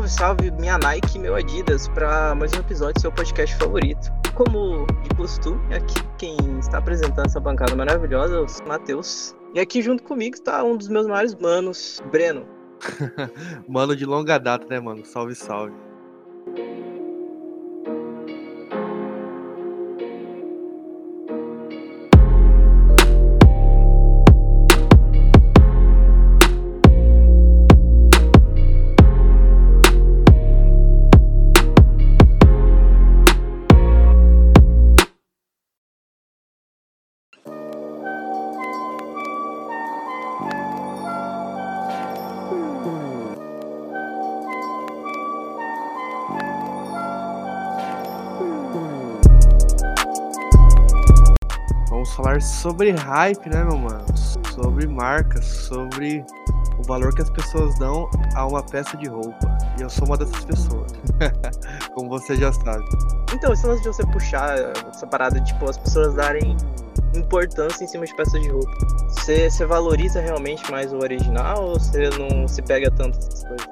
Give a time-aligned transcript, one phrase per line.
[0.00, 4.10] Salve, salve, minha Nike e meu Adidas, para mais um episódio do seu podcast favorito.
[4.34, 9.34] Como de costume, aqui quem está apresentando essa bancada maravilhosa é o Matheus.
[9.52, 12.46] E aqui junto comigo está um dos meus maiores manos, Breno.
[13.68, 15.04] mano de longa data, né, mano?
[15.04, 15.74] Salve, salve.
[52.40, 54.04] Sobre hype, né, meu mano?
[54.54, 56.24] Sobre marcas, sobre
[56.78, 59.58] o valor que as pessoas dão a uma peça de roupa.
[59.78, 60.92] E eu sou uma dessas pessoas.
[61.94, 62.84] Como você já sabe.
[63.32, 66.56] Então, esse lance de você puxar essa parada, tipo, as pessoas darem
[67.14, 68.70] importância em cima de peças de roupa.
[69.08, 73.68] Você, você valoriza realmente mais o original ou você não se pega tanto essas coisas?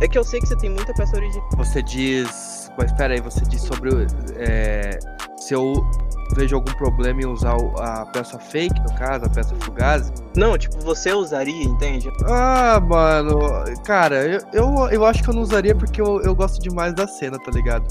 [0.00, 1.48] É que eu sei que você tem muita peça original.
[1.56, 2.70] Você diz.
[2.76, 3.90] Mas espera aí, você diz sobre.
[4.36, 4.98] É,
[5.36, 5.74] se eu
[6.34, 10.12] vejo algum problema em usar a peça fake, no caso, a peça fugaz.
[10.36, 12.10] Não, tipo, você usaria, entende?
[12.26, 13.38] Ah, mano,
[13.84, 17.06] cara, eu, eu, eu acho que eu não usaria porque eu, eu gosto demais da
[17.06, 17.86] cena, tá ligado?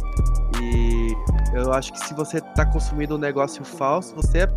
[0.61, 1.15] E
[1.53, 4.47] eu acho que se você tá consumindo um negócio falso, você é,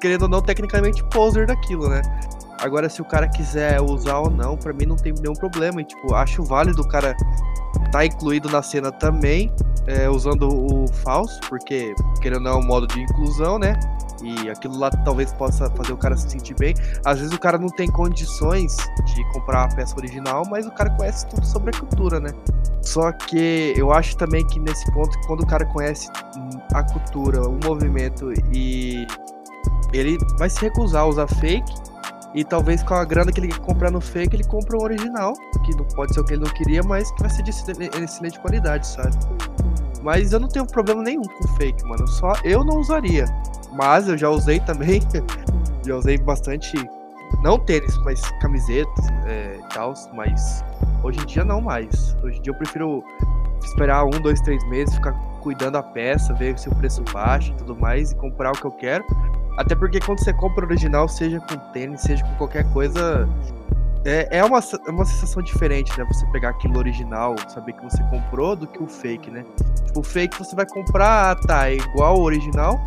[0.00, 2.02] querendo ou não, tecnicamente poser daquilo, né?
[2.60, 5.80] Agora, se o cara quiser usar ou não, para mim não tem nenhum problema.
[5.80, 7.16] E, tipo, acho válido o cara
[7.90, 9.50] tá incluído na cena também
[9.86, 13.78] é, usando o falso, porque querendo não é um modo de inclusão, né?
[14.22, 16.74] E aquilo lá talvez possa fazer o cara se sentir bem.
[17.04, 18.76] Às vezes o cara não tem condições
[19.14, 22.30] de comprar a peça original, mas o cara conhece tudo sobre a cultura, né?
[22.82, 26.08] Só que eu acho também que nesse ponto, quando o cara conhece
[26.74, 29.06] a cultura, o movimento e
[29.92, 31.90] ele vai se recusar a usar fake
[32.34, 35.32] e talvez com a grana que ele comprar no fake, ele compra o original,
[35.64, 38.38] que não pode ser o que ele não queria, mas que vai ser de excelente
[38.40, 39.16] qualidade, sabe?
[40.02, 42.06] Mas eu não tenho problema nenhum com fake, mano.
[42.06, 43.26] Só eu não usaria.
[43.72, 45.00] Mas eu já usei também.
[45.86, 46.76] já usei bastante.
[47.42, 49.94] Não tênis, mas camisetas é, tal.
[50.14, 50.64] Mas
[51.02, 52.16] hoje em dia não mais.
[52.22, 53.04] Hoje em dia eu prefiro
[53.62, 57.54] esperar um, dois, três meses, ficar cuidando da peça, ver se o preço baixa e
[57.54, 59.04] tudo mais, e comprar o que eu quero.
[59.56, 63.28] Até porque quando você compra original, seja com tênis, seja com qualquer coisa,
[64.04, 66.04] é, é uma, é uma sensação diferente, né?
[66.10, 69.44] Você pegar aquilo original, saber que você comprou, do que o fake, né?
[69.94, 72.80] O fake você vai comprar, tá, é igual ao original.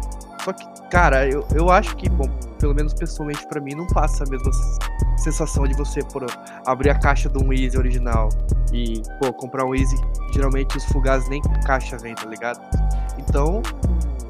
[0.43, 2.27] Só que, cara, eu, eu acho que, bom,
[2.59, 4.51] pelo menos pessoalmente para mim, não passa a mesma
[5.17, 6.25] sensação de você, por
[6.65, 8.29] abrir a caixa de um Easy original
[8.73, 9.95] e, pô, comprar um Easy.
[10.33, 12.59] Geralmente os fugazes nem caixa vem, tá ligado?
[13.17, 13.61] Então,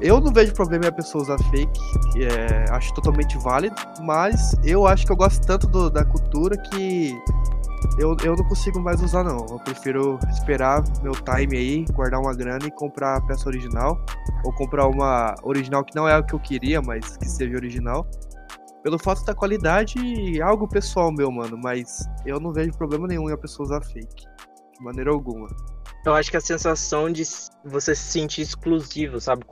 [0.04, 1.80] eu não vejo problema em a pessoa usar fake,
[2.22, 7.18] é, acho totalmente válido, mas eu acho que eu gosto tanto do, da cultura que
[7.98, 9.46] eu, eu não consigo mais usar não.
[9.48, 13.98] Eu prefiro esperar meu time aí, guardar uma grana e comprar a peça original.
[14.44, 18.06] Ou comprar uma original que não é o que eu queria, mas que seja original.
[18.82, 19.96] Pelo fato da qualidade,
[20.42, 21.58] algo pessoal meu, mano.
[21.62, 24.26] Mas eu não vejo problema nenhum em a pessoa usar fake.
[24.76, 25.48] De maneira alguma.
[26.04, 27.22] Eu acho que a sensação de
[27.64, 29.44] você se sentir exclusivo, sabe?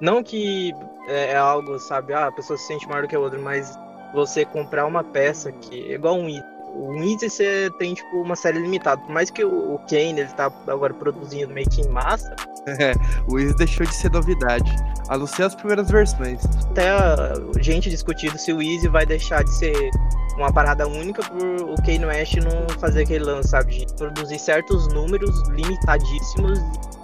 [0.00, 0.72] Não que
[1.08, 3.74] é, é, algo, sabe, ah, a pessoa se sente maior do que a outra, mas
[4.12, 6.53] você comprar uma peça que é igual um item.
[6.74, 9.00] O você tem, tipo, uma série limitada.
[9.02, 12.34] Por mais que o Kane, ele tá agora produzindo meio que em massa.
[12.66, 12.94] É,
[13.28, 14.74] o Easy deixou de ser novidade.
[15.08, 16.40] A não ser as primeiras versões.
[16.70, 19.90] Até a gente discutindo se o Easy vai deixar de ser
[20.36, 23.84] uma parada única por o Kane West não fazer aquele lance, sabe?
[23.84, 26.58] De produzir certos números limitadíssimos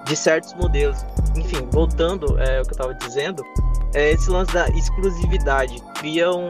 [0.05, 1.05] de certos modelos.
[1.37, 3.45] Enfim, voltando é, o que eu estava dizendo,
[3.95, 6.49] é esse lance da exclusividade cria um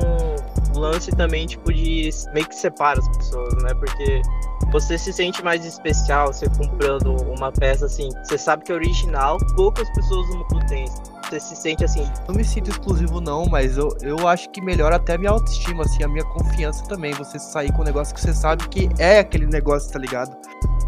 [0.79, 3.75] lance também tipo de meio que separa as pessoas, né?
[3.75, 4.23] Porque
[4.71, 9.39] você se sente mais especial você comprando uma peça assim, você sabe que é original,
[9.57, 10.87] poucas pessoas no mundo têm.
[11.29, 12.11] Você se sente assim.
[12.27, 15.85] Não me sinto exclusivo, não, mas eu, eu acho que melhora até a minha autoestima,
[15.85, 17.13] assim, a minha confiança também.
[17.15, 20.37] Você sair com um negócio que você sabe que é aquele negócio, tá ligado?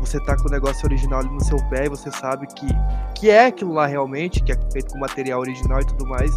[0.02, 2.66] você tá com o negócio original ali no seu pé e você sabe que,
[3.14, 6.30] que é aquilo lá realmente, que é feito com material original e tudo mais.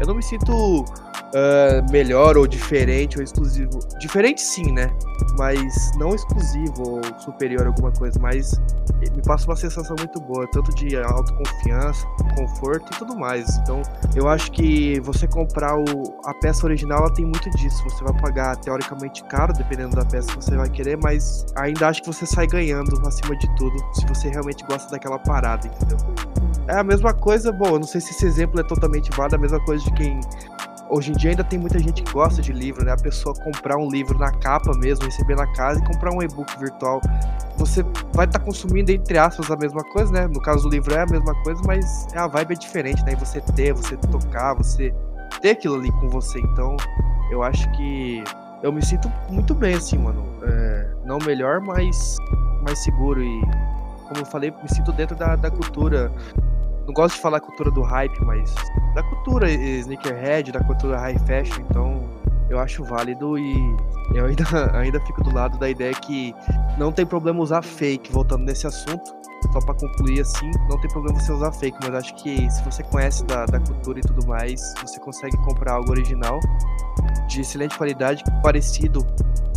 [0.00, 0.84] Eu não me sinto
[1.34, 3.78] uh, melhor ou diferente ou exclusivo.
[3.98, 4.88] Diferente sim, né?
[5.36, 8.60] Mas não exclusivo ou superior a alguma coisa, mas
[9.14, 13.58] me passa uma sensação muito boa, tanto de autoconfiança, conforto e tudo mais.
[13.58, 13.82] Então,
[14.14, 15.84] eu acho que você comprar o,
[16.24, 17.82] a peça original, ela tem muito disso.
[17.84, 22.02] Você vai pagar teoricamente caro, dependendo da peça que você vai querer, mas ainda acho
[22.02, 25.98] que você sai ganhando acima de tudo, se você realmente gosta daquela parada, entendeu?
[26.68, 29.38] É a mesma coisa, bom, eu não sei se esse exemplo é totalmente válido, é
[29.38, 30.18] a mesma coisa de quem
[30.94, 32.92] hoje em dia ainda tem muita gente que gosta de livro, né?
[32.92, 36.56] A pessoa comprar um livro na capa mesmo, receber na casa e comprar um e-book
[36.58, 37.00] virtual.
[37.56, 37.82] Você
[38.12, 40.26] vai estar tá consumindo, entre aspas, a mesma coisa, né?
[40.28, 43.12] No caso do livro é a mesma coisa, mas a vibe é diferente, né?
[43.12, 44.94] E você ter, você tocar, você
[45.40, 46.38] ter aquilo ali com você.
[46.38, 46.76] Então,
[47.30, 48.22] eu acho que
[48.62, 50.24] eu me sinto muito bem, assim, mano.
[50.42, 52.16] É, não melhor, mas
[52.62, 53.22] mais seguro.
[53.22, 53.40] E,
[54.08, 56.12] como eu falei, me sinto dentro da, da cultura
[56.86, 58.54] não gosto de falar cultura do hype, mas
[58.94, 62.00] da cultura sneakerhead, da cultura high fashion, então
[62.48, 63.54] eu acho válido e
[64.14, 64.44] eu ainda,
[64.78, 66.34] ainda fico do lado da ideia que
[66.78, 69.14] não tem problema usar fake, voltando nesse assunto,
[69.52, 72.82] só para concluir assim, não tem problema você usar fake, mas acho que se você
[72.82, 76.40] conhece da, da cultura e tudo mais, você consegue comprar algo original
[77.28, 79.04] de excelente qualidade, parecido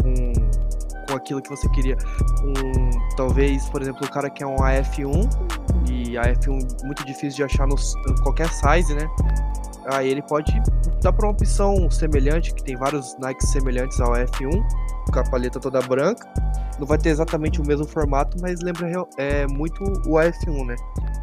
[0.01, 0.33] com,
[1.07, 1.97] com aquilo que você queria.
[2.43, 5.29] Um, talvez, por exemplo, o cara que é um AF1
[5.89, 9.09] e a F1 muito difícil de achar no, em qualquer size, né?
[9.87, 10.51] Aí ele pode
[11.01, 14.67] dar para uma opção semelhante, que tem vários Nikes semelhantes ao F1,
[15.11, 16.27] com a paleta toda branca.
[16.77, 20.75] Não vai ter exatamente o mesmo formato, mas lembra é, muito o F1, né?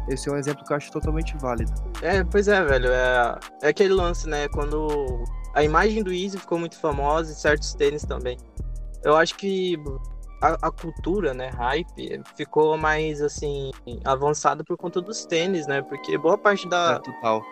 [0.09, 1.71] Esse é um exemplo que eu acho totalmente válido.
[2.01, 2.89] É, pois é, velho.
[2.89, 4.47] É, é aquele lance, né?
[4.49, 5.23] Quando
[5.53, 8.37] a imagem do Easy ficou muito famosa e certos tênis também.
[9.03, 9.77] Eu acho que
[10.53, 13.71] a, a, cultura, né, hype, ficou mais, assim,
[14.03, 15.81] avançada por conta dos tênis, né?
[15.81, 16.95] Porque boa parte da...
[16.95, 17.43] É, total.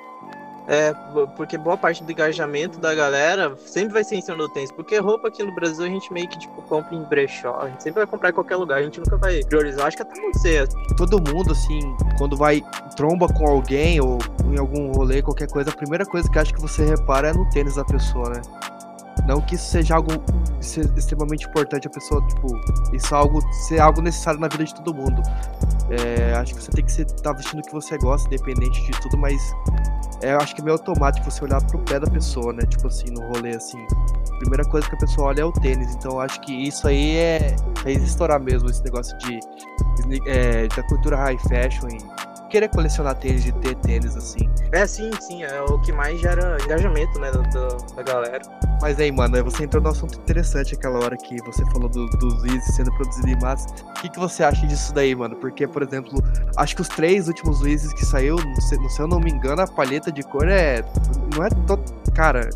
[0.67, 0.93] É,
[1.35, 4.71] porque boa parte do engajamento da galera sempre vai ser em cima do tênis.
[4.71, 7.59] Porque roupa aqui no Brasil a gente meio que, tipo, compra em brechó.
[7.61, 8.79] A gente sempre vai comprar em qualquer lugar.
[8.79, 9.87] A gente nunca vai priorizar.
[9.87, 10.65] Acho que até você.
[10.95, 11.79] Todo mundo, assim,
[12.17, 12.61] quando vai
[12.95, 16.61] tromba com alguém ou em algum rolê, qualquer coisa, a primeira coisa que acho que
[16.61, 18.41] você repara é no tênis da pessoa, né?
[19.27, 20.11] Não que isso seja algo
[20.59, 22.47] extremamente importante a pessoa, tipo,
[22.93, 25.21] isso é algo, ser algo necessário na vida de todo mundo.
[25.89, 28.91] É, acho que você tem que estar tá vestindo o que você gosta, independente de
[29.01, 29.41] tudo, mas
[30.21, 32.63] é, acho que é meio automático você olhar pro pé da pessoa, né?
[32.63, 33.85] Tipo assim, no rolê, assim.
[34.33, 37.17] A primeira coisa que a pessoa olha é o tênis, então acho que isso aí
[37.17, 39.39] é fez estourar mesmo esse negócio de,
[40.27, 44.47] é, da cultura high fashion e querer colecionar tênis, de ter tênis, assim.
[44.71, 47.41] É, sim, sim, é o que mais gera engajamento, né, da,
[47.95, 48.43] da galera.
[48.79, 52.45] Mas aí, mano, você entrou num assunto interessante aquela hora que você falou do, dos
[52.45, 53.67] Easy sendo produzido em massa.
[53.89, 55.35] O que, que você acha disso daí, mano?
[55.37, 56.21] Porque, por exemplo,
[56.55, 59.67] acho que os três últimos Easy que saiu, se, se eu não me engano, a
[59.67, 60.83] palheta de cor é.
[61.35, 61.49] Não é.
[61.49, 61.79] To...
[62.13, 62.51] Cara,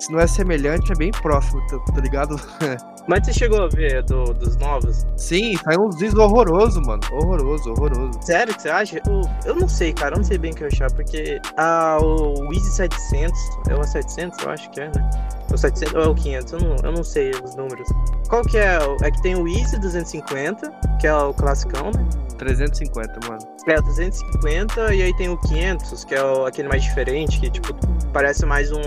[0.00, 2.36] se não é semelhante, é bem próximo, tá, tá ligado?
[3.06, 5.06] Mas você chegou a ver do, dos novos?
[5.16, 7.02] Sim, saiu uns vídeos horroroso, mano.
[7.12, 8.18] Horroroso, horroroso.
[8.22, 9.00] Sério que você acha?
[9.06, 10.14] Eu, eu não sei, cara.
[10.14, 13.84] Eu não sei bem o que eu achar, porque a, o Easy 700, é o
[13.84, 15.10] 700, eu acho que é, né?
[15.52, 17.88] O 700 ou é o 500, eu não, eu não sei os números.
[18.28, 18.78] Qual que é?
[19.02, 20.70] É que tem o Easy 250,
[21.00, 22.06] que é o classicão, né?
[22.38, 23.40] 350, mano.
[23.66, 27.50] É, o 350 e aí tem o 500, que é o, aquele mais diferente, que
[27.50, 27.74] tipo,
[28.12, 28.80] parece mais um...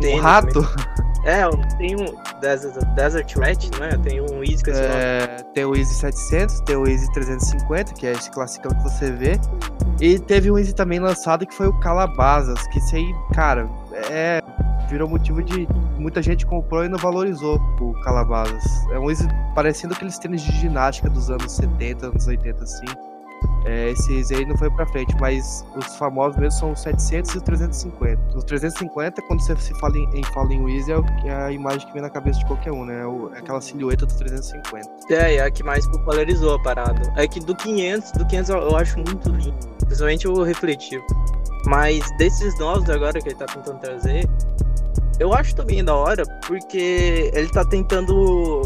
[0.00, 0.66] Um rato?
[1.24, 1.42] É,
[1.76, 3.90] tem um Desert, Desert Rat, né?
[4.02, 8.12] Tem um Easy que é, Tem o Easy 700, tem o Easy 350, que é
[8.12, 9.38] esse classicão que você vê.
[10.00, 13.68] E teve um Easy também lançado que foi o Calabazas, que esse aí, cara,
[14.10, 14.40] é
[14.88, 18.64] virou motivo de muita gente comprou e não valorizou o Calabazas.
[18.90, 22.86] É um Easy parecendo aqueles tênis de ginástica dos anos 70, anos 80 assim.
[23.64, 27.36] É, esses aí não foi pra frente, mas os famosos mesmo são os 700 e
[27.36, 28.38] os 350.
[28.38, 31.92] Os 350, quando você se fala em, em Fallen Easy, é, é a imagem que
[31.92, 33.02] vem na cabeça de qualquer um, né?
[33.02, 34.88] É, é aquela silhueta do 350.
[35.10, 37.12] É, é a que mais popularizou a parada.
[37.16, 39.54] É que do 500, do 500 eu acho muito lindo,
[39.84, 41.04] principalmente o refletivo.
[41.66, 44.26] Mas desses novos agora que ele tá tentando trazer,
[45.18, 48.62] eu acho também da hora, porque ele tá tentando,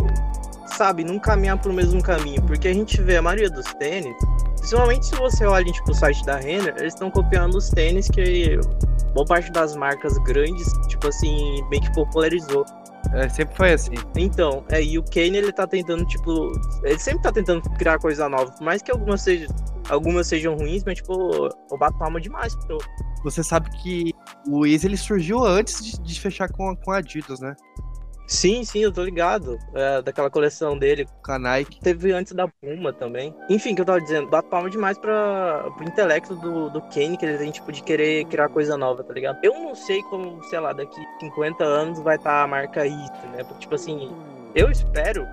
[0.67, 2.43] sabe, não caminhar pro mesmo caminho.
[2.43, 4.17] Porque a gente vê a maioria dos tênis,
[4.65, 8.59] Principalmente se você olha tipo, o site da Renner, eles estão copiando os tênis que
[9.13, 12.65] boa parte das marcas grandes, tipo assim, bem que popularizou.
[13.13, 13.93] É, sempre foi assim.
[14.17, 16.51] Então, é, e o Kane ele tá tentando, tipo.
[16.83, 18.53] Ele sempre tá tentando criar coisa nova.
[18.53, 19.55] Por mais que algumas sejam,
[19.91, 21.13] algumas sejam ruins, mas, tipo,
[21.71, 22.79] eu bato palma demais pro.
[23.23, 24.15] Você sabe que
[24.49, 27.55] o Easy ele surgiu antes de, de fechar com, com a Adidas, né?
[28.27, 29.59] Sim, sim, eu tô ligado.
[29.75, 31.07] É, daquela coleção dele.
[31.41, 31.81] Nike.
[31.81, 33.35] Teve antes da Puma também.
[33.49, 37.27] Enfim, que eu tava dizendo, bato palma demais pra, pro intelecto do, do Kane, que
[37.27, 39.39] ele tem, tipo, de querer criar coisa nova, tá ligado?
[39.43, 43.27] Eu não sei como, sei lá, daqui 50 anos vai estar tá a marca isso,
[43.33, 43.45] né?
[43.45, 44.11] Porque, tipo assim,
[44.55, 45.29] eu espero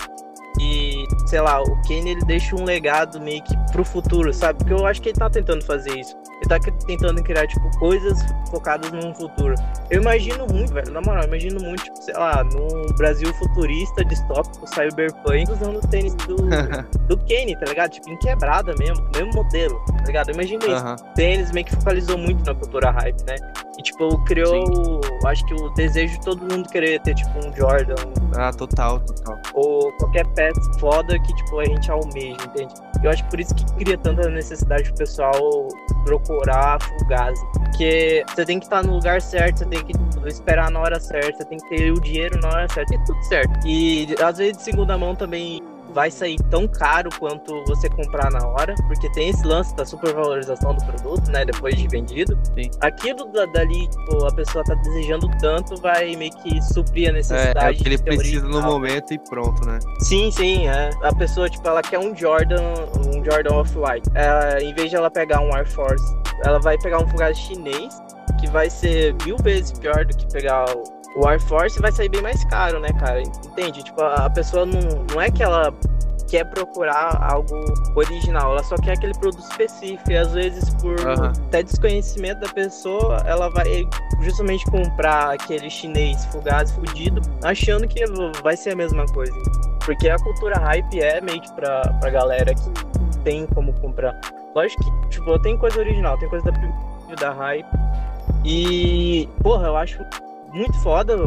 [0.60, 4.60] e, sei lá, o Kane ele deixa um legado meio que pro futuro, sabe?
[4.60, 6.16] Porque eu acho que ele tá tentando fazer isso.
[6.42, 9.54] Ele tá tentando criar, tipo, coisas focadas no futuro.
[9.90, 14.04] Eu imagino muito, velho, na moral, eu imagino muito, tipo, sei lá, no Brasil futurista,
[14.04, 16.36] distópico, cyberpunk, usando o tênis do,
[17.08, 17.92] do Kane, tá ligado?
[17.92, 20.30] Tipo, em quebrada mesmo, mesmo modelo, tá ligado?
[20.30, 20.86] Eu imagino isso.
[20.86, 23.36] O tênis meio que focalizou muito na cultura hype, né?
[23.78, 27.96] E, tipo, criou, acho que o desejo de todo mundo querer ter, tipo, um Jordan.
[28.36, 29.40] Ah, total, total.
[29.54, 32.74] Ou qualquer peça foda que, tipo, a gente almeja, entende?
[33.04, 35.68] Eu acho por isso que cria tanta necessidade do pessoal
[36.06, 37.46] procurar Fugazi.
[37.54, 39.94] Porque você tem que estar no lugar certo, você tem que
[40.28, 43.24] esperar na hora certa, você tem que ter o dinheiro na hora certa, e tudo
[43.24, 43.68] certo.
[43.68, 48.46] E às vezes de segunda mão também vai sair tão caro quanto você comprar na
[48.48, 52.38] hora, porque tem esse lance da supervalorização do produto, né, depois de vendido.
[52.56, 52.70] Sim.
[52.82, 57.60] Aquilo dali, tipo, a pessoa tá desejando tanto, vai meio que suprir a necessidade.
[57.60, 58.62] É, é o que ele precisa original.
[58.62, 59.80] no momento e pronto, né?
[60.00, 60.90] Sim, sim, é.
[61.04, 62.74] A pessoa, tipo, ela quer um Jordan,
[63.08, 64.10] um Jordan Off-White.
[64.62, 66.04] Em vez de ela pegar um Air Force,
[66.44, 67.94] ela vai pegar um Fugaz chinês,
[68.40, 72.10] que vai ser mil vezes pior do que pegar o o Air Force vai sair
[72.10, 73.22] bem mais caro, né, cara?
[73.22, 73.84] Entende?
[73.84, 75.74] Tipo, a pessoa não, não é que ela
[76.32, 80.10] quer procurar algo original, ela só quer aquele produto específico.
[80.10, 81.26] E às vezes, por uhum.
[81.26, 83.86] até desconhecimento da pessoa, ela vai
[84.22, 88.02] justamente comprar aquele chinês fugaz, fudido, achando que
[88.42, 89.34] vai ser a mesma coisa.
[89.86, 94.18] Porque a cultura hype é meio que pra, pra galera que tem como comprar.
[94.56, 97.68] Lógico que, tipo, tem coisa original, tem coisa da, da hype.
[98.46, 100.00] E, porra, eu acho
[100.54, 101.18] muito foda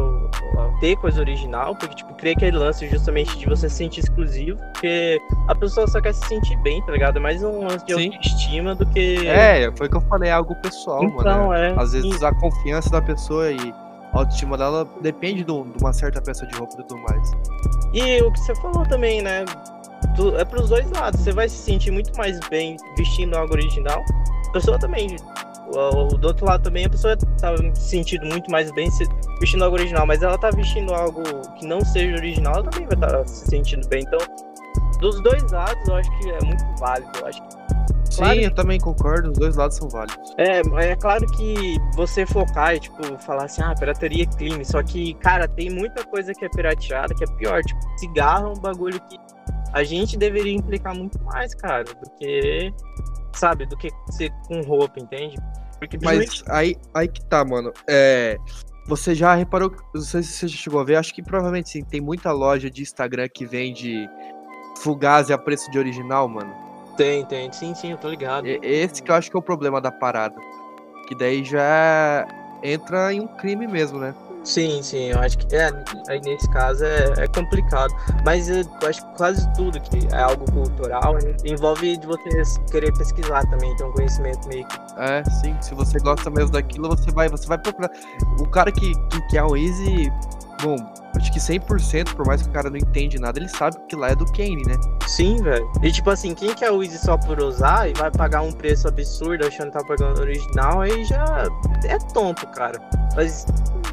[0.79, 5.19] ter coisa original, porque, tipo, cria aquele lance justamente de você se sentir exclusivo, porque
[5.47, 7.17] a pessoa só quer se sentir bem, tá ligado?
[7.17, 8.13] É mais um lance de Sim.
[8.13, 9.27] autoestima do que.
[9.27, 11.53] É, foi o que eu falei, é algo pessoal, então, mano.
[11.53, 11.73] É.
[11.77, 13.73] Às vezes a confiança da pessoa e
[14.13, 17.31] a autoestima dela depende de uma certa peça de roupa e tudo mais.
[17.93, 19.45] E o que você falou também, né?
[20.37, 21.19] É pros dois lados.
[21.19, 24.03] Você vai se sentir muito mais bem vestindo algo original.
[24.47, 25.17] A pessoa também
[26.17, 28.89] do outro lado também a pessoa tá se sentindo muito mais bem
[29.39, 31.21] vestindo algo original, mas ela tá vestindo algo
[31.57, 34.03] que não seja original, ela também vai estar tá se sentindo bem.
[34.03, 34.19] Então,
[34.99, 37.11] dos dois lados, eu acho que é muito válido.
[37.19, 37.65] Eu acho que
[38.15, 40.33] Claro, Sim, eu também concordo, os dois lados são válidos.
[40.37, 44.81] É, é claro que você focar e, tipo, falar assim, ah, pirateria é crime, só
[44.81, 48.61] que, cara, tem muita coisa que é pirateada que é pior, tipo, cigarro é um
[48.61, 49.17] bagulho que
[49.73, 52.73] a gente deveria implicar muito mais, cara, do que
[53.35, 53.65] sabe?
[53.65, 55.35] Do que ser com roupa, entende?
[55.87, 57.71] Porque Mas aí, aí que tá, mano.
[57.87, 58.37] É,
[58.87, 61.83] você já reparou, não sei se você já chegou a ver, acho que provavelmente sim,
[61.83, 64.07] tem muita loja de Instagram que vende
[64.77, 66.53] Fugazi a preço de original, mano.
[66.95, 68.45] Tem, tem, sim, sim, eu tô ligado.
[68.45, 70.35] Esse que eu acho que é o problema da parada.
[71.07, 72.25] Que daí já
[72.63, 74.13] entra em um crime mesmo, né?
[74.45, 75.71] Sim, sim, eu acho que é,
[76.07, 77.91] aí nesse caso é, é complicado.
[78.23, 82.29] Mas eu acho que quase tudo que é algo cultural envolve de você
[82.71, 84.77] querer pesquisar também, ter um conhecimento meio que.
[84.97, 87.89] É, sim, se você gosta mesmo daquilo, você vai, você vai procurar.
[88.39, 90.11] O cara que, que quer o Easy,
[90.61, 90.77] bom,
[91.17, 94.09] acho que 100%, por mais que o cara não entende nada, ele sabe que lá
[94.09, 94.75] é do Kane, né?
[95.07, 95.69] Sim, velho.
[95.81, 98.87] E tipo assim, quem quer o Easy só por usar e vai pagar um preço
[98.87, 101.47] absurdo achando que tá pagando original, aí já
[101.85, 102.79] é tonto, cara.
[103.15, 103.45] Mas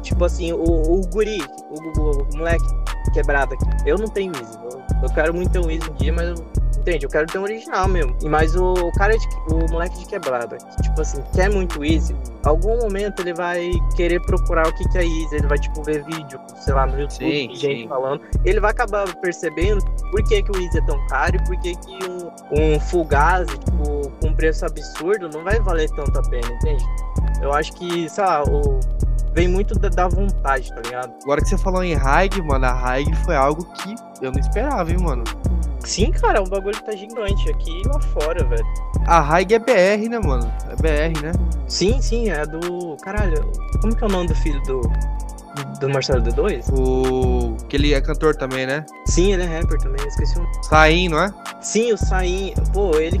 [0.03, 2.65] Tipo assim, o, o guri, o, o, o moleque
[3.13, 3.65] quebrado aqui.
[3.85, 4.57] Eu não tenho Easy.
[4.61, 6.45] Eu, eu quero muito ter um Easy um dia, mas eu,
[6.83, 7.05] entende?
[7.05, 8.15] Eu quero ter um original mesmo.
[8.21, 12.15] E mas o, o cara, de, o moleque de quebrada, tipo assim, quer muito Easy.
[12.43, 15.35] Algum momento ele vai querer procurar o que, que é Easy.
[15.35, 17.87] Ele vai, tipo, ver vídeo, sei lá, no YouTube, sim, gente sim.
[17.87, 18.21] falando.
[18.45, 21.75] Ele vai acabar percebendo por que, que o Easy é tão caro e por que,
[21.75, 26.83] que um, um Fugazi, tipo, com preço absurdo, não vai valer tanto a pena, entende?
[27.41, 28.79] Eu acho que, sei lá, o
[29.33, 31.13] vem muito da, da, vontade, tá ligado?
[31.23, 34.91] Agora que você falou em Haig, mano, a Haig foi algo que eu não esperava,
[34.91, 35.23] hein, mano.
[35.79, 38.65] Sim, cara, o bagulho tá gigante aqui e lá fora, velho.
[39.05, 40.51] A Haig é BR, né, mano?
[40.69, 41.31] É BR, né?
[41.67, 42.95] Sim, sim, é do.
[43.01, 44.81] Caralho, como que é o nome do filho do.
[45.79, 46.71] Do Marcelo D2?
[46.73, 47.55] O.
[47.67, 48.85] Que ele é cantor também, né?
[49.05, 50.53] Sim, ele é rapper também, eu esqueci o nome.
[50.63, 51.33] Saim, não é?
[51.61, 52.53] Sim, o Saim.
[52.71, 53.19] Pô, ele.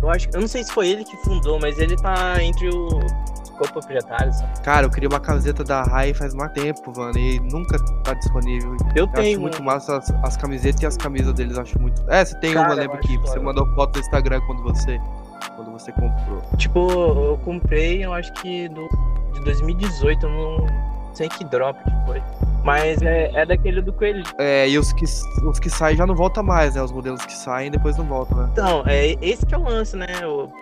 [0.00, 0.28] Eu acho.
[0.32, 3.00] Eu não sei se foi ele que fundou, mas ele tá entre o
[3.62, 4.32] ficou proprietário.
[4.62, 8.76] Cara, eu queria uma camiseta da Rai faz mais tempo, mano, e nunca tá disponível.
[8.94, 9.32] Eu, eu tenho.
[9.32, 12.02] Acho muito massa as, as, camisetas e as camisas deles, acho muito.
[12.10, 15.00] É, você tem Cara, uma, lembra que você mandou foto no Instagram quando você
[15.56, 16.42] quando você comprou.
[16.56, 18.88] Tipo, eu comprei, eu acho que do,
[19.34, 20.66] de 2018, eu não
[21.14, 22.22] sei que drop que foi.
[22.64, 24.22] Mas é, é daquele do coelho.
[24.38, 26.82] É, e os que, os que saem já não voltam mais, né?
[26.82, 28.48] Os modelos que saem depois não voltam, né?
[28.52, 30.06] Então, é esse que é o lance, né?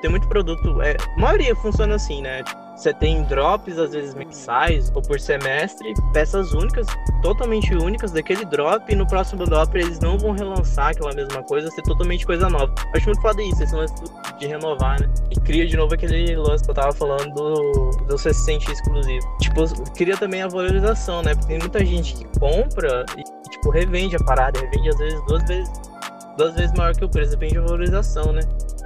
[0.01, 0.81] Tem muito produto.
[0.81, 2.43] É, a maioria funciona assim, né?
[2.43, 6.87] Tipo, você tem drops, às vezes mensais ou por semestre, peças únicas,
[7.21, 11.71] totalmente únicas daquele drop, e no próximo drop eles não vão relançar aquela mesma coisa,
[11.71, 12.73] ser totalmente coisa nova.
[12.95, 13.95] Acho muito foda isso, esse lance
[14.39, 15.11] de renovar, né?
[15.31, 19.27] E cria de novo aquele lance que eu tava falando do, você se sentir exclusivo.
[19.41, 21.35] Tipo, cria também a valorização, né?
[21.35, 25.43] Porque tem muita gente que compra e, tipo, revende a parada, revende às vezes duas
[25.45, 25.71] vezes,
[26.39, 28.41] duas vezes maior que o preço, depende da valorização, né?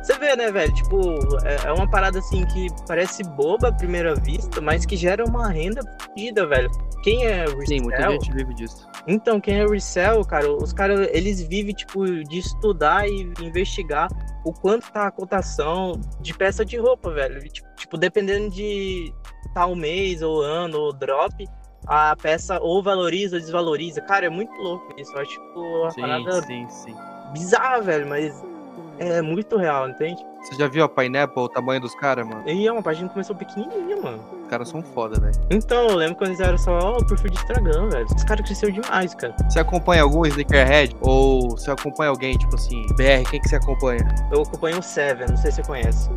[0.04, 0.70] Você vê, né, velho?
[0.75, 5.25] Tipo, é, é, uma parada assim que parece boba à primeira vista, mas que gera
[5.25, 6.70] uma renda fodida, velho.
[7.02, 7.66] Quem é resell...
[7.66, 8.87] Sim, muita gente vive disso.
[9.06, 14.11] Então, quem é resell, cara, os caras, eles vivem, tipo, de estudar e investigar
[14.44, 17.40] o quanto tá a cotação de peça de roupa, velho.
[17.49, 19.11] Tipo, tipo dependendo de
[19.54, 21.49] tal mês, ou ano, ou drop,
[21.87, 24.02] a peça ou valoriza ou desvaloriza.
[24.02, 25.11] Cara, é muito louco isso.
[25.12, 26.94] Eu acho, tipo, uma sim, parada sim, sim.
[27.32, 28.53] bizarra, velho, mas
[28.98, 30.24] é muito real, entende?
[30.42, 32.46] Você já viu a Pineapple, o tamanho dos caras, mano?
[32.46, 34.22] E é uma página que começou pequenininha, mano.
[34.42, 35.34] Os caras são foda, velho.
[35.50, 38.06] Então, eu lembro quando eles eram só o perfil de Instagram, velho.
[38.14, 39.34] Os caras cresceram demais, cara.
[39.48, 40.94] Você acompanha algum sneakerhead?
[41.00, 44.04] Ou você acompanha alguém, tipo assim, BR, quem que você acompanha?
[44.30, 46.10] Eu acompanho o Seven, não sei se você conhece.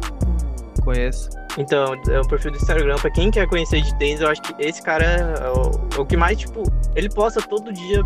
[0.87, 1.29] Conheço.
[1.57, 2.95] Então, é um perfil do Instagram.
[2.95, 6.15] Pra quem quer conhecer de tênis, eu acho que esse cara é o, o que
[6.15, 6.63] mais, tipo,
[6.95, 8.01] ele posta todo dia,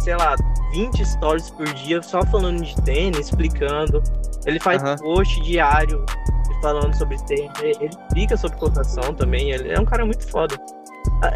[0.00, 0.36] sei lá,
[0.70, 4.02] 20 stories por dia só falando de tênis, explicando.
[4.44, 4.96] Ele faz Aham.
[4.96, 6.04] post diário
[6.60, 7.50] falando sobre tênis.
[7.62, 9.52] Ele explica sobre cotação também.
[9.52, 10.58] Ele é um cara muito foda.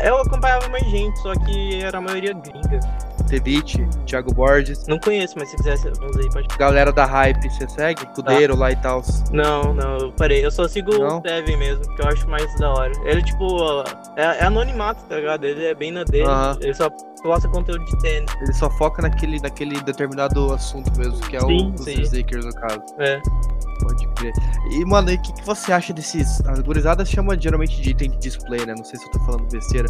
[0.02, 2.80] Eu acompanhava mais gente, só que era a maioria gringa.
[3.28, 4.86] Tevite, Thiago Borges.
[4.86, 6.46] Não conheço, mas se quiser, vamos aí, pode.
[6.58, 8.06] Galera da Hype, você segue?
[8.14, 9.02] Cudeiro lá e tal.
[9.30, 10.44] Não, não, eu parei.
[10.44, 11.18] Eu só sigo Não?
[11.18, 12.92] o Seven mesmo, que eu acho mais da hora.
[13.04, 13.82] Ele, tipo,
[14.16, 15.44] é, é anonimato, tá ligado?
[15.44, 16.24] Ele é bem na dele.
[16.24, 16.58] Aham.
[16.60, 16.88] Ele só
[17.22, 18.30] posta conteúdo de tênis.
[18.40, 22.02] Ele só foca naquele, naquele determinado assunto mesmo, que é Sim, o dos sim.
[22.02, 22.82] sneakers, no caso.
[22.98, 23.20] É.
[23.84, 24.32] Pode crer.
[24.70, 26.40] E, mano, e o que, que você acha desses.
[26.46, 28.74] A gurizada chama geralmente de item de display, né?
[28.76, 29.88] Não sei se eu tô falando besteira.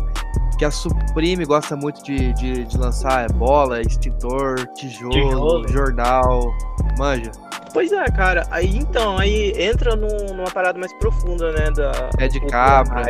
[0.58, 5.68] Que a Supreme gosta muito de, de, de lançar bola, extintor, tijolo, Tijolo.
[5.68, 6.54] jornal.
[6.98, 7.32] Manja.
[7.72, 8.46] Pois é, cara.
[8.52, 11.70] Aí então, aí entra num- numa parada mais profunda, né?
[11.72, 11.90] Da.
[12.16, 13.02] Pé de cabra?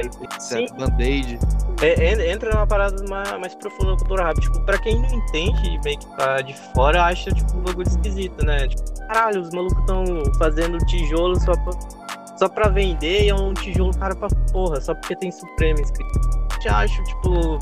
[0.79, 1.39] Band-aid.
[1.83, 4.41] é- en- entra numa parada mais, mais profunda da cultura rap.
[4.41, 8.43] Tipo, pra quem não entende, meio que tá de fora, acha, tipo, um bagulho esquisito,
[8.47, 8.67] né?
[8.69, 10.05] Tipo, caralho, os malucos tão
[10.39, 11.73] fazendo tijolo só pra,
[12.39, 16.21] só pra vender e é um tijolo cara pra porra, só porque tem Supreme escrito.
[16.69, 17.59] Eu acho, tipo,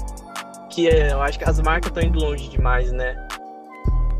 [0.70, 3.14] que é, eu acho que as marcas estão indo longe demais, né?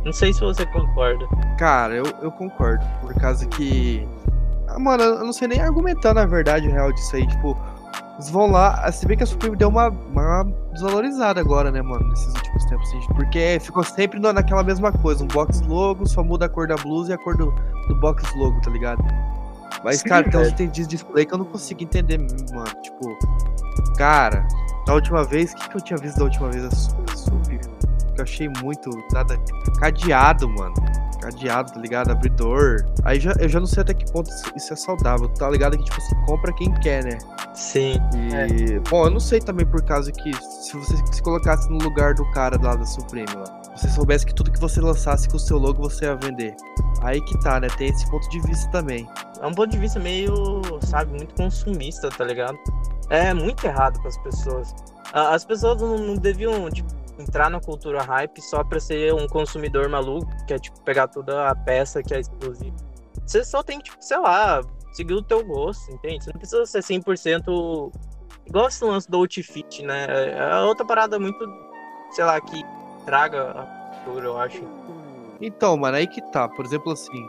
[0.05, 1.27] Não sei se você concorda.
[1.59, 2.85] Cara, eu, eu concordo.
[3.01, 4.07] Por causa que.
[4.69, 7.27] Ah, mano, eu não sei nem argumentar na verdade o real disso aí.
[7.27, 7.57] Tipo,
[8.15, 8.91] eles vão lá.
[8.91, 12.89] Se bem que a Supreme deu uma, uma desvalorizada agora, né, mano, nesses últimos tempos.
[12.89, 15.23] Assim, porque ficou sempre na- naquela mesma coisa.
[15.23, 17.53] Um box logo, só muda a cor da blusa e a cor do,
[17.87, 19.05] do box logo, tá ligado?
[19.85, 22.19] Mas, Sim, cara, tem uns de display que eu não consigo entender,
[22.53, 22.71] mano.
[22.83, 23.17] Tipo,
[23.97, 24.47] cara,
[24.87, 27.17] da última vez, o que, que eu tinha visto da última vez a Su- a
[27.17, 27.49] Sup?
[27.49, 29.39] Que eu achei muito nada.
[29.81, 30.75] Cadeado, mano.
[31.21, 32.11] Cadeado, tá ligado?
[32.11, 32.85] Abridor.
[33.05, 35.29] Aí já, eu já não sei até que ponto isso- é saudável.
[35.29, 37.19] Tá ligado que, tipo, se compra quem quer, né?
[37.55, 37.95] Sim.
[38.15, 38.79] E.
[38.91, 42.29] Bom, eu não sei também por causa que se você se colocasse no lugar do
[42.33, 45.59] cara lá da Supreme lá, você soubesse que tudo que você lançasse com o seu
[45.59, 46.55] logo você ia vender.
[47.03, 47.67] Aí que tá, né?
[47.77, 49.09] Tem esse ponto de vista também.
[49.41, 52.57] É um ponto de vista meio, sabe, muito consumista, tá ligado?
[53.11, 54.73] É muito errado para as pessoas.
[55.13, 60.31] As pessoas não, deviam, tipo, entrar na cultura hype só pra ser um consumidor maluco,
[60.47, 62.77] que é, tipo, pegar toda a peça que é exclusiva.
[63.27, 64.61] Você só tem que, tipo, sei lá,
[64.93, 66.23] seguir o teu gosto, entende?
[66.23, 67.93] Você não precisa ser 100%
[68.47, 70.07] igual esse lance do outfit, né?
[70.37, 71.45] É outra parada muito,
[72.13, 72.63] sei lá, que
[73.05, 73.63] traga a
[74.05, 74.63] cultura, eu acho.
[75.41, 76.49] Então, mano, aí que tá.
[76.49, 77.27] Por exemplo, assim.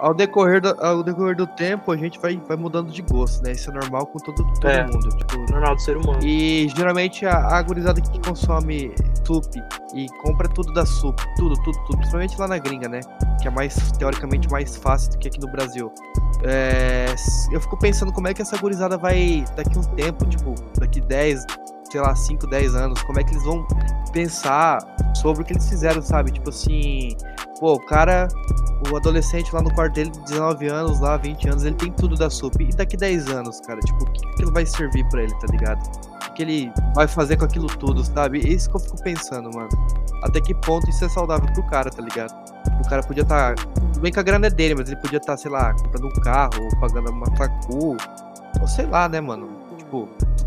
[0.00, 3.52] Ao decorrer, do, ao decorrer do tempo, a gente vai, vai mudando de gosto, né?
[3.52, 4.84] Isso é normal com todo, todo É.
[4.84, 5.08] mundo.
[5.16, 6.18] Tipo, Normal do ser humano.
[6.20, 8.92] E geralmente a, a gurizada que consome
[9.24, 9.54] SUP
[9.94, 13.00] e compra tudo da SUP, tudo, tudo, tudo, principalmente lá na gringa, né?
[13.40, 15.92] Que é mais, teoricamente, mais fácil do que aqui no Brasil.
[16.42, 17.06] É,
[17.52, 21.46] eu fico pensando como é que essa gurizada vai, daqui um tempo, tipo, daqui 10,
[21.94, 23.64] sei lá, 5, 10 anos, como é que eles vão
[24.12, 24.78] pensar
[25.14, 26.32] sobre o que eles fizeram, sabe?
[26.32, 27.16] Tipo assim,
[27.60, 28.26] pô, o cara,
[28.90, 32.28] o adolescente lá no quarto dele, 19 anos, lá, 20 anos, ele tem tudo da
[32.28, 32.64] SUP.
[32.64, 35.80] E daqui 10 anos, cara, tipo, o que, aquilo vai servir pra ele, tá ligado?
[36.28, 38.40] O que, ele vai fazer com aquilo tudo, sabe?
[38.40, 39.68] É isso que eu fico pensando, mano.
[40.24, 42.34] Até que ponto isso é saudável pro cara, tá ligado?
[42.84, 43.54] O cara podia estar.
[43.54, 46.20] tudo bem que a grana é dele, mas ele podia estar, sei lá, comprando um
[46.22, 47.96] carro, ou pagando uma facu.
[48.60, 49.63] Ou sei lá, né, mano?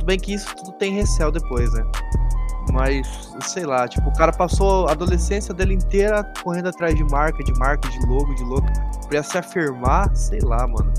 [0.07, 1.83] Bem que isso tudo tem recel depois, né?
[2.71, 7.43] Mas, sei lá, tipo, o cara passou a adolescência dele inteira correndo atrás de marca,
[7.43, 8.65] de marca, de logo, de logo.
[9.09, 10.93] Pra se afirmar, sei lá, mano.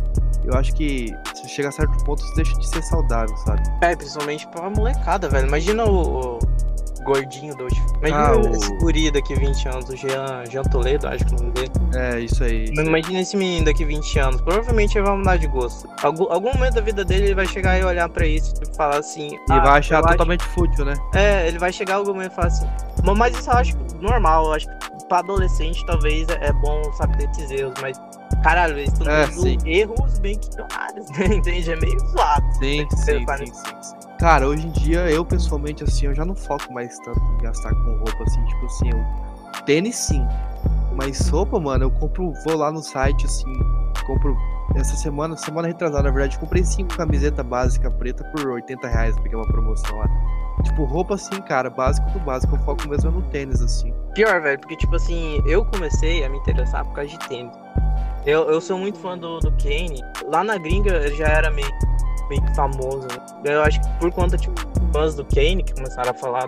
[0.44, 3.62] Eu acho que se chegar a certo ponto, você deixa de ser saudável, sabe?
[3.80, 5.48] É, principalmente pra molecada, velho.
[5.48, 6.38] Imagina o,
[7.02, 8.78] gordinho do Imagina ah, esse o...
[8.78, 11.70] guri daqui 20 anos, o Jean, Jean Toledo, acho que é o nome dele.
[11.94, 12.64] É, isso aí.
[12.64, 13.22] Isso Imagina aí.
[13.22, 14.40] esse menino daqui 20 anos.
[14.40, 15.88] Provavelmente ele vai mudar de gosto.
[16.02, 18.98] Algum, algum momento da vida dele ele vai chegar e olhar pra isso e falar
[18.98, 19.34] assim.
[19.34, 20.50] E ah, vai achar totalmente acho...
[20.50, 20.94] fútil, né?
[21.14, 22.66] É, ele vai chegar algum momento e falar assim.
[23.16, 27.50] Mas isso eu acho normal, eu acho que pra adolescente talvez é bom saber desses
[27.50, 28.00] erros, mas
[28.42, 31.26] Caralho, eles estão é, erros bem questionários, né?
[31.26, 31.72] Entende?
[31.72, 32.46] É meio zoado.
[32.54, 33.96] Sim, sim, sim, sim, sim.
[34.18, 37.70] Cara, hoje em dia, eu pessoalmente, assim, eu já não foco mais tanto em gastar
[37.70, 39.27] com roupa, assim, tipo assim, eu...
[39.64, 40.26] tênis sim.
[40.94, 43.52] Mas roupa, mano, eu compro, vou lá no site, assim,
[44.06, 44.36] compro.
[44.76, 49.34] Essa semana, semana retrasada, na verdade, comprei cinco camisetas básicas preta por 80 reais, porque
[49.34, 50.06] é uma promoção lá.
[50.62, 52.54] Tipo, roupa assim, cara, básico do básico.
[52.54, 53.94] Eu foco mesmo no tênis, assim.
[54.14, 57.52] Pior, velho, porque, tipo assim, eu comecei a me interessar por causa de tênis.
[58.26, 60.02] Eu, eu sou muito fã do, do Kane.
[60.26, 61.72] Lá na gringa ele já era meio
[62.28, 63.08] meio famoso.
[63.44, 64.54] Eu acho que por conta, tipo,
[64.92, 66.46] fãs do Kane, que começaram a falar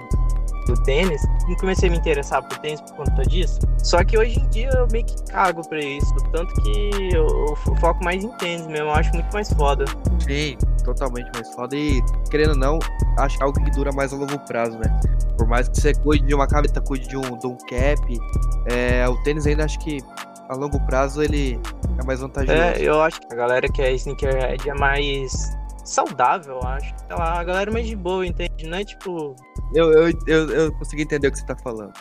[0.74, 3.60] do, tênis, eu comecei a me interessar por tênis por conta disso.
[3.78, 6.14] Só que hoje em dia eu meio que cago pra isso.
[6.32, 9.84] Tanto que eu, eu foco mais em tênis mesmo, eu acho muito mais foda.
[10.20, 11.76] Sim, totalmente mais foda.
[11.76, 12.78] E, querendo ou não,
[13.18, 15.00] acho que é algo que dura mais a longo prazo, né?
[15.36, 18.20] Por mais que você cuide de uma camiseta, cuide de um, de um cap,
[18.66, 20.00] é, o tênis ainda acho que
[20.48, 21.58] a longo prazo ele
[21.98, 22.52] é mais vantajoso.
[22.52, 26.94] É, eu acho que a galera que é sneakerhead é mais saudável, eu acho.
[26.98, 28.66] Sei lá, a galera é mais de boa, entende?
[28.66, 29.34] Não é tipo.
[29.74, 31.92] Eu, eu, eu, eu consegui entender o que você tá falando.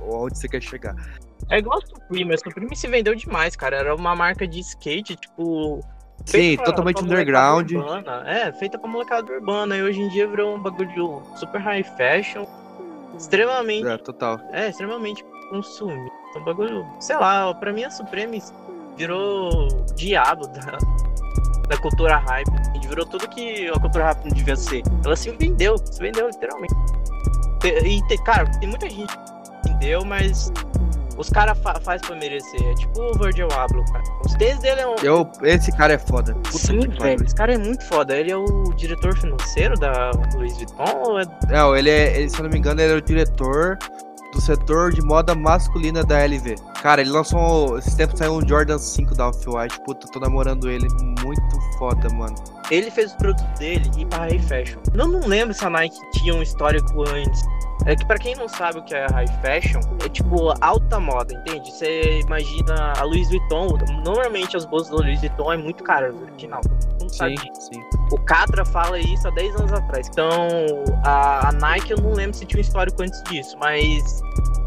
[0.00, 0.94] Ou onde você quer chegar.
[1.50, 3.76] É igual a Supreme, a Supreme se vendeu demais, cara.
[3.76, 5.80] Era uma marca de skate, tipo.
[6.24, 7.70] Sim, pra, totalmente pra underground.
[7.72, 8.22] Urbana.
[8.26, 9.76] É, feita pra molecada urbana.
[9.76, 12.46] E hoje em dia virou um bagulho super high fashion.
[13.16, 13.86] Extremamente.
[13.86, 14.40] É, total.
[14.52, 16.10] É, extremamente consumido.
[16.36, 16.86] Um bagulho.
[17.00, 18.42] Sei lá, pra mim a Supreme
[18.96, 20.78] virou diabo da,
[21.68, 22.50] da cultura hype.
[22.50, 24.82] A gente virou tudo que a cultura hype não devia ser.
[25.04, 26.74] Ela se vendeu, se vendeu literalmente.
[27.84, 30.52] E, cara, tem muita gente que vendeu, mas
[31.16, 32.62] os caras fa faz pra merecer.
[32.62, 34.04] É tipo o Virgil Abloh, cara.
[34.24, 34.96] Os tênis dele é um.
[34.96, 36.34] Eu, esse cara é foda.
[36.34, 37.24] Puta Sim, velho.
[37.24, 38.16] Esse cara é muito foda.
[38.16, 41.02] Ele é o diretor financeiro da Louis Vuitton?
[41.06, 41.24] Ou é...
[41.48, 42.18] Não, ele é.
[42.18, 43.78] Ele, se eu não me engano, ele é o diretor
[44.34, 46.56] do setor de moda masculina da LV.
[46.82, 47.78] Cara, ele lançou.
[47.78, 49.80] Esse tempo saiu um Jordan 5 da Off-White.
[49.86, 50.86] Puta, tô namorando ele.
[51.22, 52.34] Muito foda, mano.
[52.70, 54.80] Ele fez o produto dele e para Fashion.
[54.92, 57.42] Eu não lembro se a Nike tinha um histórico antes.
[57.86, 61.34] É que para quem não sabe o que é high fashion, é tipo alta moda,
[61.34, 61.70] entende?
[61.70, 66.62] Você imagina a Louis Vuitton, normalmente as bolsas da Louis Vuitton é muito cara, original.
[67.00, 67.36] Não sim, sabe.
[67.58, 67.82] sim.
[68.10, 70.08] O Catra fala isso há 10 anos atrás.
[70.08, 70.30] Então,
[71.04, 74.22] a, a Nike eu não lembro se tinha um histórico antes disso, mas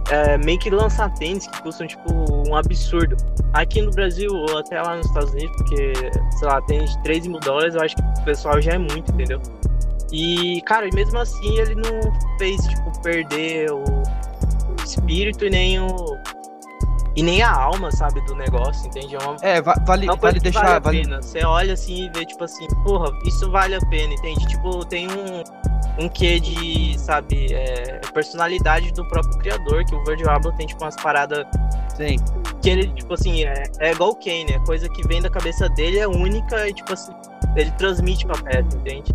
[0.10, 2.14] é, meio que lançar tênis que custam, tipo,
[2.48, 3.18] um absurdo.
[3.54, 5.94] Aqui no Brasil, ou até lá nos Estados Unidos, porque,
[6.38, 9.12] sei lá, tênis de 3 mil dólares, eu acho que o pessoal já é muito,
[9.12, 9.42] entendeu?
[10.12, 13.84] E, cara, mesmo assim ele não fez, tipo, perder o
[14.84, 15.88] espírito e nem o.
[17.16, 19.16] E nem a alma, sabe, do negócio, entende?
[19.16, 20.80] É, uma, é vale, é vale deixar.
[20.80, 21.24] Vale, vale...
[21.24, 24.46] Você olha assim e vê, tipo assim, porra, isso vale a pena, entende?
[24.48, 30.30] Tipo, tem um, um quê de, sabe, é, personalidade do próprio criador, que o Virgil
[30.30, 31.44] Abloh tem, tipo, umas paradas.
[31.96, 32.18] Sim.
[32.62, 35.68] Que ele, tipo assim, é, é igual o Kane, é coisa que vem da cabeça
[35.70, 37.12] dele, é única e, tipo assim,
[37.56, 39.12] ele transmite pra peça, entende?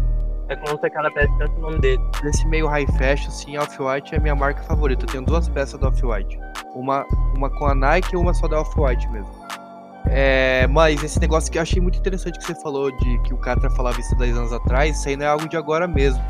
[0.53, 2.03] É como se aquela peça tanto o nome dele.
[2.23, 5.07] Nesse meio high fashion, assim, Off-White é minha marca favorita.
[5.07, 6.39] Eu tenho duas peças da Off-White.
[6.75, 9.31] Uma, uma com a Nike e uma só da Off-White mesmo.
[10.11, 13.39] É, mas esse negócio que eu achei muito interessante que você falou de que o
[13.39, 16.23] Catra falava isso 10 anos atrás, isso aí não é algo de agora mesmo.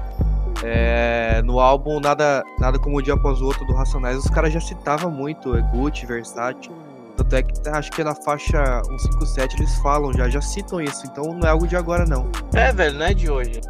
[0.62, 4.52] É, no álbum Nada, Nada Como o Dia Após o Outro do Racionais, os caras
[4.52, 6.70] já citavam muito é, Gucci, Versace.
[7.16, 11.34] Tanto é que acho que na faixa 157 eles falam já, já citam isso, então
[11.34, 12.30] não é algo de agora não.
[12.54, 13.60] É, velho, não é de hoje.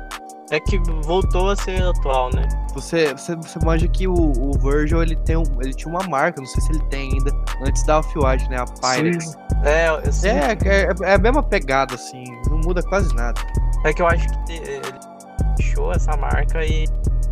[0.52, 2.46] É que voltou a ser atual, né?
[2.74, 6.42] Você, você, você manja que o, o Virgil ele, tem um, ele tinha uma marca,
[6.42, 7.30] não sei se ele tem ainda,
[7.66, 8.58] antes da Off-White, né?
[8.58, 9.34] A Pyrex.
[9.64, 9.86] É,
[10.28, 13.40] é, é, é, a mesma pegada, assim, não muda quase nada.
[13.82, 14.82] É que eu acho que ele
[15.56, 16.86] deixou essa marca e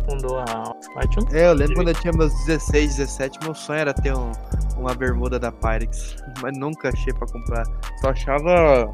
[0.09, 1.35] fundou a Off-White.
[1.37, 4.31] É, eu lembro quando eu tinha meus 16, 17, meu sonho era ter um,
[4.77, 7.67] uma bermuda da Pyrex, mas nunca achei pra comprar.
[8.01, 8.91] Só achava.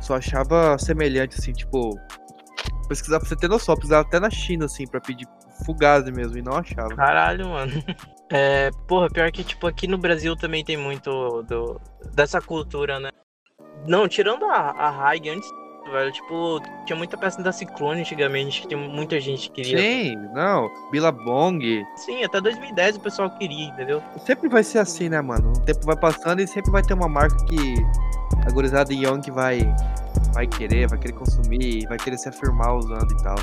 [0.00, 1.96] Só achava semelhante, assim, tipo,
[2.86, 3.74] pesquisar pra você ter noção.
[3.74, 5.26] Eu precisava até na China, assim, pra pedir
[5.64, 6.94] Fugazi mesmo, e não achava.
[6.94, 7.72] Caralho, mano.
[8.28, 11.80] É, porra, pior que, tipo, aqui no Brasil também tem muito do,
[12.12, 13.10] dessa cultura, né?
[13.86, 15.48] Não, tirando a, a Haig, antes
[15.90, 16.12] velho.
[16.12, 19.78] Tipo, tinha muita peça da Ciclone antigamente, que muita gente que queria.
[19.78, 20.70] Sim, não.
[20.90, 21.84] Billabong.
[21.96, 24.02] Sim, até 2010 o pessoal queria, entendeu?
[24.24, 25.52] Sempre vai ser assim, né, mano?
[25.52, 27.74] O tempo vai passando e sempre vai ter uma marca que
[28.46, 29.60] a gurizada Young vai,
[30.32, 33.36] vai querer, vai querer consumir, vai querer se afirmar usando e tal.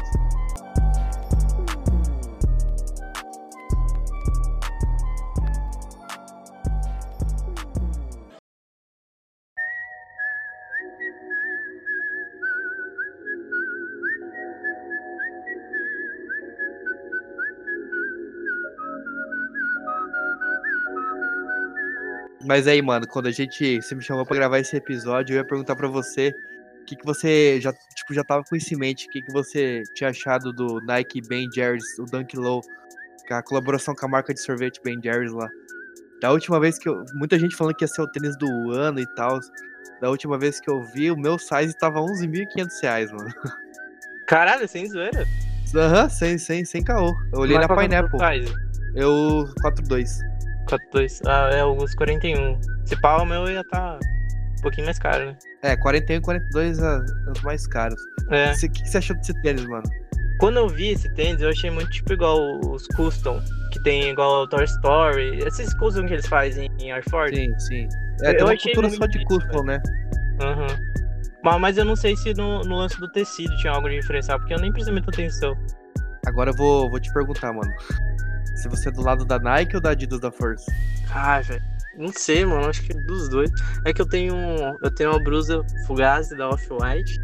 [22.45, 25.45] Mas aí, mano, quando a gente se me chamou pra gravar esse episódio, eu ia
[25.45, 26.33] perguntar pra você
[26.81, 29.31] o que, que você já, tipo, já tava com isso em mente, o que, que
[29.31, 32.61] você tinha achado do Nike Ben Jerry's, o Dunk Low,
[33.27, 35.47] com a colaboração com a marca de sorvete Ben Jerry's lá.
[36.21, 37.03] Da última vez que eu.
[37.15, 39.39] Muita gente falando que ia ser o tênis do ano e tal.
[40.01, 43.29] Da última vez que eu vi, o meu size tava 11.500 reais, mano.
[44.27, 45.25] Caralho, sem zoeira.
[45.75, 47.15] Aham, uhum, sem, sem, sem caô.
[47.31, 48.19] Eu olhei Mas na Pineapple.
[48.95, 50.32] Eu 4.2.
[50.77, 51.21] 42.
[51.25, 52.59] Ah, é alguns 41.
[52.85, 53.99] Se pau, o meu ia tá
[54.57, 55.37] um pouquinho mais caro, né?
[55.61, 56.99] É, 41 e 42 é
[57.31, 57.99] os mais caros.
[58.29, 58.51] É.
[58.51, 59.83] O que, que você achou desse tênis, mano?
[60.39, 64.43] Quando eu vi esse tênis, eu achei muito tipo igual os custom, que tem igual
[64.43, 67.35] o Toy Story, esses custom que eles fazem em Air Force.
[67.35, 67.87] Sim, sim.
[68.23, 69.81] É, eu tem uma cultura só de custom, né?
[70.41, 70.61] Aham.
[70.61, 70.93] Uhum.
[71.43, 74.39] Mas, mas eu não sei se no, no, lance do tecido tinha algo de diferencial,
[74.39, 75.55] porque eu nem prestei muita atenção.
[76.25, 77.69] Agora eu vou, vou te perguntar, mano.
[78.63, 80.65] Se você é do lado da Nike ou da Adidas da Force?
[81.11, 81.61] Ah, velho.
[81.97, 82.69] Não sei, mano.
[82.69, 83.51] Acho que dos dois.
[83.83, 84.33] É que eu tenho.
[84.81, 87.19] Eu tenho uma blusa Fugazi da Off-White.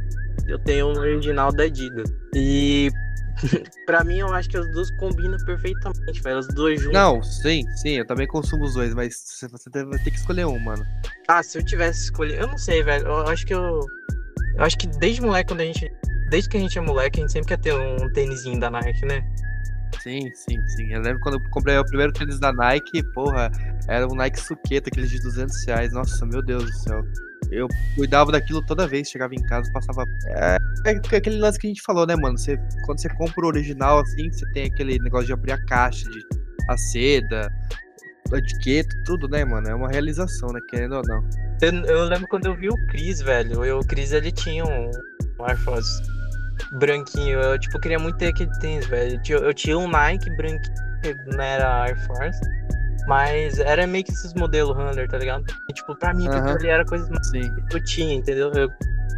[0.48, 2.12] Eu tenho um original da Adidas.
[2.36, 2.92] E.
[3.88, 6.40] pra mim, eu acho que as duas combinam perfeitamente, velho.
[6.40, 6.94] As duas juntas.
[6.94, 9.16] Não, sim, sim, eu também consumo os dois, mas
[9.50, 10.86] você vai ter que escolher um, mano.
[11.30, 12.42] Ah, se eu tivesse escolhido.
[12.42, 13.08] Eu não sei, velho.
[13.08, 13.80] Eu acho que eu.
[14.58, 15.90] Eu acho que desde moleque, quando a gente.
[16.30, 19.06] Desde que a gente é moleque, a gente sempre quer ter um tênisinho da Nike,
[19.06, 19.24] né?
[20.02, 20.94] Sim, sim, sim.
[20.94, 23.52] Eu lembro quando eu comprei o primeiro tênis da Nike, porra,
[23.88, 25.92] era um Nike Suqueta, aqueles de 200 reais.
[25.92, 27.04] Nossa, meu Deus do céu.
[27.52, 30.06] Eu cuidava daquilo toda vez, chegava em casa, passava.
[30.28, 32.38] É, é aquele lance que a gente falou, né, mano?
[32.38, 36.08] Você, quando você compra o original, assim, você tem aquele negócio de abrir a caixa,
[36.10, 36.20] de
[36.70, 37.52] a seda,
[38.32, 39.68] a etiqueta, tudo, né, mano?
[39.68, 40.60] É uma realização, né?
[40.70, 41.28] Querendo ou não.
[41.62, 43.66] Eu, eu lembro quando eu vi o Chris, velho.
[43.66, 44.92] Eu, o Chris, ele tinha um,
[45.40, 45.46] um
[46.72, 47.40] branquinho.
[47.40, 49.22] Eu, tipo, queria muito ter aquele tênis, velho.
[49.28, 52.40] Eu, eu tinha um Nike branquinho, que não era Air Force.
[53.08, 55.44] Mas era meio que esses modelos Runner, tá ligado?
[55.70, 57.52] E, tipo, pra mim, aquilo ali era coisa mais Sim.
[57.70, 58.52] que eu tinha, entendeu?
[58.54, 58.70] Eu,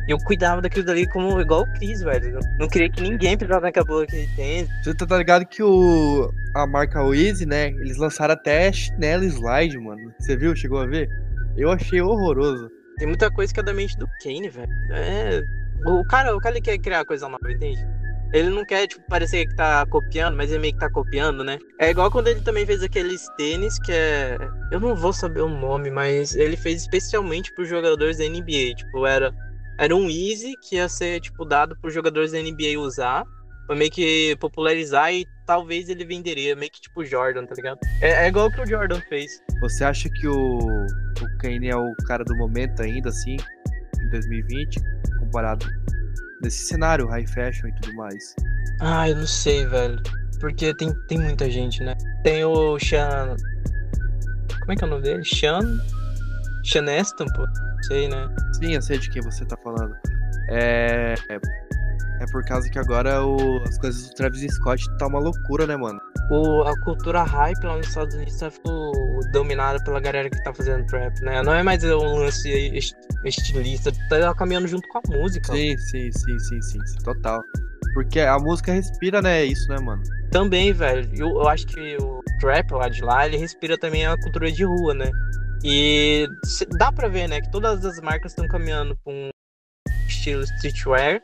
[0.08, 2.38] eu cuidava daquilo dali como igual o Chris, velho.
[2.38, 4.67] Eu não queria que ninguém precisasse naquela boca que ele tem.
[4.84, 7.67] Você tá ligado que o a marca Weezy, né?
[7.67, 10.13] Eles lançaram até chinelo slide, mano.
[10.19, 10.56] Você viu?
[10.56, 11.10] Chegou a ver?
[11.58, 12.69] Eu achei horroroso.
[12.97, 14.71] Tem muita coisa que é da mente do Kane, velho.
[14.91, 15.43] É.
[15.86, 17.86] O cara, o cara ele quer criar coisa nova, entende?
[18.34, 21.60] Ele não quer, tipo, parecer que tá copiando, mas ele meio que tá copiando, né?
[21.80, 24.38] É igual quando ele também fez aqueles tênis que é.
[24.72, 28.76] Eu não vou saber o nome, mas ele fez especialmente pros jogadores da NBA.
[28.78, 29.34] Tipo, era,
[29.78, 33.26] era um Easy que ia ser, tipo, dado pros jogadores da NBA usar.
[33.67, 37.80] Pra meio que popularizar e talvez ele venderia, meio que tipo Jordan, tá ligado?
[38.02, 39.32] É, é igual o que o Jordan fez.
[39.62, 43.38] Você acha que o, o Kane é o cara do momento ainda, assim,
[44.02, 44.80] em 2020?
[45.32, 45.65] Comparado
[46.41, 48.36] nesse cenário high fashion e tudo mais?
[48.82, 50.02] Ah, eu não sei, velho.
[50.39, 51.96] Porque tem, tem muita gente, né?
[52.24, 53.36] Tem o Sean.
[54.60, 55.24] Como é que é o nome dele?
[55.24, 55.80] Sean.
[56.65, 57.46] Sean Aston, pô.
[57.84, 58.28] Sei, né?
[58.54, 59.96] Sim, eu sei de quem você tá falando.
[60.50, 61.15] É.
[62.21, 63.63] É por causa que agora o...
[63.63, 65.99] as coisas do Travis Scott tá uma loucura, né, mano?
[66.29, 68.91] O, a cultura hype lá nos Estados Unidos tá ficando
[69.31, 71.41] dominada pela galera que tá fazendo trap, né?
[71.41, 72.93] Não é mais um lance
[73.25, 75.51] estilista, tá caminhando junto com a música.
[75.51, 77.41] Sim, sim, sim, sim, sim, sim total.
[77.95, 79.43] Porque a música respira, né?
[79.43, 80.03] Isso, né, mano?
[80.29, 81.10] Também, velho.
[81.15, 84.63] Eu, eu acho que o trap lá de lá, ele respira também a cultura de
[84.63, 85.12] rua, né?
[85.63, 86.27] E
[86.77, 89.29] dá pra ver, né, que todas as marcas estão caminhando com um
[90.07, 91.19] estilo streetwear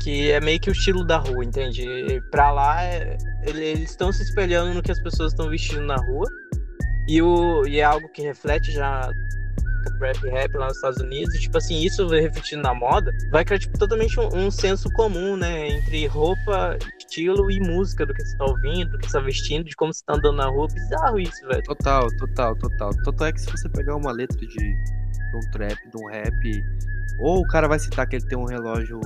[0.00, 1.82] que é meio que o estilo da rua, entende?
[1.82, 5.96] E pra lá, é, eles estão se espelhando no que as pessoas estão vestindo na
[5.96, 6.28] rua.
[7.08, 9.08] E, o, e é algo que reflete já
[10.00, 11.34] rap rap lá nos Estados Unidos.
[11.34, 15.36] E, tipo assim, isso refletindo na moda, vai criar tipo, totalmente um, um, senso comum,
[15.36, 15.68] né?
[15.68, 19.64] Entre roupa, estilo e música do que você tá ouvindo, do que você tá vestindo,
[19.64, 20.66] de como você tá andando na rua.
[20.72, 21.62] Bizarro isso, velho.
[21.62, 22.90] Total, total, total.
[23.04, 24.74] Total é que se você pegar uma letra de,
[25.30, 26.64] de um trap, de um rap,
[27.18, 29.00] ou o cara vai citar que ele tem um relógio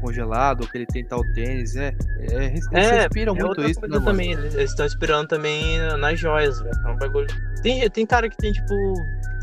[0.00, 1.94] congelado, que ele tem tal tênis, é.
[2.18, 4.32] é eles é, respiram é muito isso, né, também.
[4.32, 6.78] Eles estão inspirando também nas joias, velho.
[6.84, 7.26] É um bagulho.
[7.62, 8.74] Tem, tem cara que tem, tipo,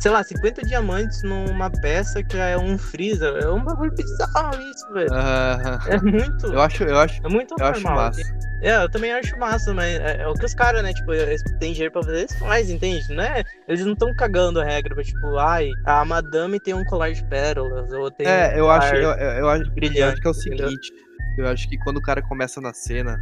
[0.02, 3.36] sei lá, 50 diamantes numa peça que é um freezer.
[3.36, 5.12] É um bagulho bizarro isso, velho.
[5.12, 6.48] Uh, é muito.
[6.48, 8.22] Eu acho, eu acho, é muito eu acho massa.
[8.64, 11.44] É, eu também acho massa, mas é, é o que os caras, né, tipo, eles
[11.60, 13.14] têm dinheiro pra fazer, eles fazem, entende?
[13.14, 16.84] Não é, eles não estão cagando a regra, pra, tipo, ai, a madame tem um
[16.86, 20.22] colar de pérolas, ou tem É, um eu acho, eu, eu, acho, eu brilhante, acho
[20.22, 20.70] que é o entendeu?
[20.70, 20.94] seguinte,
[21.40, 23.20] eu acho que quando o cara começa na cena,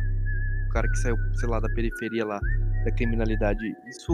[0.70, 2.40] o cara que saiu, sei lá, da periferia lá,
[2.84, 4.14] da criminalidade, isso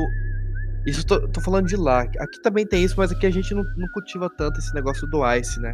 [0.85, 2.01] isso tô, tô falando de lá.
[2.01, 5.21] Aqui também tem isso, mas aqui a gente não, não cultiva tanto esse negócio do
[5.33, 5.73] ice, né?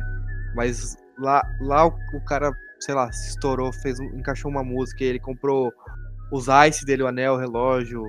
[0.55, 5.19] Mas lá, lá o, o cara, sei lá, se estourou, fez encaixou uma música, ele
[5.19, 5.71] comprou
[6.31, 8.05] os ice dele, o anel, o relógio,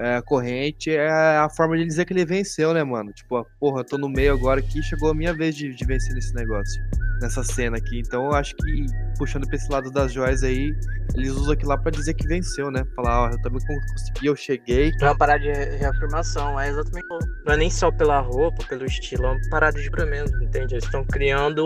[0.00, 3.12] é, corrente, é a forma de dizer que ele venceu, né, mano?
[3.12, 6.14] Tipo, porra, eu tô no meio agora aqui, chegou a minha vez de, de vencer
[6.14, 6.82] nesse negócio,
[7.20, 8.00] nessa cena aqui.
[8.00, 8.86] Então eu acho que,
[9.18, 10.74] puxando pra esse lado das joias aí,
[11.14, 12.82] eles usam aquilo lá pra dizer que venceu, né?
[12.96, 14.90] Falar, ó, eu também consegui, eu cheguei.
[15.00, 17.06] É uma parada de re- reafirmação, é exatamente.
[17.44, 20.74] Não é nem só pela roupa, pelo estilo, é uma parada de juramento, entende?
[20.74, 21.64] Eles estão criando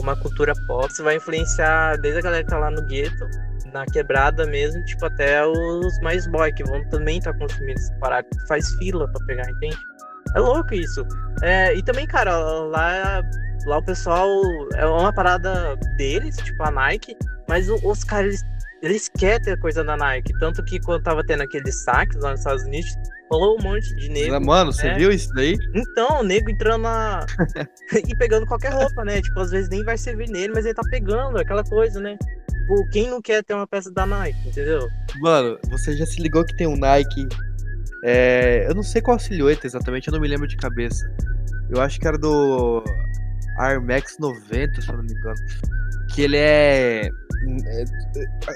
[0.00, 0.90] uma cultura pop.
[0.90, 3.28] Isso vai influenciar desde a galera que tá lá no gueto,
[3.72, 8.26] na quebrada mesmo, tipo, até os mais boy, que vão também estar consumindo essa parada.
[8.48, 9.78] Faz fila pra pegar, entende?
[10.36, 11.06] É louco isso.
[11.42, 13.22] É, e também, cara, lá,
[13.66, 14.28] lá o pessoal
[14.74, 17.16] é uma parada deles, tipo a Nike,
[17.48, 18.44] mas os caras, eles,
[18.82, 20.32] eles querem ter coisa da Nike.
[20.38, 22.94] Tanto que quando tava tendo aqueles saques lá nos Estados Unidos,
[23.30, 24.40] rolou um monte de negro.
[24.44, 24.94] Mano, você é.
[24.94, 25.56] viu isso daí?
[25.74, 27.24] Então, o nego entrando na.
[28.06, 29.20] e pegando qualquer roupa, né?
[29.22, 32.16] Tipo, às vezes nem vai servir nele, mas ele tá pegando, aquela coisa, né?
[32.68, 34.86] Tipo, quem não quer ter uma peça da Nike, entendeu?
[35.20, 37.26] Mano, você já se ligou que tem um Nike.
[38.04, 41.10] é, eu não sei qual silhueta exatamente, eu não me lembro de cabeça.
[41.70, 42.84] Eu acho que era do
[43.58, 45.40] Air Max 90, se eu não me engano.
[46.14, 47.08] Que ele é,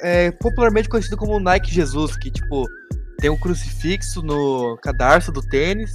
[0.03, 2.69] é, é popularmente conhecido como Nike Jesus, que tipo
[3.19, 5.95] tem um crucifixo no cadarço do tênis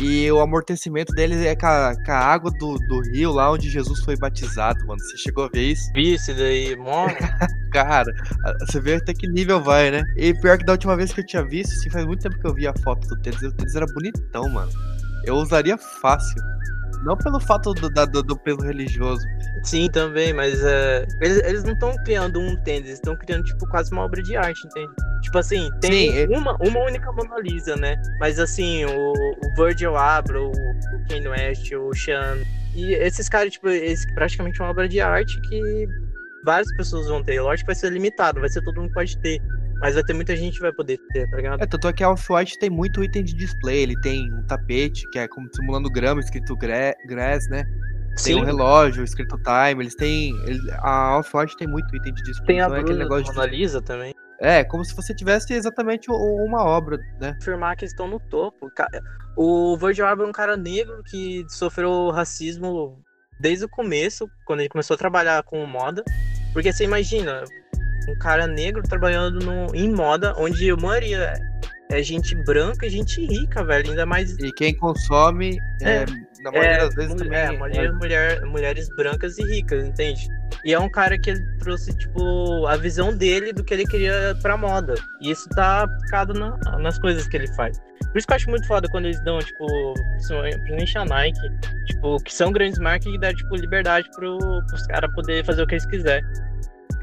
[0.00, 3.68] e o amortecimento dele é com a, com a água do, do rio lá onde
[3.68, 5.00] Jesus foi batizado, mano.
[5.00, 5.90] Você chegou a ver isso?
[5.92, 7.14] Vi esse daí, mano.
[7.72, 8.12] Cara,
[8.60, 10.04] você vê até que nível vai, né?
[10.16, 12.46] E pior que da última vez que eu tinha visto, assim, faz muito tempo que
[12.46, 14.70] eu vi a foto do tênis, o tênis era bonitão, mano.
[15.24, 16.40] Eu usaria fácil.
[17.04, 19.24] Não pelo fato do, da- do, do peso religioso.
[19.62, 23.66] Sim, também, mas é, eles, eles não estão criando um tênis, eles estão criando, tipo,
[23.68, 24.92] quase uma obra de arte, entende?
[25.22, 28.00] Tipo assim, tem Sim, é- uma, uma única Mona Lisa, né?
[28.20, 32.38] Mas assim, o, o Virgil Abloh, o, Kanye West, o Sean.
[32.74, 35.86] E esses caras, tipo, eles praticamente uma obra de arte que
[36.44, 37.40] várias pessoas vão ter.
[37.40, 39.40] Lógico que vai ser limitado, vai ser todo mundo pode ter.
[39.80, 41.62] Mas vai ter muita gente que vai poder ter, tá ligado?
[41.62, 43.82] É, tanto é que a Off-White tem muito item de display.
[43.82, 47.64] Ele tem um tapete, que é como simulando grama, escrito gra- grass, né?
[48.24, 49.84] Tem um relógio escrito time.
[49.84, 50.34] Eles têm.
[50.44, 52.46] ele- a Off-White tem muito item de display.
[52.46, 53.46] Tem a então é aquele negócio de.
[53.48, 54.12] Lisa também.
[54.40, 57.36] É, como se você tivesse exatamente uma obra, né?
[57.40, 58.68] afirmar que eles estão no topo.
[59.36, 63.00] O Virgil Abloh é um cara negro que sofreu racismo
[63.40, 66.04] desde o começo, quando ele começou a trabalhar com moda.
[66.52, 67.44] Porque você imagina,
[68.08, 71.34] um cara negro trabalhando no, em moda, onde a maioria
[71.90, 73.90] é gente branca e gente rica, velho.
[73.90, 76.06] Ainda mais E quem consome, é, É,
[76.42, 77.38] na maioria é, das vezes mu- também.
[77.38, 80.28] é, mulher, mulher- mulheres brancas e ricas, entende?
[80.64, 84.36] E é um cara que ele trouxe, tipo, a visão dele do que ele queria
[84.42, 84.94] pra moda.
[85.20, 87.78] E isso tá aplicado na- nas coisas que ele faz.
[88.10, 91.38] Por isso que eu acho muito foda quando eles dão, tipo, principalmente a Nike,
[91.86, 95.66] tipo, que são grandes marcas e dá, tipo, liberdade pro, pros caras poder fazer o
[95.66, 96.24] que eles quiserem.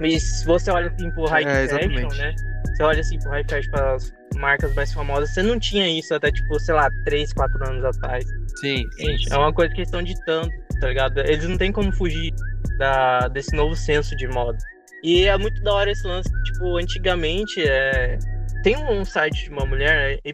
[0.01, 2.17] E se você olha assim pro high É, fashion, exatamente.
[2.17, 2.35] né?
[2.73, 6.13] Você olha assim pro high fashion, para as marcas mais famosas, você não tinha isso
[6.13, 8.25] até, tipo, sei lá, 3, 4 anos atrás.
[8.55, 9.33] Sim, sim, Gente, sim.
[9.33, 11.19] é uma coisa que eles estão ditando, tá ligado?
[11.19, 12.33] Eles não tem como fugir
[12.77, 14.57] da, desse novo senso de moda.
[15.03, 18.17] E é muito da hora esse lance, tipo, antigamente, é...
[18.63, 20.33] tem um site de uma mulher, é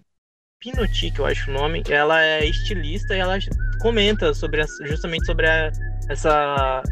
[0.59, 3.37] Pinotique, eu acho o nome, ela é estilista e ela
[3.79, 5.71] comenta sobre as- justamente sobre a-
[6.07, 6.83] essa,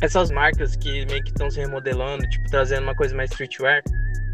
[0.00, 3.82] essas marcas que meio que estão se remodelando, tipo, trazendo uma coisa mais streetwear,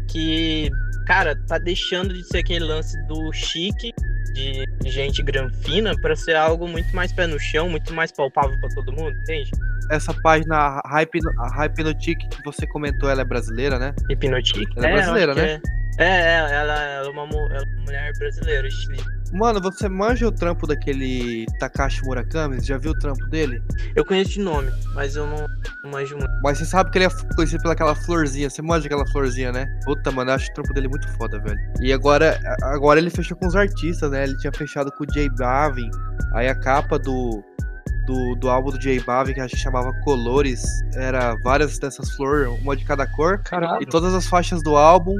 [0.07, 0.69] que,
[1.07, 3.93] cara, tá deixando de ser aquele lance do chique
[4.33, 8.69] de gente granfina para ser algo muito mais pé no chão, muito mais palpável para
[8.69, 9.49] todo mundo, entende?
[9.89, 11.19] Essa página a Hype,
[11.57, 13.93] Hypnotic que você comentou, ela é brasileira, né?
[14.09, 14.71] Hipnotique?
[14.75, 15.61] Ela é brasileira, eu acho né?
[15.97, 19.09] É, é, é, ela, ela é uma, ela é uma mulher brasileira, estilista.
[19.33, 22.61] Mano, você manja o trampo daquele Takashi Murakami?
[22.61, 23.61] Já viu o trampo dele?
[23.95, 25.45] Eu conheço de nome, mas eu não,
[25.83, 26.31] não manjo muito.
[26.43, 28.49] Mas você sabe que ele é conhecido pelaquela florzinha.
[28.49, 29.65] Você manja aquela florzinha, né?
[29.83, 31.59] Puta, mano, eu acho o trampo dele muito foda, velho.
[31.81, 34.23] E agora, agora ele fechou com os artistas, né?
[34.23, 35.89] Ele tinha fechado com o J Balvin.
[36.33, 37.43] Aí a capa do,
[38.05, 40.63] do, do álbum do J Balvin, que acho que chamava Colores,
[40.95, 43.39] era várias dessas flores, uma de cada cor.
[43.43, 43.81] Caralho.
[43.81, 45.15] E todas as faixas do álbum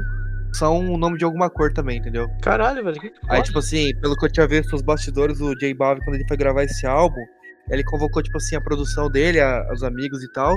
[0.57, 2.29] são o nome de alguma cor também, entendeu?
[2.41, 2.99] Caralho, velho.
[2.99, 6.15] Que Aí, tipo assim, pelo que eu tinha visto nos bastidores, o J Balvin, quando
[6.15, 7.21] ele foi gravar esse álbum,
[7.69, 10.55] ele convocou, tipo assim, a produção dele, a, os amigos e tal.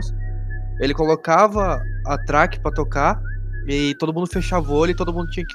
[0.81, 3.21] Ele colocava a track pra tocar
[3.67, 5.55] e todo mundo fechava o olho e todo mundo tinha que,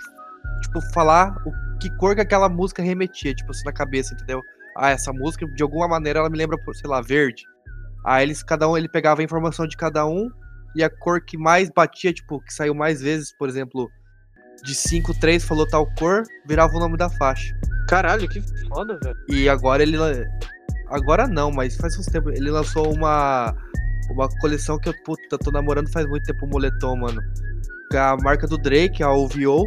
[0.62, 4.42] tipo, falar o que cor que aquela música remetia, tipo assim, na cabeça, entendeu?
[4.76, 7.44] Ah, essa música, de alguma maneira, ela me lembra, sei lá, verde.
[8.06, 10.30] Aí eles, cada um, ele pegava a informação de cada um
[10.76, 13.90] e a cor que mais batia, tipo, que saiu mais vezes, por exemplo,
[14.64, 17.56] de 5, 3 falou tal cor, virava o nome da faixa.
[17.88, 19.18] Caralho, que foda, velho.
[19.30, 19.98] E agora ele.
[20.90, 22.30] Agora não, mas faz uns tempo.
[22.30, 23.56] Ele lançou uma.
[24.10, 27.22] Uma coleção que eu, puta, tô namorando faz muito tempo o moletom, mano.
[27.90, 29.66] Com a marca do Drake, a OVO.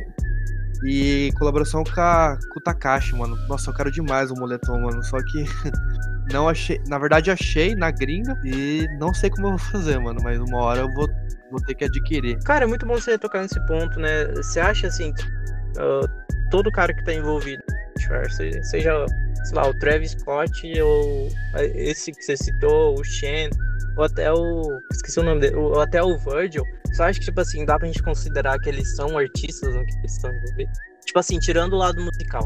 [0.84, 3.34] E colaboração com, a, com o Takashi, mano.
[3.48, 5.02] Nossa, eu quero demais o moletom, mano.
[5.04, 5.44] Só que
[6.32, 6.80] não achei.
[6.86, 10.20] Na verdade, achei na gringa e não sei como eu vou fazer, mano.
[10.22, 11.08] Mas uma hora eu vou,
[11.50, 12.38] vou ter que adquirir.
[12.44, 14.26] Cara, é muito bom você tocar nesse ponto, né?
[14.36, 16.08] Você acha assim, que, uh,
[16.50, 17.62] todo cara que tá envolvido,
[17.98, 19.06] seja, seja,
[19.44, 21.28] sei lá, o Travis Scott ou
[21.74, 23.50] esse que você citou, o Shen,
[23.96, 24.62] ou até o.
[24.92, 27.86] Esqueci o nome dele, ou até o Virgil, você acha que, tipo assim, dá pra
[27.86, 30.78] gente considerar que eles são artistas no que eles estão envolvidos?
[31.04, 32.44] Tipo assim, tirando o lado musical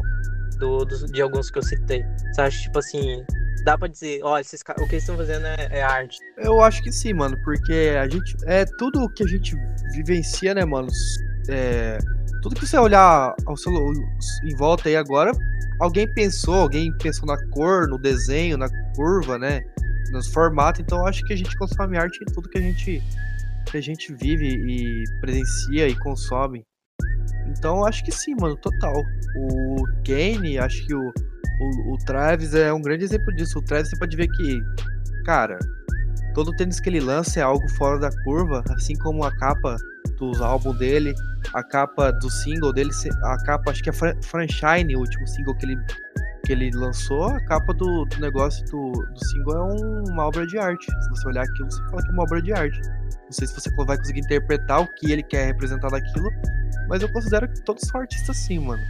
[0.57, 2.05] do, do, de alguns que eu citei.
[2.33, 3.23] Você acha, tipo assim,
[3.63, 6.17] dá pra dizer, ó, esses, o que eles estão fazendo é, é, arte?
[6.37, 8.35] Eu acho que sim, mano, porque a gente.
[8.45, 9.55] É tudo que a gente
[9.93, 10.87] vivencia, né, mano?
[11.49, 11.97] É,
[12.41, 13.71] tudo que você olhar ao seu,
[14.43, 15.31] em volta aí agora,
[15.79, 19.61] alguém pensou, alguém pensou na cor, no desenho, na curva, né?
[20.11, 23.01] Nos formatos, então acho que a gente consome arte em tudo que a gente
[23.69, 26.65] que a gente vive e presencia e consome.
[27.47, 28.95] Então acho que sim, mano, total.
[29.37, 31.13] O Kane, acho que o,
[31.61, 33.59] o, o Travis é um grande exemplo disso.
[33.59, 34.61] O Travis você pode ver que,
[35.25, 35.59] cara,
[36.33, 39.77] todo tênis que ele lança é algo fora da curva, assim como a capa
[40.17, 41.13] dos álbuns dele,
[41.53, 42.91] a capa do single dele,
[43.23, 45.79] a capa, acho que é Franchine, o último single que ele,
[46.45, 50.45] que ele lançou, a capa do, do negócio do, do single é um, uma obra
[50.45, 50.85] de arte.
[50.85, 52.81] Se você olhar aquilo, você fala que é uma obra de arte.
[53.23, 56.29] Não sei se você vai conseguir interpretar o que ele quer representar daquilo,
[56.87, 58.81] mas eu considero que todos são artistas sim, mano.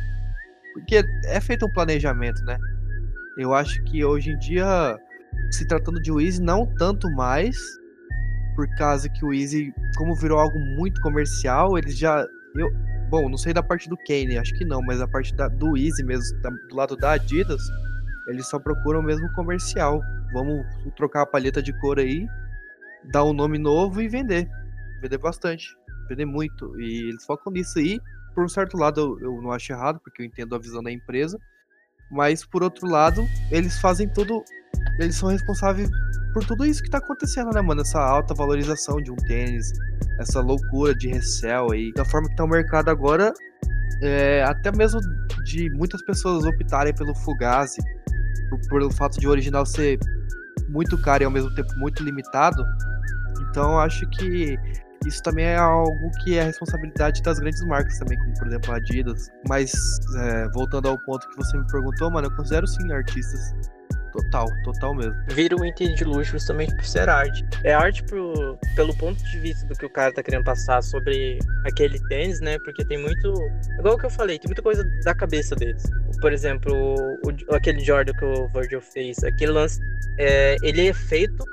[0.74, 2.58] Porque é feito um planejamento, né?
[3.38, 4.98] Eu acho que hoje em dia,
[5.52, 7.58] se tratando de Weezy, não tanto mais,
[8.56, 12.26] por causa que o Easy, como virou algo muito comercial, eles já.
[12.56, 12.70] Eu,
[13.10, 15.78] bom, não sei da parte do Kane, acho que não, mas a parte da, do
[15.78, 17.62] Easy mesmo, da, do lado da Adidas,
[18.28, 20.02] eles só procuram mesmo comercial.
[20.34, 20.66] Vamos
[20.96, 22.26] trocar a palheta de cor aí
[23.06, 24.50] dar um nome novo e vender.
[25.02, 25.66] Vender bastante.
[26.08, 26.80] Vender muito.
[26.80, 28.00] E eles focam nisso aí.
[28.34, 30.92] Por um certo lado, eu, eu não acho errado, porque eu entendo a visão da
[30.92, 31.38] empresa.
[32.10, 34.44] Mas, por outro lado, eles fazem tudo.
[35.00, 35.90] Eles são responsáveis
[36.34, 37.82] por tudo isso que tá acontecendo, né, mano?
[37.82, 39.72] Essa alta valorização de um tênis,
[40.20, 41.92] essa loucura de resell aí.
[41.94, 43.34] Da forma que tá o mercado agora,
[44.02, 45.00] é, até mesmo
[45.44, 47.82] de muitas pessoas optarem pelo Fugazi,
[48.50, 50.00] por, pelo fato de o original ser
[50.70, 52.64] muito caro e ao mesmo tempo muito limitado,
[53.50, 54.58] então acho que
[55.06, 58.74] isso também é algo que é a responsabilidade das grandes marcas também, como por exemplo
[58.74, 59.30] a Adidas.
[59.47, 59.72] Mas
[60.18, 63.54] é, voltando ao ponto que você me perguntou, mano, eu considero sim artistas.
[64.12, 65.16] Total, total mesmo.
[65.30, 67.45] Vira um item de luxo justamente por ser arte.
[67.64, 71.39] É arte pro, pelo ponto de vista do que o cara tá querendo passar sobre
[71.66, 72.58] aquele tênis, né?
[72.60, 73.34] Porque tem muito.
[73.80, 75.84] Igual que eu falei, tem muita coisa da cabeça deles.
[76.20, 76.74] Por exemplo,
[77.26, 79.80] o, aquele Jordan que o Virgil fez, aquele lance.
[80.18, 81.45] É, ele é feito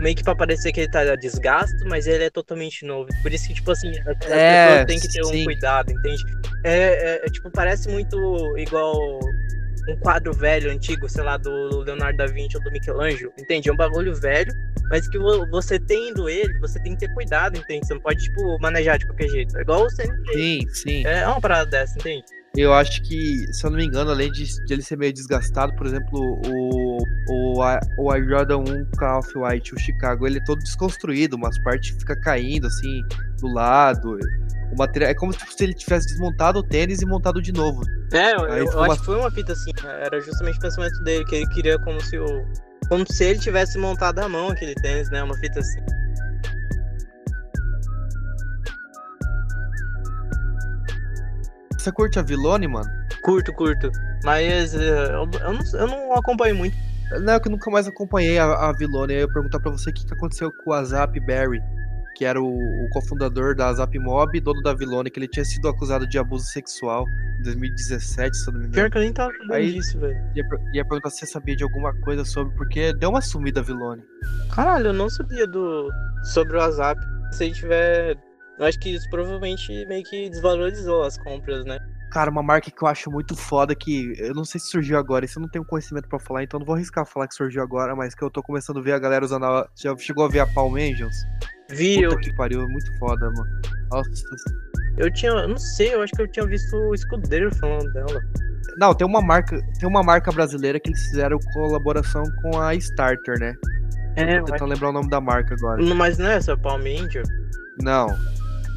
[0.00, 3.08] meio que pra parecer que ele tá desgasto, mas ele é totalmente novo.
[3.22, 5.42] Por isso que, tipo assim, as, é, pessoas têm que ter sim.
[5.42, 6.24] um cuidado, entende?
[6.64, 8.18] É, é, é, tipo, parece muito
[8.58, 9.20] igual
[9.88, 13.68] um quadro velho, antigo, sei lá, do Leonardo da Vinci ou do Michelangelo, entende?
[13.68, 14.52] É um bagulho velho,
[14.90, 15.18] mas que
[15.50, 17.86] você tendo ele, você tem que ter cuidado, entende?
[17.86, 19.56] Você não pode, tipo, manejar de qualquer jeito.
[19.58, 20.04] É igual você.
[20.32, 21.06] Sim, sim.
[21.06, 22.39] É uma parada dessa, entende?
[22.56, 25.72] Eu acho que, se eu não me engano, além de, de ele ser meio desgastado,
[25.76, 26.98] por exemplo, o,
[27.28, 27.60] o,
[27.98, 31.90] o Air Jordan 1 com a Off-White, o Chicago, ele é todo desconstruído, umas partes
[31.96, 33.02] fica caindo, assim,
[33.40, 34.18] do lado.
[34.72, 37.82] O material, é como se ele tivesse desmontado o tênis e montado de novo.
[38.12, 38.86] É, eu, eu uma...
[38.88, 42.00] acho que foi uma fita assim, era justamente o pensamento dele, que ele queria como
[42.00, 42.44] se o...
[42.88, 45.22] Como se ele tivesse montado à mão aquele tênis, né?
[45.22, 45.78] Uma fita assim.
[51.80, 52.86] Você curte a Vilone, mano?
[53.22, 53.90] Curto, curto.
[54.22, 56.76] Mas uh, eu, eu, não, eu não acompanho muito.
[57.22, 59.14] Não, é que eu nunca mais acompanhei a, a Vilone.
[59.14, 61.58] Eu ia perguntar pra você o que, que aconteceu com o Azap Barry,
[62.16, 65.68] que era o, o cofundador da Azap Mob dono da Vilone, que ele tinha sido
[65.68, 67.06] acusado de abuso sexual
[67.38, 68.74] em 2017, se eu não me engano.
[68.74, 70.22] Pior que eu nem tava Aí, disso, velho.
[70.36, 73.62] Ia, ia perguntar se você sabia de alguma coisa sobre, porque deu uma sumida a
[73.62, 74.02] Vilone.
[74.54, 75.90] Caralho, eu não sabia do
[76.24, 77.00] sobre o Azap.
[77.32, 78.18] Se ele tiver
[78.60, 81.78] Eu acho que isso provavelmente meio que desvalorizou as compras, né?
[82.12, 85.24] Cara, uma marca que eu acho muito foda que eu não sei se surgiu agora,
[85.24, 87.96] isso eu não tenho conhecimento para falar, então não vou arriscar falar que surgiu agora,
[87.96, 89.66] mas que eu tô começando a ver a galera usando a...
[89.74, 91.14] Já chegou a ver a Palm Angels?
[91.70, 93.60] Vi, Puta eu, que pariu, é muito foda, mano.
[93.90, 94.10] Nossa.
[94.98, 98.20] eu tinha, eu não sei, eu acho que eu tinha visto o escudeiro falando dela.
[98.76, 103.38] Não, tem uma marca, tem uma marca brasileira que eles fizeram colaboração com a Starter,
[103.38, 103.54] né?
[104.16, 105.82] É, Tô tentando lembrar o nome da marca agora.
[105.94, 107.22] mas não é essa Palm Angel?
[107.80, 108.08] Não.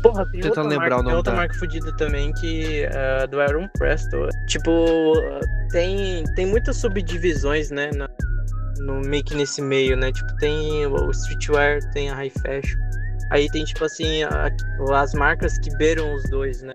[0.03, 3.25] Porra, tem outra lembrar marca, o nome tem outra da- marca fodida também que é
[3.27, 4.27] do Aaron Presto.
[4.47, 5.13] Tipo,
[5.71, 7.89] tem, tem muitas subdivisões, né?
[7.95, 8.09] na-
[8.79, 10.11] no meio que nesse meio, né?
[10.11, 12.77] Tipo, tem o streetwear, tem a high fashion.
[13.31, 14.49] Aí tem, tipo assim, a-
[14.95, 16.73] as marcas que beiram os dois, né?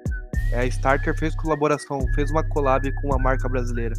[0.52, 3.94] É, a Starter fez colaboração, fez uma collab com uma marca brasileira.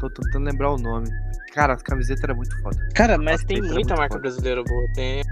[0.00, 1.06] Tô tentando lembrar o nome.
[1.52, 2.76] Cara, a camiseta era muito foda.
[2.94, 4.22] Cara, mas tem muita marca foda.
[4.22, 4.84] brasileira boa.
[4.94, 5.22] Tem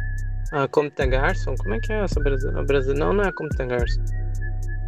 [0.52, 1.54] a Compton Garçon.
[1.56, 2.62] Como é que é essa brasileira?
[2.64, 2.98] Brasile...
[2.98, 4.00] Não, não é a Compton Garçon.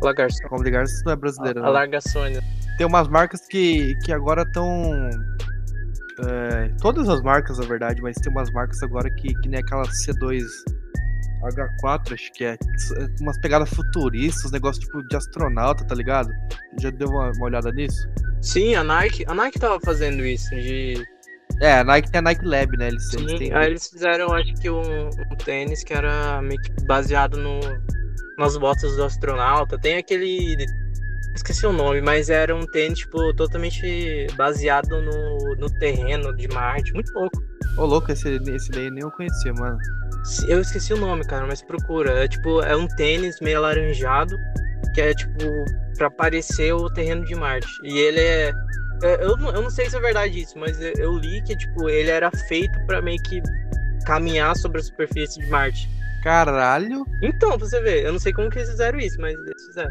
[0.02, 0.48] La Garçon.
[0.48, 1.72] Como ligar, isso não é brasileira, A não.
[1.72, 2.42] Larga Sônia.
[2.76, 5.10] Tem umas marcas que, que agora estão.
[6.80, 10.42] todas as marcas, na verdade, mas tem umas marcas agora que, que nem aquela C2
[11.42, 12.52] H4, acho que é.
[12.52, 12.58] é
[13.20, 16.30] Umas pegadas futuristas, uns negócios tipo de astronauta, tá ligado?
[16.80, 18.08] Já deu uma, uma olhada nisso?
[18.40, 19.24] Sim, a Nike.
[19.26, 20.50] A Nike tava fazendo isso.
[20.50, 21.04] De...
[21.60, 22.88] É, a Nike tem a Nike Lab, né?
[22.88, 23.54] Eles, eles Sim, têm.
[23.54, 27.60] aí eles fizeram, acho que um, um tênis que era meio que baseado no,
[28.38, 29.78] nas botas do astronauta.
[29.78, 30.56] Tem aquele.
[31.34, 36.92] Esqueci o nome, mas era um tênis, tipo, totalmente baseado no, no terreno de Marte.
[36.92, 37.42] Muito louco.
[37.78, 39.78] Ô, louco, esse, esse daí nem eu conhecia, mano.
[40.46, 42.24] Eu esqueci o nome, cara, mas procura.
[42.24, 44.36] É tipo, é um tênis meio alaranjado,
[44.94, 45.38] que é tipo,
[45.96, 47.68] pra parecer o terreno de Marte.
[47.82, 48.52] E ele é.
[49.02, 51.88] É, Eu, não- eu não sei se é verdade isso, mas eu- li que, tipo,
[51.88, 53.42] ele era feito pra meio que
[54.06, 55.88] caminhar sobre a superfície de Marte.
[56.22, 57.04] Caralho!
[57.22, 59.90] Então, pra você ver, eu não sei como que eles fizeram isso, mas eles fizeram.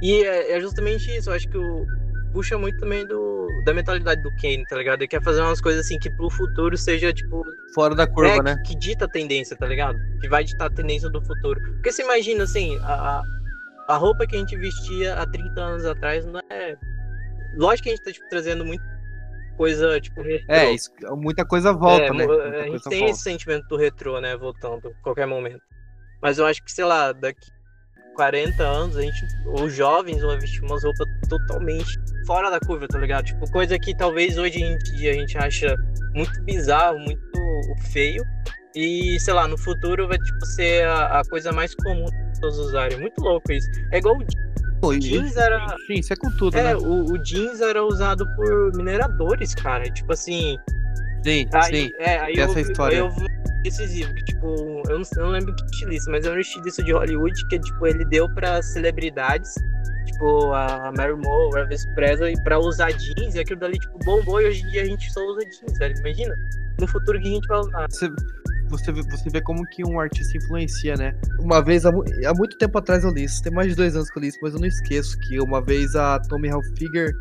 [0.00, 1.86] E é, é justamente isso, eu acho que o.
[2.32, 5.00] Puxa muito também do, da mentalidade do Kane, tá ligado?
[5.02, 7.44] Ele quer fazer umas coisas assim que pro futuro seja, tipo,
[7.74, 8.56] Fora da curva, é, né?
[8.64, 9.98] que, que dita a tendência, tá ligado?
[10.18, 11.60] Que vai ditar a tendência do futuro.
[11.74, 13.22] Porque você imagina, assim, a, a-
[13.88, 16.74] a roupa que a gente vestia há 30 anos atrás não é.
[17.56, 18.84] Lógico que a gente tá tipo, trazendo muita
[19.56, 20.54] coisa, tipo, retrô.
[20.54, 22.26] É, isso, muita coisa volta, É, né?
[22.26, 23.14] Muita a gente tem volta.
[23.14, 24.36] esse sentimento do retrô, né?
[24.36, 25.60] Voltando a qualquer momento.
[26.20, 27.50] Mas eu acho que, sei lá, daqui
[28.14, 32.98] 40 anos, a gente, os jovens vão vestir umas roupas totalmente fora da curva, tá
[32.98, 33.24] ligado?
[33.24, 35.74] Tipo, coisa que talvez hoje em dia a gente acha
[36.14, 37.22] muito bizarro, muito
[37.90, 38.22] feio.
[38.74, 42.58] E, sei lá, no futuro vai, tipo, ser a, a coisa mais comum das pessoas
[42.58, 42.98] usarem.
[43.00, 43.68] Muito louco isso.
[43.90, 44.24] É igual o
[44.82, 45.64] Pô, e- jeans era...
[45.86, 46.76] Sim, isso é com tudo, É, né?
[46.76, 49.84] o, o jeans era usado por mineradores, cara.
[49.84, 50.58] Tipo assim,
[51.24, 51.90] Sim, Aí, sim.
[52.00, 52.96] é, aí eu, essa história.
[52.96, 53.08] eu
[53.62, 56.90] decisivo, que tipo, eu não, eu não lembro que estilista, mas era um estilista de
[56.92, 59.54] Hollywood que tipo, ele deu pra celebridades,
[60.04, 64.40] tipo, a Mary Moore, o Elvis Presley, pra usar jeans, e aquilo dali, tipo, bombou,
[64.42, 65.96] e hoje em dia a gente só usa jeans, velho.
[66.00, 66.34] Imagina,
[66.80, 67.86] no futuro que a gente vai usar.
[67.88, 68.10] Você,
[68.72, 71.14] você, vê, você vê como que um artista influencia, né?
[71.40, 73.94] Uma vez, há, mu- há muito tempo atrás eu li isso, tem mais de dois
[73.94, 77.12] anos que eu li isso, mas eu não esqueço que uma vez a Tommy Hilfiger,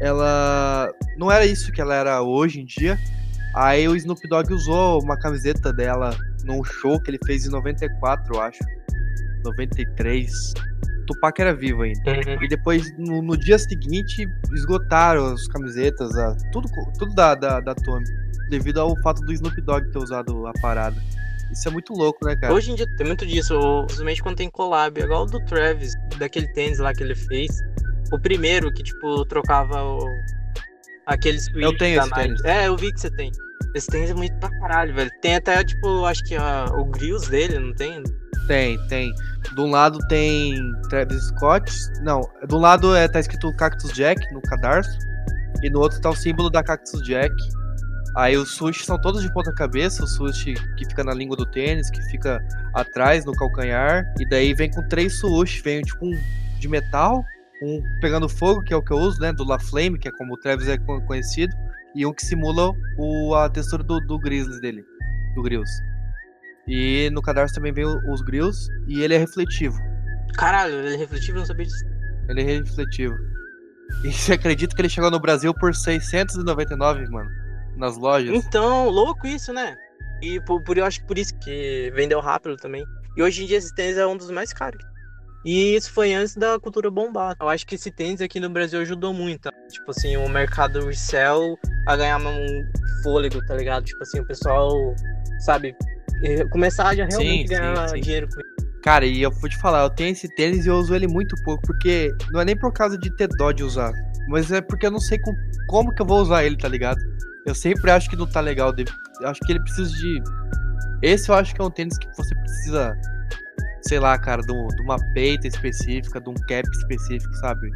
[0.00, 2.98] ela não era isso que ela era hoje em dia.
[3.54, 8.34] Aí o Snoop Dogg usou uma camiseta dela num show que ele fez em 94,
[8.34, 8.60] eu acho.
[9.44, 10.30] 93.
[11.06, 12.00] Tupac era vivo ainda.
[12.44, 17.74] E depois, no, no dia seguinte, esgotaram as camisetas, a- tudo, tudo da, da, da
[17.74, 18.04] Tommy.
[18.50, 20.96] Devido ao fato do Snoop Dogg ter usado a parada.
[21.52, 22.52] Isso é muito louco, né, cara?
[22.52, 25.94] Hoje em dia tem muito disso, principalmente quando tem collab, é igual o do Travis,
[26.18, 27.50] daquele tênis lá que ele fez.
[28.12, 30.04] O primeiro que, tipo, trocava o...
[31.06, 32.22] aquele switch Eu tenho esse Nike.
[32.22, 32.44] tênis.
[32.44, 33.30] É, eu vi que você tem.
[33.74, 35.10] Esse tênis é muito pra caralho, velho.
[35.22, 38.02] Tem até, tipo, acho que a- o grills dele, não tem?
[38.46, 39.12] Tem, tem.
[39.54, 40.54] De um lado tem
[40.88, 41.72] Travis Scott.
[42.02, 44.90] Não, de um lado é, tá escrito Cactus Jack no cadarço.
[45.62, 47.32] E no outro tá o símbolo da Cactus Jack.
[48.16, 51.46] Aí os sushi são todos de ponta cabeça, o sushi que fica na língua do
[51.46, 52.40] tênis, que fica
[52.74, 54.04] atrás no calcanhar.
[54.18, 56.12] E daí vem com três sushi, vem tipo um
[56.58, 57.24] de metal,
[57.62, 59.32] um pegando fogo, que é o que eu uso, né?
[59.32, 61.54] Do La Flame, que é como o Travis é co- conhecido,
[61.94, 64.82] e um que simula o, a textura do, do Grizzlies dele,
[65.34, 65.70] do Grills.
[66.66, 69.78] E no cadarço também vem os Grills, e ele é refletivo.
[70.34, 71.84] Caralho, ele é refletivo, eu não sabia disso.
[72.28, 73.14] Ele é refletivo.
[74.04, 77.39] E você acredita que ele chegou no Brasil por 699, mano?
[77.80, 78.44] Nas lojas?
[78.44, 79.74] Então, louco isso, né?
[80.22, 82.84] E por, por- eu acho que por isso que vendeu rápido também.
[83.16, 84.84] E hoje em dia esse tênis é um dos mais caros.
[85.44, 87.34] E isso foi antes da cultura bombar.
[87.40, 89.40] Eu acho que esse tênis aqui no Brasil ajudou muito.
[89.44, 89.50] tá?
[89.70, 91.58] Tipo assim, o mercado resell
[91.88, 92.62] a ganhar um
[93.02, 93.84] fôlego, tá ligado?
[93.84, 94.94] Tipo assim, o pessoal,
[95.46, 95.74] sabe,
[96.22, 98.00] eh, começar a realmente Sim, sim, ganhar sim.
[98.00, 98.70] dinheiro com isso.
[98.82, 101.34] Cara, e eu vou te falar, eu tenho esse tênis e eu uso ele muito
[101.44, 103.92] pouco, porque não é nem por causa de ter dó de usar,
[104.28, 105.34] mas é porque eu não sei com,
[105.68, 106.98] como que eu vou usar ele, tá ligado?
[107.46, 108.74] Eu sempre acho que não tá legal.
[109.24, 110.22] Acho que ele precisa de.
[111.02, 112.96] Esse eu acho que é um tênis que você precisa,
[113.82, 117.70] sei lá, cara, de, de uma peita específica, de um cap específico, sabe?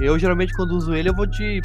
[0.00, 1.62] Eu geralmente quando uso ele eu vou de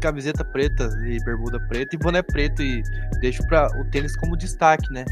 [0.00, 2.82] camiseta preta e bermuda preta e boné preto e
[3.20, 5.04] deixo para o tênis como destaque, né?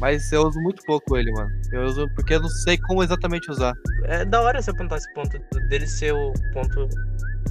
[0.00, 1.50] Mas eu uso muito pouco ele, mano.
[1.72, 3.74] Eu uso porque eu não sei como exatamente usar.
[4.04, 6.88] É da hora você apontar esse ponto dele ser o ponto.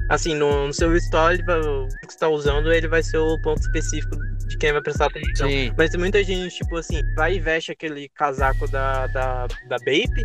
[0.09, 3.61] Assim, no, no seu story, o que você tá usando, ele vai ser o ponto
[3.61, 4.15] específico
[4.47, 5.49] de quem vai prestar atenção.
[5.49, 5.73] Sim.
[5.77, 10.23] Mas tem muita gente, tipo assim, vai e veste aquele casaco da, da, da Bape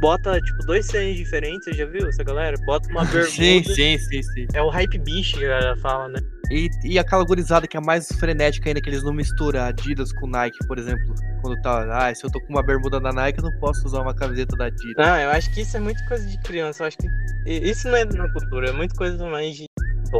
[0.00, 2.56] bota, tipo, dois tênis diferentes, você já viu essa galera?
[2.64, 3.30] Bota uma bermuda.
[3.30, 4.46] sim, sim, sim, sim.
[4.52, 6.20] É o hype beast que a galera fala, né?
[6.50, 10.26] E, e aquela gurizada que é mais frenética ainda, que eles não misturam Adidas com
[10.26, 11.14] Nike, por exemplo.
[11.40, 14.02] Quando tá, ah, se eu tô com uma bermuda da Nike, eu não posso usar
[14.02, 15.06] uma camiseta da Adidas.
[15.06, 16.82] Não, eu acho que isso é muito coisa de criança.
[16.82, 17.08] Eu acho que
[17.46, 19.66] isso não é na cultura, é muito coisa mais de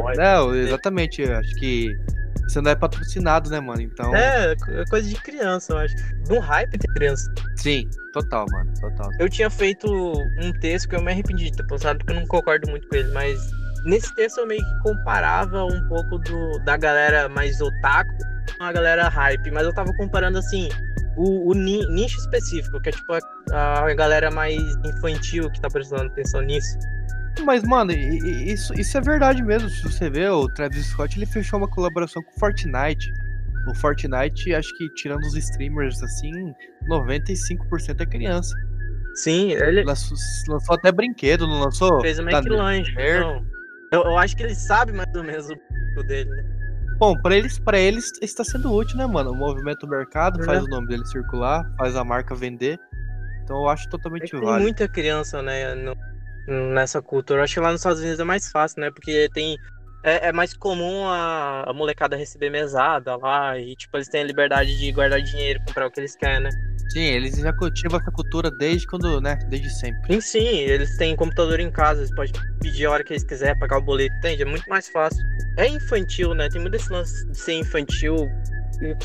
[0.01, 0.15] boy.
[0.15, 0.59] Não, né?
[0.59, 1.23] exatamente.
[1.23, 1.95] Acho que
[2.47, 3.81] você não é patrocinado, né, mano?
[3.81, 4.15] Então.
[4.15, 5.95] É, é coisa de criança, eu acho.
[6.29, 7.31] Um hype de criança.
[7.55, 8.71] Sim, total, mano.
[8.79, 9.09] Total.
[9.19, 9.87] Eu tinha feito
[10.41, 12.95] um texto que eu me arrependi de ter postado, porque eu não concordo muito com
[12.95, 13.39] ele, mas
[13.85, 18.13] nesse texto eu meio que comparava um pouco do, da galera mais otaku
[18.57, 20.69] com a galera hype, mas eu tava comparando assim.
[21.17, 23.13] O, o nicho específico, que é tipo
[23.53, 26.77] a, a galera mais infantil que tá prestando atenção nisso.
[27.43, 29.69] Mas, mano, isso, isso é verdade mesmo.
[29.69, 33.11] Se você vê, o Travis Scott ele fechou uma colaboração com o Fortnite.
[33.67, 36.31] O Fortnite, acho que tirando os streamers, assim,
[36.87, 38.55] 95% é criança.
[39.15, 39.83] Sim, ele.
[39.83, 40.17] Lançou,
[40.49, 42.01] lançou até brinquedo, não lançou?
[42.01, 42.91] Fez o McLanche.
[42.91, 43.45] Então,
[43.91, 45.47] eu, eu acho que ele sabe mais ou menos
[45.97, 46.55] o dele, né?
[46.97, 49.31] Bom, pra eles, pra eles está sendo útil, né, mano?
[49.31, 50.45] O movimento do mercado é.
[50.45, 52.79] faz o nome dele circular, faz a marca vender.
[53.43, 54.53] Então eu acho totalmente é válido.
[54.53, 55.95] Tem muita criança, né, no,
[56.47, 57.43] nessa cultura.
[57.43, 58.91] Acho que lá nos Estados Unidos é mais fácil, né?
[58.91, 59.57] Porque tem.
[60.03, 64.23] É, é, mais comum a, a molecada receber mesada lá e, tipo, eles têm a
[64.23, 66.49] liberdade de guardar dinheiro, comprar o que eles querem, né?
[66.89, 69.35] Sim, eles já cultivam essa cultura desde quando, né?
[69.49, 70.13] Desde sempre.
[70.13, 72.31] Sim, sim, eles têm computador em casa, eles podem
[72.61, 74.43] pedir a hora que eles quiserem, pagar o boleto, entende?
[74.43, 75.23] É muito mais fácil.
[75.57, 76.49] É infantil, né?
[76.49, 78.29] Tem muito esse lance de ser infantil,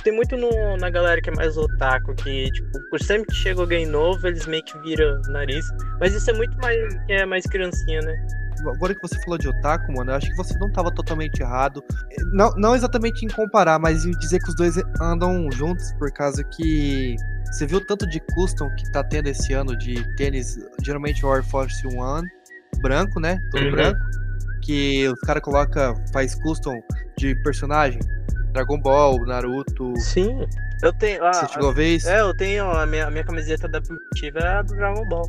[0.03, 3.61] tem muito no, na galera que é mais otaku, que, tipo, por sempre que chega
[3.61, 5.65] alguém novo, eles meio que viram nariz.
[5.99, 8.27] Mas isso é muito mais é mais criancinha, né?
[8.67, 11.83] Agora que você falou de otaku, mano, eu acho que você não tava totalmente errado.
[12.33, 16.45] Não, não exatamente em comparar, mas em dizer que os dois andam juntos, por causa
[16.45, 17.17] que
[17.51, 21.43] você viu tanto de custom que tá tendo esse ano de tênis, geralmente o Air
[21.43, 22.29] Force One,
[22.81, 23.39] branco, né?
[23.51, 23.71] Todo uhum.
[23.73, 24.01] branco.
[24.63, 26.83] Que os caras colocam, faz custom
[27.17, 28.01] de personagem.
[28.53, 29.95] Dragon Ball, Naruto.
[29.97, 30.47] Sim.
[30.83, 31.25] Eu tenho.
[31.25, 32.09] Ah, Você chegou a ver isso?
[32.09, 35.27] É, eu tenho a minha, a minha camiseta da Purtiva é a do Dragon Ball.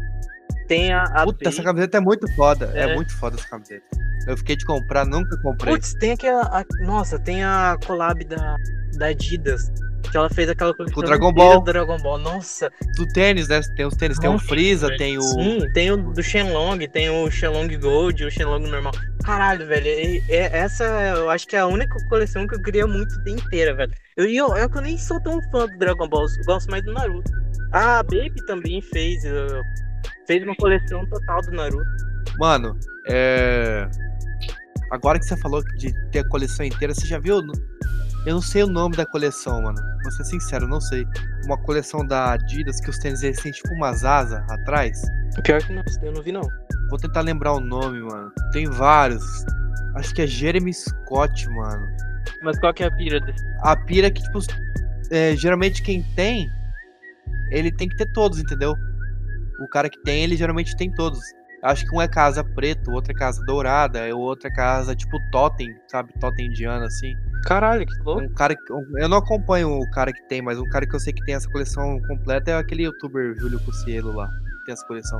[0.68, 1.04] Tem a.
[1.04, 2.72] a Puta, essa camiseta é muito foda.
[2.74, 2.92] É.
[2.92, 2.96] é.
[2.96, 3.86] muito foda essa camiseta.
[4.28, 5.74] Eu fiquei de comprar, nunca comprei.
[5.74, 6.44] Putz, tem aquela.
[6.44, 8.56] A, nossa, tem a collab da,
[8.94, 9.72] da Adidas
[10.10, 11.60] que ela fez aquela coisa o Dragon Ball.
[11.60, 12.18] do Dragon Ball.
[12.18, 12.72] Nossa.
[12.96, 13.62] Do tênis, né?
[13.76, 14.98] Tem os tênis, Nossa, tem o Freeza, velho.
[14.98, 15.22] tem o.
[15.22, 18.94] Sim, tem o do Shenlong, tem o Shenlong Gold, o Shenlong normal.
[19.24, 19.88] Caralho, velho.
[19.88, 23.74] E, e, essa eu acho que é a única coleção que eu queria muito inteira,
[23.74, 23.94] velho.
[24.18, 26.94] Eu, eu, eu, eu nem sou tão fã do Dragon Ball, eu gosto mais do
[26.94, 27.32] Naruto.
[27.72, 29.24] A Baby também fez.
[29.24, 29.62] Uh,
[30.28, 31.90] fez uma coleção total do Naruto.
[32.40, 32.78] Mano,
[33.10, 33.88] é.
[34.92, 37.42] Agora que você falou de ter a coleção inteira, você já viu
[38.26, 39.82] eu não sei o nome da coleção, mano.
[40.04, 41.08] Vou ser sincero, não sei.
[41.46, 45.02] Uma coleção da Adidas que os tênis eles têm tipo umas asas atrás.
[45.44, 46.48] Pior que não, eu não vi não.
[46.90, 48.32] Vou tentar lembrar o nome, mano.
[48.52, 49.24] Tem vários.
[49.96, 51.88] Acho que é Jeremy Scott, mano.
[52.44, 53.44] Mas qual que é a pira desse?
[53.62, 54.40] A pira é que, tipo,
[55.10, 56.50] é, geralmente quem tem,
[57.52, 58.74] ele tem que ter todos, entendeu?
[59.64, 61.20] O cara que tem, ele geralmente tem todos.
[61.64, 64.52] Acho que um é casa preta, o outro é casa dourada, e o outro é
[64.52, 66.12] casa tipo totem, sabe?
[66.20, 67.16] Totem indiano, assim.
[67.46, 68.24] Caralho, que louco.
[68.24, 68.56] Um cara,
[68.98, 71.36] eu não acompanho o cara que tem, mas um cara que eu sei que tem
[71.36, 75.20] essa coleção completa é aquele youtuber Júlio Cucielo lá, que tem essa coleção.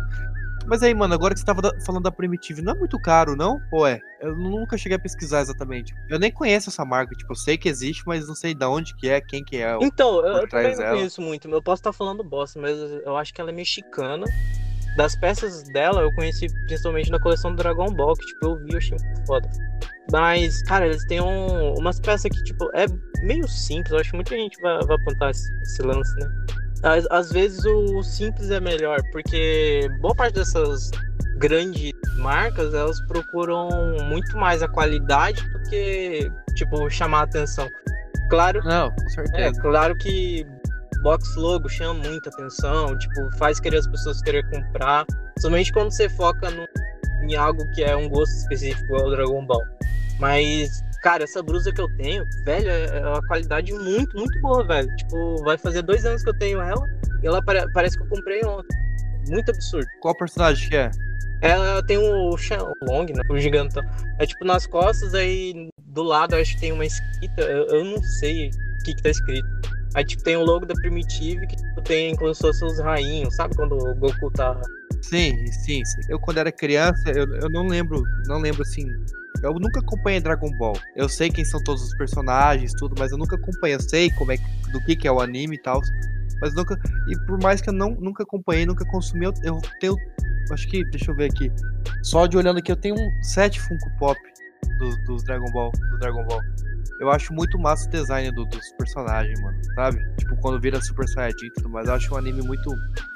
[0.68, 3.60] Mas aí, mano, agora que você tava falando da Primitive, não é muito caro, não?
[3.72, 4.00] Ou é?
[4.20, 5.94] Eu nunca cheguei a pesquisar exatamente.
[6.10, 8.96] Eu nem conheço essa marca, tipo, eu sei que existe, mas não sei de onde
[8.96, 9.76] que é, quem que é.
[9.82, 11.50] Então, eu, eu também não conheço muito.
[11.50, 14.26] Eu posso estar falando bosta, mas eu acho que ela é mexicana.
[14.98, 18.72] Das peças dela, eu conheci principalmente na coleção do Dragon Ball, que tipo, eu vi,
[18.74, 19.50] eu achei muito foda.
[20.12, 22.86] Mas, cara, eles têm um, umas peças que, tipo, é
[23.24, 23.92] meio simples.
[23.92, 26.30] Eu acho que muita gente vai, vai apontar esse, esse lance, né?
[26.84, 30.90] Às, às, vezes o simples é melhor, porque boa parte dessas
[31.38, 33.70] grandes marcas, elas procuram
[34.08, 37.68] muito mais a qualidade do que, tipo, chamar a atenção.
[38.30, 38.62] Claro.
[38.64, 39.60] Não, com certeza.
[39.60, 40.46] É, claro que
[41.02, 45.06] box logo chama muita atenção, tipo, faz querer as pessoas querer comprar.
[45.40, 46.68] Somente quando você foca no,
[47.24, 49.64] em algo que é um gosto específico, é o Dragon Ball.
[50.20, 54.64] Mas, cara, essa blusa que eu tenho, velho, é, é uma qualidade muito, muito boa,
[54.64, 54.96] velho.
[54.98, 56.86] Tipo, vai fazer dois anos que eu tenho ela
[57.24, 58.78] e ela pare parece que eu comprei ontem.
[59.30, 59.88] Muito absurdo.
[60.02, 60.92] Qual personagem que é?
[61.42, 62.36] Ela tem o
[62.84, 63.24] Long, né?
[63.30, 63.84] O gigantão.
[64.20, 67.42] É tipo nas costas, aí do lado acho que tem uma escrita.
[67.42, 69.48] Eu, eu não sei o que, que tá escrito.
[69.94, 73.36] Aí tipo tem o logo da Primitive que tipo, tem como se fossem os rainhos,
[73.36, 73.56] sabe?
[73.56, 74.60] Quando o Goku tá.
[75.02, 76.02] Sim, sim, sim.
[76.10, 78.88] Eu quando era criança, eu, eu não lembro, não lembro assim.
[79.44, 80.78] Eu nunca acompanhei Dragon Ball.
[80.96, 83.76] Eu sei quem são todos os personagens, tudo, mas eu nunca acompanhei.
[83.76, 84.38] Eu sei como é
[84.72, 85.82] do que, que é o anime e tal.
[86.40, 86.80] Mas nunca.
[87.10, 89.96] E por mais que eu não, nunca acompanhei, nunca consumi, eu, eu tenho
[90.52, 91.52] acho que, deixa eu ver aqui.
[92.04, 94.20] Só de olhando aqui, eu tenho um sete Funko Pop
[94.80, 96.42] dos, dos Dragon Ball, do Dragon Ball.
[97.00, 100.16] Eu acho muito massa o design do, dos personagens, mano, sabe?
[100.18, 102.70] Tipo, quando vira Super Saiyajin e tudo mais, eu acho um anime muito,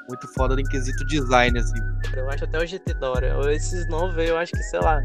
[0.08, 1.78] muito foda em quesito design, assim.
[2.14, 3.52] Eu acho até o GT da hora.
[3.54, 5.00] Esses novos eu acho que, sei lá,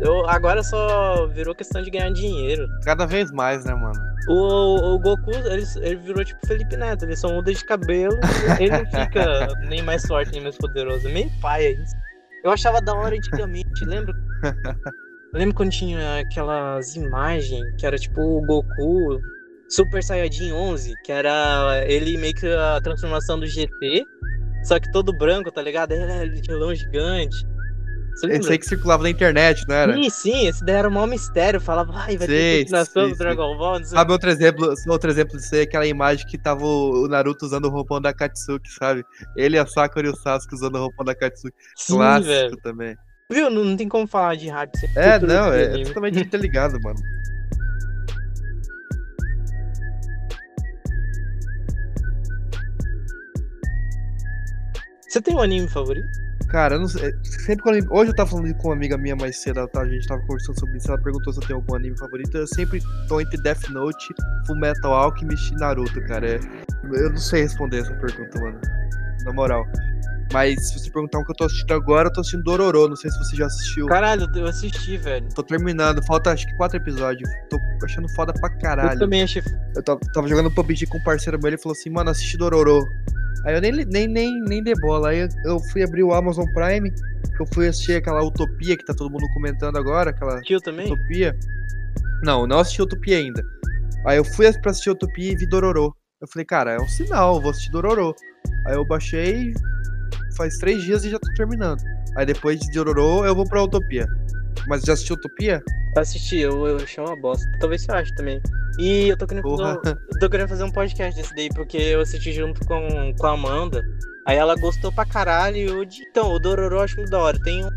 [0.00, 2.68] eu, agora só virou questão de ganhar dinheiro.
[2.84, 3.98] Cada vez mais, né, mano?
[4.28, 8.18] O, o Goku, ele, ele virou tipo Felipe Neto, ele só muda de cabelo,
[8.58, 11.08] ele não fica nem mais forte nem mais poderoso.
[11.08, 11.94] É meio paia isso.
[12.44, 14.14] Eu achava da hora antigamente, lembra?
[15.36, 19.20] Lembra quando tinha aquelas imagens que era tipo o Goku
[19.68, 24.04] Super Saiyajin 11, que era ele meio que a transformação do GT,
[24.64, 25.92] só que todo branco, tá ligado?
[25.92, 27.36] Ele era de vilão gigante.
[28.24, 29.92] Esse aí que circulava na internet, não era?
[29.92, 31.60] Sim, sim, esse daí era o maior mistério.
[31.60, 33.84] Falava, ai, vai sim, ter continuação do Dragon Ball.
[33.84, 37.70] Sabe outro exemplo, outro exemplo disso aí, aquela imagem que tava o Naruto usando o
[37.70, 39.04] roupão da Katsuki, sabe?
[39.36, 41.54] Ele, a Sakura e o Sasuke usando o roupão da Katsuki.
[41.76, 42.56] Sim, Clássico velho.
[42.62, 42.96] também.
[43.30, 43.50] Viu?
[43.50, 44.72] Não, não, tem como falar de hype.
[44.94, 46.98] É, não, é, é totalmente interligado, mano.
[55.08, 56.06] Você tem um anime favorito?
[56.48, 57.12] Cara, eu não sei.
[57.24, 57.92] Sempre quando.
[57.92, 59.80] Hoje eu tava falando com uma amiga minha mais cedo, tá?
[59.80, 60.88] a gente tava conversando sobre isso.
[60.88, 62.36] Ela perguntou se eu tenho algum anime favorito.
[62.36, 64.14] Eu sempre tô entre Death Note,
[64.46, 66.34] Full Metal Alchemist e Naruto, cara.
[66.34, 66.40] É...
[66.84, 68.60] Eu não sei responder essa pergunta, mano.
[69.24, 69.66] Na moral.
[70.32, 72.88] Mas se você perguntar o que eu tô assistindo agora, eu tô assistindo Dororo.
[72.88, 73.86] Não sei se você já assistiu.
[73.86, 75.26] Caralho, eu assisti, velho.
[75.34, 76.04] Tô terminando.
[76.04, 77.28] Falta acho que quatro episódios.
[77.48, 78.94] Tô achando foda pra caralho.
[78.94, 79.42] Eu também achei.
[79.74, 81.48] Eu tava, tava jogando PUBG com um parceiro meu.
[81.48, 82.86] Ele falou assim, mano, assisti Dororo.
[83.44, 85.10] Aí eu nem, nem, nem, nem dei bola.
[85.10, 88.92] Aí eu fui abrir o Amazon Prime, que eu fui assistir aquela Utopia que tá
[88.92, 90.92] todo mundo comentando agora, aquela Assistiu também?
[90.92, 91.38] Utopia.
[92.22, 93.44] Não, não assisti Utopia ainda.
[94.04, 95.94] Aí eu fui pra assistir Utopia e vi Dororô.
[96.20, 98.14] Eu falei, cara, é um sinal, eu vou assistir Dororô.
[98.66, 99.52] Aí eu baixei
[100.36, 101.82] faz três dias e já tô terminando.
[102.16, 104.06] Aí depois de Dororô eu vou pra Utopia.
[104.68, 105.62] Mas já assistiu Utopia?
[105.96, 107.46] Assisti, eu, eu achei uma bosta.
[107.60, 108.40] Talvez você ache também.
[108.78, 112.00] E eu tô querendo, fazer, eu tô querendo fazer um podcast desse daí, porque eu
[112.00, 113.82] assisti junto com, com a Amanda.
[114.26, 115.56] Aí ela gostou pra caralho.
[115.56, 117.38] E eu, então, o Dororo eu acho muito da hora.
[117.40, 117.70] Tem um,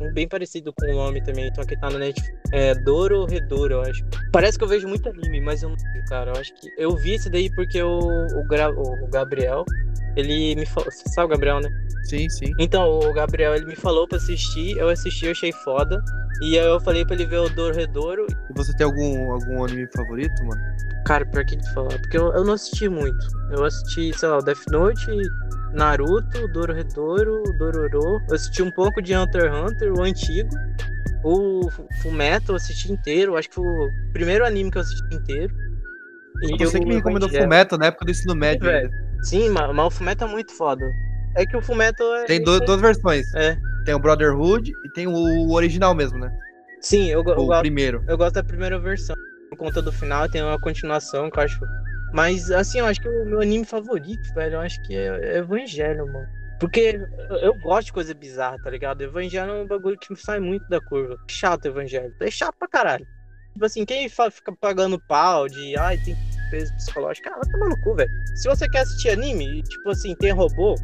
[0.00, 1.48] um, bem parecido com o nome também.
[1.48, 2.38] Então aqui tá no Netflix.
[2.52, 4.04] É Doro Redoro, eu acho.
[4.30, 6.30] Parece que eu vejo muito anime, mas eu não vejo, cara.
[6.32, 6.70] Eu acho que.
[6.78, 9.64] Eu vi esse daí porque o, o, Gra, o Gabriel,
[10.16, 10.90] ele me falou.
[10.90, 11.70] Você sabe o Gabriel, né?
[12.04, 12.52] Sim, sim.
[12.58, 14.76] Então, o Gabriel, ele me falou pra assistir.
[14.76, 16.02] Eu assisti, eu achei foda.
[16.42, 18.26] E aí eu falei pra ele ver o Dorredouro.
[18.28, 20.60] E você tem algum, algum anime favorito, mano?
[21.06, 23.26] Cara, pior que te falar, porque eu, eu não assisti muito.
[23.50, 25.06] Eu assisti, sei lá, o Death Note,
[25.72, 28.20] Naruto, Dorredouro, Dororo.
[28.28, 30.50] Eu assisti um pouco de Hunter x Hunter, o antigo.
[31.22, 31.70] O
[32.02, 33.36] Fullmetal eu assisti inteiro.
[33.36, 35.54] Acho que foi o primeiro anime que eu assisti inteiro.
[36.42, 38.68] E você que me recomendou Fullmetal na época do ensino médio.
[38.68, 40.84] Sim, Sim mas, mas o Fullmetal é muito foda.
[41.34, 42.24] É que o Fullmetal é.
[42.26, 43.34] Tem do, duas versões.
[43.34, 43.56] É.
[43.84, 46.32] Tem o Brotherhood e tem o original mesmo, né?
[46.80, 48.04] Sim, eu, eu o primeiro.
[48.06, 49.16] Eu gosto da primeira versão.
[49.50, 51.60] Por conta do final, tem uma continuação que eu acho.
[52.12, 55.38] Mas, assim, eu acho que o meu anime favorito, velho, eu acho que é, é
[55.38, 56.28] Evangelho, mano.
[56.60, 57.00] Porque
[57.42, 59.02] eu gosto de coisa bizarra, tá ligado?
[59.02, 61.18] Evangelho é um bagulho que sai muito da curva.
[61.28, 62.14] Chato, Evangelho.
[62.20, 63.06] É chato pra caralho.
[63.52, 65.76] Tipo assim, quem fica pagando pau de.
[65.76, 66.16] Ai, tem
[66.50, 67.28] peso psicológico.
[67.28, 68.10] Cara, vai tomar no cu, velho.
[68.34, 70.74] Se você quer assistir anime, tipo assim, tem robô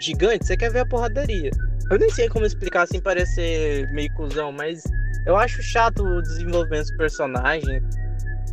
[0.00, 1.50] gigante, você quer ver a porradaria.
[1.90, 4.82] Eu nem sei como explicar sem parecer meio cuzão, mas
[5.26, 7.82] eu acho chato o desenvolvimento dos personagens.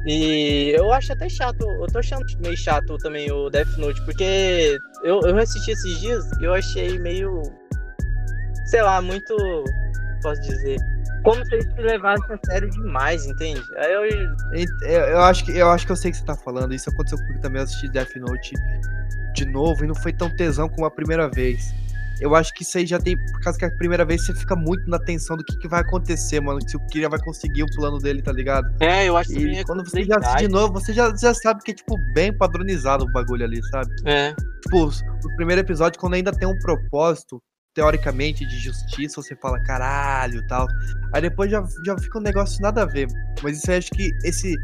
[0.06, 4.78] E eu acho até chato, eu tô achando meio chato também o Death Note, porque
[5.04, 7.42] eu, eu assisti esses dias e eu achei meio.
[8.68, 9.36] Sei lá, muito.
[10.22, 10.78] Posso dizer.
[11.26, 13.62] Como se eles levassem a sério demais, entende?
[13.78, 14.06] Aí eu...
[14.06, 15.00] eu.
[15.10, 16.74] Eu, acho que, eu acho que eu sei o que você tá falando.
[16.74, 17.60] Isso aconteceu comigo também.
[17.60, 18.54] Eu assisti Death Note
[19.34, 21.74] de novo e não foi tão tesão como a primeira vez.
[22.22, 23.18] eu acho que isso aí já tem.
[23.18, 25.82] Por causa que a primeira vez você fica muito na tensão do que, que vai
[25.82, 26.60] acontecer, mano.
[26.68, 28.72] Se o Kira vai conseguir o plano dele, tá ligado?
[28.80, 31.34] É, eu acho que E é quando você já assiste de novo, você já, já
[31.34, 33.90] sabe que é, tipo, bem padronizado o bagulho ali, sabe?
[34.06, 34.36] É.
[34.62, 37.42] Tipo, o primeiro episódio, quando ainda tem um propósito,
[37.76, 40.66] teoricamente, de justiça, você fala caralho e tal.
[41.14, 43.08] Aí depois já, já fica um negócio nada a ver.
[43.44, 44.56] Mas isso aí acho que esse.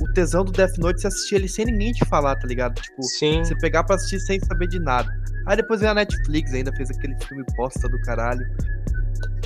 [0.00, 2.80] O tesão do Death Note, você assistir ele sem ninguém te falar, tá ligado?
[2.80, 3.44] Tipo, Sim.
[3.44, 5.14] você pegar pra assistir sem saber de nada.
[5.46, 8.46] Aí depois veio a Netflix, ainda fez aquele filme bosta do caralho.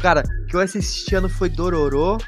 [0.00, 2.18] Cara, o que eu assisti ano foi Dororo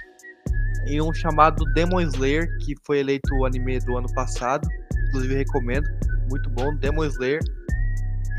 [0.88, 4.66] e um chamado Demon Slayer, que foi eleito o anime do ano passado.
[5.08, 5.86] Inclusive recomendo,
[6.28, 7.38] muito bom, Demon Slayer.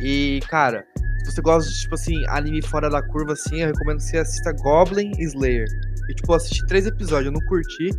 [0.02, 0.86] E, cara,
[1.32, 4.52] você gosta de, tipo assim, anime fora da curva, assim, eu recomendo que você assista
[4.54, 5.66] Goblin Slayer.
[6.10, 7.90] E, tipo, eu assisti três episódios, eu não curti,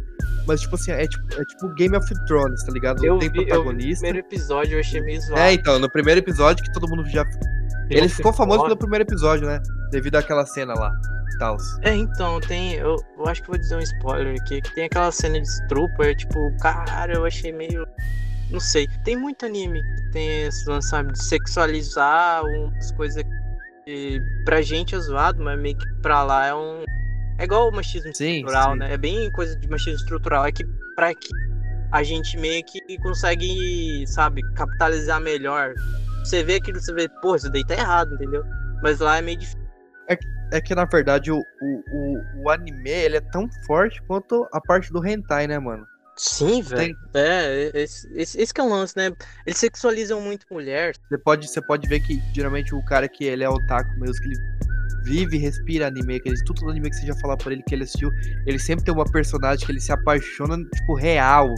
[0.46, 3.04] mas, tipo assim, é tipo, é tipo Game of Thrones, tá ligado?
[3.04, 4.02] Eu Não tem vi, eu vi o protagonista.
[4.02, 5.40] primeiro episódio, eu achei meio zoado.
[5.42, 7.24] É, então, no primeiro episódio que todo mundo já.
[7.90, 9.60] Ele ficou famoso pelo primeiro episódio, né?
[9.90, 10.90] Devido àquela cena lá.
[11.34, 11.56] e Tal.
[11.82, 12.74] É, então, tem.
[12.74, 16.14] Eu, eu acho que vou dizer um spoiler aqui, que tem aquela cena de Trooper,
[16.16, 17.86] tipo, cara, eu achei meio.
[18.50, 18.88] Não sei.
[19.04, 23.22] Tem muito anime que tem esse lance, sabe, de sexualizar umas coisas
[23.84, 26.84] que pra gente é zoado, mas meio que pra lá é um.
[27.38, 28.78] É igual o machismo Sim, estrutural, sim.
[28.78, 28.92] né?
[28.92, 30.46] É bem coisa de machismo estrutural.
[30.46, 30.64] É que
[30.96, 31.28] pra que
[31.92, 35.74] a gente meio que consegue, sabe, capitalizar melhor.
[36.24, 38.44] Você vê aquilo, você vê, pô, isso daí tá errado, entendeu?
[38.82, 39.68] Mas lá é meio difícil.
[40.50, 44.60] É que, na verdade, o, o, o, o anime ele é tão forte quanto a
[44.60, 45.86] parte do hentai, né, mano?
[46.18, 46.96] Sim, velho.
[47.14, 49.12] É, esse, esse, esse que é o lance, né?
[49.46, 50.94] Eles sexualizam muito mulher.
[51.08, 54.28] Você pode, você pode ver que, geralmente, o cara que ele é otaku mesmo, que
[54.28, 54.36] ele
[55.08, 57.74] vive e respira anime, que ele, tudo anime que você já falar por ele que
[57.74, 58.10] ele assistiu,
[58.46, 61.54] ele sempre tem uma personagem que ele se apaixona, tipo, real.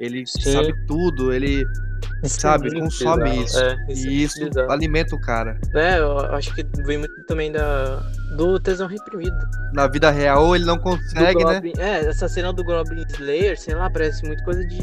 [0.00, 0.52] Ele Sim.
[0.52, 1.64] sabe tudo, ele,
[2.24, 3.44] sabe, Muito consome bizarro.
[3.44, 3.60] isso.
[3.60, 4.72] É, e é isso bizarro.
[4.72, 5.58] alimenta o cara.
[5.74, 7.96] É, eu acho que vem muito também da,
[8.36, 9.36] do tesão reprimido.
[9.74, 11.60] Na vida real, ele não consegue, né?
[11.78, 14.80] É, essa cena do Goblin Slayer, sei lá, parece muito coisa de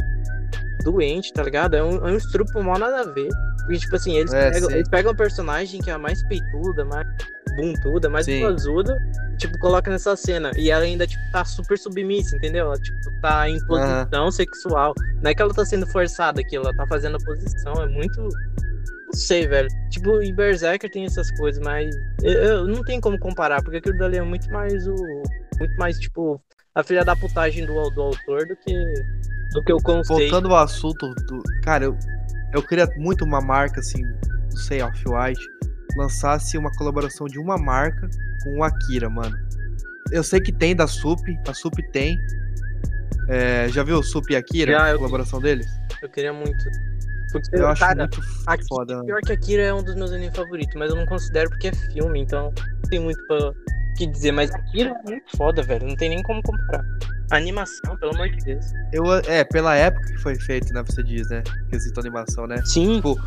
[0.83, 1.75] doente, tá ligado?
[1.75, 3.29] É um, é um estrupo mal nada a ver.
[3.59, 6.83] Porque, tipo assim, eles, É, pegam, eles pegam um personagem que é a mais peituda,
[6.85, 7.07] mais
[7.55, 8.41] buntuda, mais Sim.
[8.41, 8.97] boazuda,
[9.37, 10.51] tipo, coloca nessa cena.
[10.57, 12.67] E ela ainda, tipo, tá super submissa, entendeu?
[12.67, 14.93] Ela, tipo, tá em posição sexual.
[15.21, 17.73] Não é que ela tá sendo forçada aqui, ela tá fazendo a posição.
[17.81, 18.21] É muito.
[18.21, 19.67] Não sei, velho.
[19.89, 21.93] Tipo, em Berserker tem essas coisas, mas
[22.23, 24.95] eu, eu não tem como comparar, porque aquilo dali é muito mais o.
[25.59, 26.41] Muito mais, tipo,
[26.73, 28.73] a filha da putagem do, do autor do que.
[29.53, 30.31] Do que o conceito.
[30.31, 31.41] Voltando ao assunto do.
[31.61, 31.97] Cara, eu,
[32.53, 35.41] eu queria muito uma marca, assim, não sei, Off-White,
[35.95, 38.09] lançasse uma colaboração de uma marca
[38.43, 39.37] com o Akira, mano.
[40.11, 42.17] Eu sei que tem da Sup, a Sup tem.
[43.29, 44.73] É, já viu o Sup e Akira?
[44.73, 45.67] Já, a eu- colaboração deles?
[46.01, 46.57] Eu queria muito.
[47.31, 48.93] Porque, Eu acho cara, muito Akira- foda.
[48.95, 49.05] mano.
[49.05, 51.73] pior que Akira é um dos meus animes favoritos, mas eu não considero porque é
[51.93, 52.51] filme, então
[52.83, 53.53] não tem muito pra
[53.97, 54.31] que dizer.
[54.33, 55.87] Mas Akira é muito foda, velho.
[55.87, 56.83] Não tem nem como comparar.
[57.31, 58.65] A animação, pelo amor de Deus.
[58.91, 60.83] Eu, é, pela época que foi feito, né?
[60.85, 61.41] Você diz, né?
[61.69, 62.61] Quesito animação, né?
[62.65, 62.99] Sim.
[62.99, 63.17] Boa,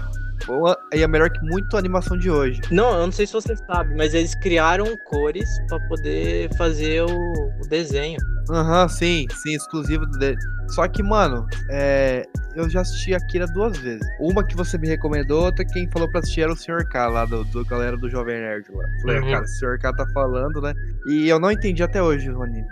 [0.93, 2.61] e é melhor que muito animação de hoje.
[2.71, 7.07] Não, eu não sei se você sabe, mas eles criaram cores pra poder fazer o,
[7.09, 8.19] o desenho.
[8.51, 10.37] Aham, sim, sim, exclusivo dele.
[10.69, 12.25] Só que, mano, é,
[12.55, 14.07] eu já assisti Akira duas vezes.
[14.21, 16.87] Uma que você me recomendou, outra quem falou pra assistir era o Sr.
[16.91, 18.85] K, lá do, do galera do Jovem Nerd lá.
[19.03, 19.31] Falei, Uhum.
[19.31, 19.79] cara, o Sr.
[19.79, 20.75] K tá falando, né?
[21.09, 22.67] E eu não entendi até hoje o anime.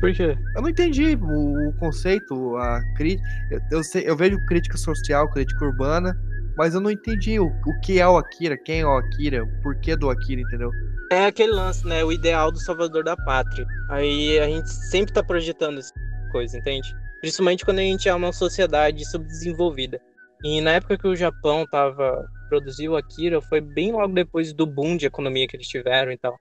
[0.00, 0.36] Por quê?
[0.54, 3.28] Eu não entendi o, o conceito, a crítica.
[3.50, 6.16] Eu, eu, sei, eu vejo crítica social, crítica urbana,
[6.56, 9.62] mas eu não entendi o, o que é o Akira, quem é o Akira, o
[9.62, 10.70] porquê do Akira, entendeu?
[11.10, 12.04] É aquele lance, né?
[12.04, 13.66] O ideal do salvador da pátria.
[13.88, 15.92] Aí a gente sempre tá projetando essa
[16.30, 16.94] coisa, entende?
[17.20, 20.00] Principalmente quando a gente é uma sociedade subdesenvolvida.
[20.42, 24.96] E na época que o Japão tava produziu Akira, foi bem logo depois do boom
[24.96, 26.36] de economia que eles tiveram e tal.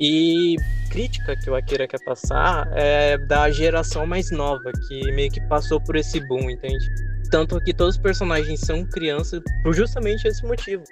[0.00, 0.56] E
[0.90, 5.80] crítica que o Akira quer passar é da geração mais nova, que meio que passou
[5.80, 6.84] por esse boom, entende?
[7.30, 10.82] Tanto que todos os personagens são crianças por justamente esse motivo.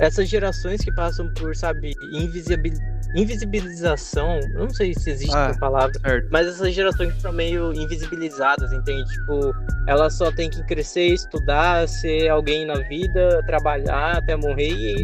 [0.00, 2.72] Essas gerações que passam por, sabe, invisibil...
[3.14, 5.48] invisibilização, eu não sei se existe Ah.
[5.50, 6.28] essa palavra, Certo.
[6.32, 9.04] mas essas gerações são meio invisibilizadas, entende?
[9.08, 9.54] Tipo,
[9.86, 15.02] elas só tem que crescer, estudar, ser alguém na vida, trabalhar até morrer e isso.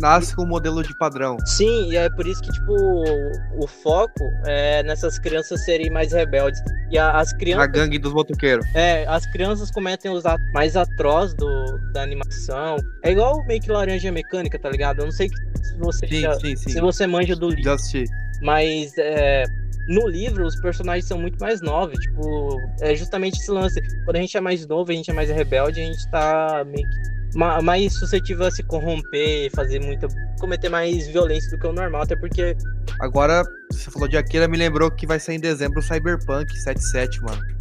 [0.00, 1.36] Nasce, com um modelo de padrão.
[1.46, 6.12] Sim, e é por isso que, tipo, o, o foco é nessas crianças serem mais
[6.12, 6.60] rebeldes.
[6.90, 7.66] E a- as Na crianças.
[7.72, 8.64] gangue dos motoqueiros.
[8.74, 12.76] É, as crianças cometem os atos mais atroz do, da animação.
[13.02, 14.98] É igual meio que laranja mecânica, tá ligado?
[15.00, 16.70] Eu não sei se você, Sim, já- sim, sim.
[16.70, 18.04] se você manja do livro, Já assisti.
[18.42, 19.44] mas é,
[19.88, 21.98] no livro os personagens são muito mais novos.
[21.98, 23.80] Tipo, é justamente esse lance.
[24.04, 26.88] Quando a gente é mais novo, a gente é mais rebelde, a gente tá meio
[26.88, 27.16] que
[27.62, 30.08] mais suscetível a se corromper, fazer muita.
[30.40, 32.56] cometer mais violência do que o normal, até porque.
[33.00, 37.22] Agora, você falou de Akira, me lembrou que vai sair em dezembro o Cyberpunk 77,
[37.22, 37.55] mano.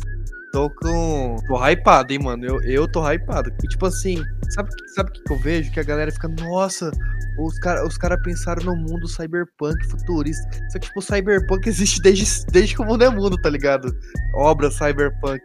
[0.56, 1.36] Tô com.
[1.49, 2.45] tô hypado, hein, mano.
[2.45, 3.53] Eu, eu tô hypado.
[3.62, 5.70] E tipo assim, sabe o sabe que, que eu vejo?
[5.70, 6.91] Que a galera fica, nossa,
[7.38, 10.49] os caras os cara pensaram no mundo cyberpunk futurista.
[10.70, 13.93] Só que, tipo, o cyberpunk existe desde, desde que o mundo é mundo, tá ligado?
[14.34, 15.41] Obra cyberpunk.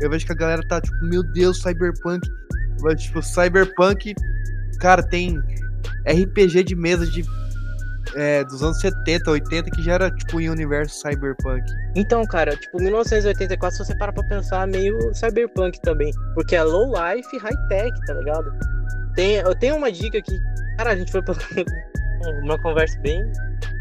[0.00, 2.24] Eu vejo que a galera tá, tipo, meu Deus, cyberpunk.
[2.82, 4.14] Mas, tipo, cyberpunk,
[4.78, 5.40] cara, tem
[6.06, 7.24] RPG de mesa de
[8.14, 11.62] é, dos anos 70, 80, que já era tipo em universo cyberpunk.
[11.94, 16.12] Então, cara, tipo, 1984, se você parar pra pensar, meio cyberpunk também.
[16.34, 18.52] Porque é low life, high tech, tá ligado?
[19.14, 20.38] Tem, eu tenho uma dica que,
[20.76, 21.34] cara, a gente foi pra
[22.42, 23.20] uma conversa bem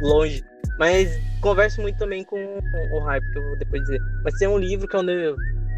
[0.02, 0.44] longe.
[0.78, 1.10] Mas
[1.42, 2.38] converso muito também com
[2.92, 4.02] o hype, que eu vou depois dizer.
[4.24, 5.04] Mas tem um livro que é o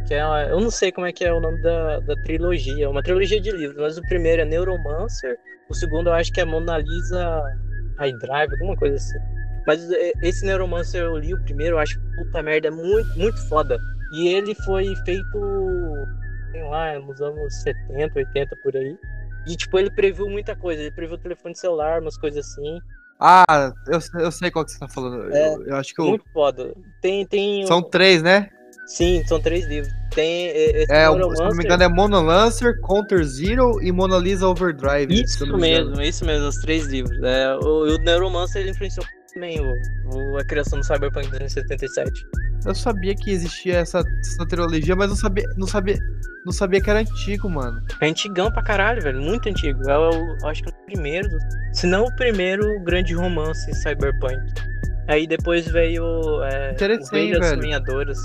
[0.08, 2.88] que é, eu não sei como é que é o nome da, da trilogia, é
[2.88, 5.38] uma trilogia de livros, mas o primeiro é Neuromancer,
[5.70, 7.44] o segundo eu acho que é Mona Lisa
[7.98, 9.18] High Drive, alguma coisa assim.
[9.66, 13.38] Mas é, esse Neuromancer eu li o primeiro, eu acho puta merda, é muito, muito
[13.48, 13.78] foda.
[14.14, 16.08] E ele foi feito,
[16.52, 18.98] sei lá, nos anos 70, 80 por aí.
[19.46, 20.82] E, tipo, ele previu muita coisa.
[20.82, 22.80] Ele previu telefone celular, umas coisas assim.
[23.20, 25.34] Ah, eu, eu sei qual que você tá falando.
[25.34, 26.06] É, eu, eu acho que eu...
[26.06, 26.74] Muito foda.
[27.02, 27.66] Tem, tem...
[27.66, 28.50] São três, né?
[28.88, 29.94] Sim, são três livros.
[30.12, 34.48] Tem esse é, se não me engano é Mona Lancer, Counter Zero e Mona Lisa
[34.48, 35.14] Overdrive.
[35.14, 37.22] Isso mesmo, isso mesmo, os três livros.
[37.22, 39.74] É, o, o Neuromancer ele influenciou também o,
[40.16, 42.26] o, a criação do Cyberpunk 2077.
[42.66, 45.98] Eu sabia que existia essa, essa trilogia, mas não sabia, não sabia,
[46.46, 47.82] não sabia que era antigo, mano.
[48.02, 49.88] É antigão pra caralho, velho, muito antigo.
[49.88, 51.30] É o, acho que é o primeiro,
[51.74, 54.38] se não o primeiro grande romance Cyberpunk.
[55.08, 56.04] Aí depois veio
[56.44, 57.62] é, Ovelhas velho.
[57.62, 58.20] Sonhadoras.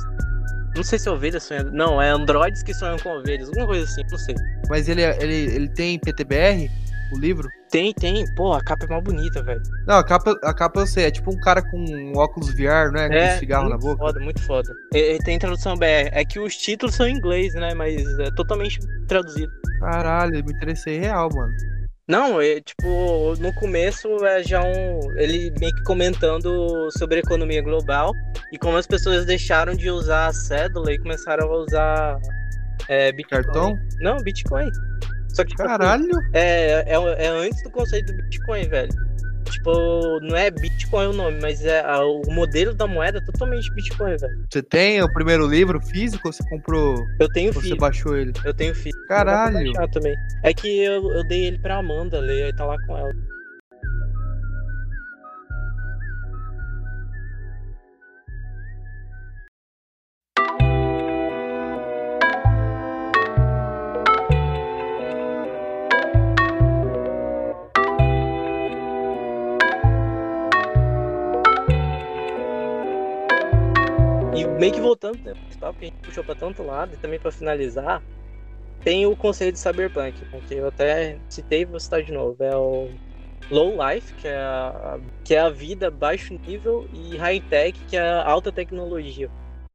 [0.74, 1.70] Não sei se é ovelhas sonhando.
[1.70, 3.48] Não, é androides que sonham com ovelhas.
[3.48, 4.34] Alguma coisa assim, não sei.
[4.68, 6.70] Mas ele, ele, ele tem PTBR?
[7.12, 7.46] O livro?
[7.70, 8.24] Tem, tem.
[8.34, 9.62] Pô, a capa é mais bonita, velho.
[9.86, 11.06] Não, a capa, a capa eu sei.
[11.06, 13.08] É tipo um cara com um óculos VR, né?
[13.08, 13.98] Com é, um cigarro na boca.
[13.98, 14.72] Foda, muito foda.
[14.94, 16.08] E, tem tradução BR.
[16.12, 17.74] É que os títulos são em inglês, né?
[17.74, 19.52] Mas é totalmente traduzido.
[19.80, 21.52] Caralho, me interessei real, mano.
[22.12, 25.00] Não, é, tipo, no começo é já um.
[25.16, 28.12] Ele meio que comentando sobre a economia global
[28.52, 32.20] e como as pessoas deixaram de usar a cédula e começaram a usar
[32.86, 33.42] é, Bitcoin.
[33.42, 33.78] Cartão?
[34.02, 34.68] Não, Bitcoin.
[35.30, 36.10] Só que, tipo, Caralho!
[36.34, 38.92] É, é, é antes do conceito do Bitcoin, velho.
[39.50, 43.72] Tipo, não é Bitcoin o nome, mas é a, o modelo da moeda é totalmente
[43.74, 44.44] Bitcoin, velho.
[44.48, 47.06] Você tem o primeiro livro físico ou você comprou?
[47.18, 47.74] Eu tenho físico.
[47.74, 48.32] Você baixou ele?
[48.44, 49.06] Eu tenho físico.
[49.06, 49.72] Caralho!
[49.92, 50.14] também.
[50.42, 53.12] É que eu, eu dei ele pra Amanda ler, aí tá lá com ela.
[74.62, 78.00] Meio que voltando né, porque a gente puxou pra tanto lado, e também para finalizar,
[78.84, 80.14] tem o conceito de cyberpunk,
[80.46, 82.42] que eu até citei vou citar de novo.
[82.42, 82.88] É o
[83.50, 87.96] low life, que é a, que é a vida baixo nível, e high tech, que
[87.96, 89.28] é a alta tecnologia.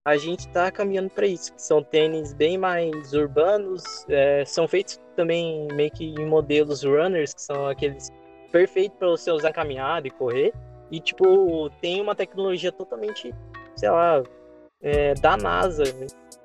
[0.05, 5.01] A gente está caminhando para isso, que são tênis bem mais urbanos, é, são feitos
[5.17, 8.09] também meio que em modelos runners, que são aqueles
[8.53, 10.53] perfeitos para você usar caminhada e correr.
[10.89, 13.35] E, tipo, tem uma tecnologia totalmente,
[13.75, 14.23] sei lá,
[14.81, 15.83] é, da NASA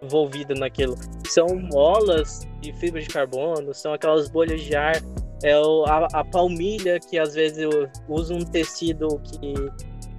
[0.02, 0.96] envolvida naquilo.
[1.28, 4.96] São molas de fibra de carbono, são aquelas bolhas de ar,
[5.42, 7.68] é a, a palmilha que às vezes
[8.08, 9.54] usa um tecido que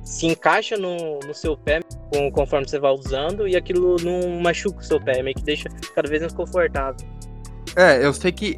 [0.03, 1.79] se encaixa no, no seu pé
[2.13, 5.69] com, conforme você vai usando e aquilo não machuca o seu pé, meio que deixa
[5.95, 7.07] cada vez mais confortável.
[7.75, 8.57] É, eu sei que,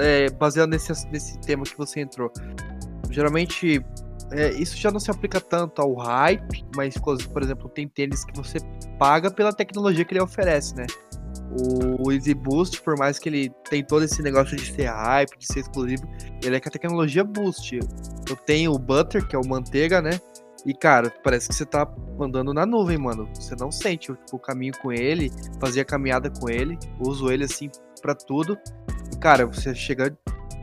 [0.00, 2.32] é, baseado nesse, nesse tema que você entrou,
[3.10, 3.84] geralmente
[4.32, 8.36] é, isso já não se aplica tanto ao hype, mas, por exemplo, tem tênis que
[8.36, 8.58] você
[8.98, 10.86] paga pela tecnologia que ele oferece, né?
[12.00, 15.46] O Easy Boost, por mais que ele tem todo esse negócio de ser hype, de
[15.46, 16.02] ser exclusivo,
[16.42, 17.78] ele é com a tecnologia Boost.
[18.28, 20.18] Eu tenho o Butter, que é o manteiga, né?
[20.64, 21.86] E, cara, parece que você tá
[22.20, 23.28] andando na nuvem, mano.
[23.34, 25.30] Você não sente o, o caminho com ele,
[25.60, 27.68] fazia caminhada com ele, uso ele assim
[28.00, 28.56] para tudo.
[29.12, 30.16] E, cara, você chega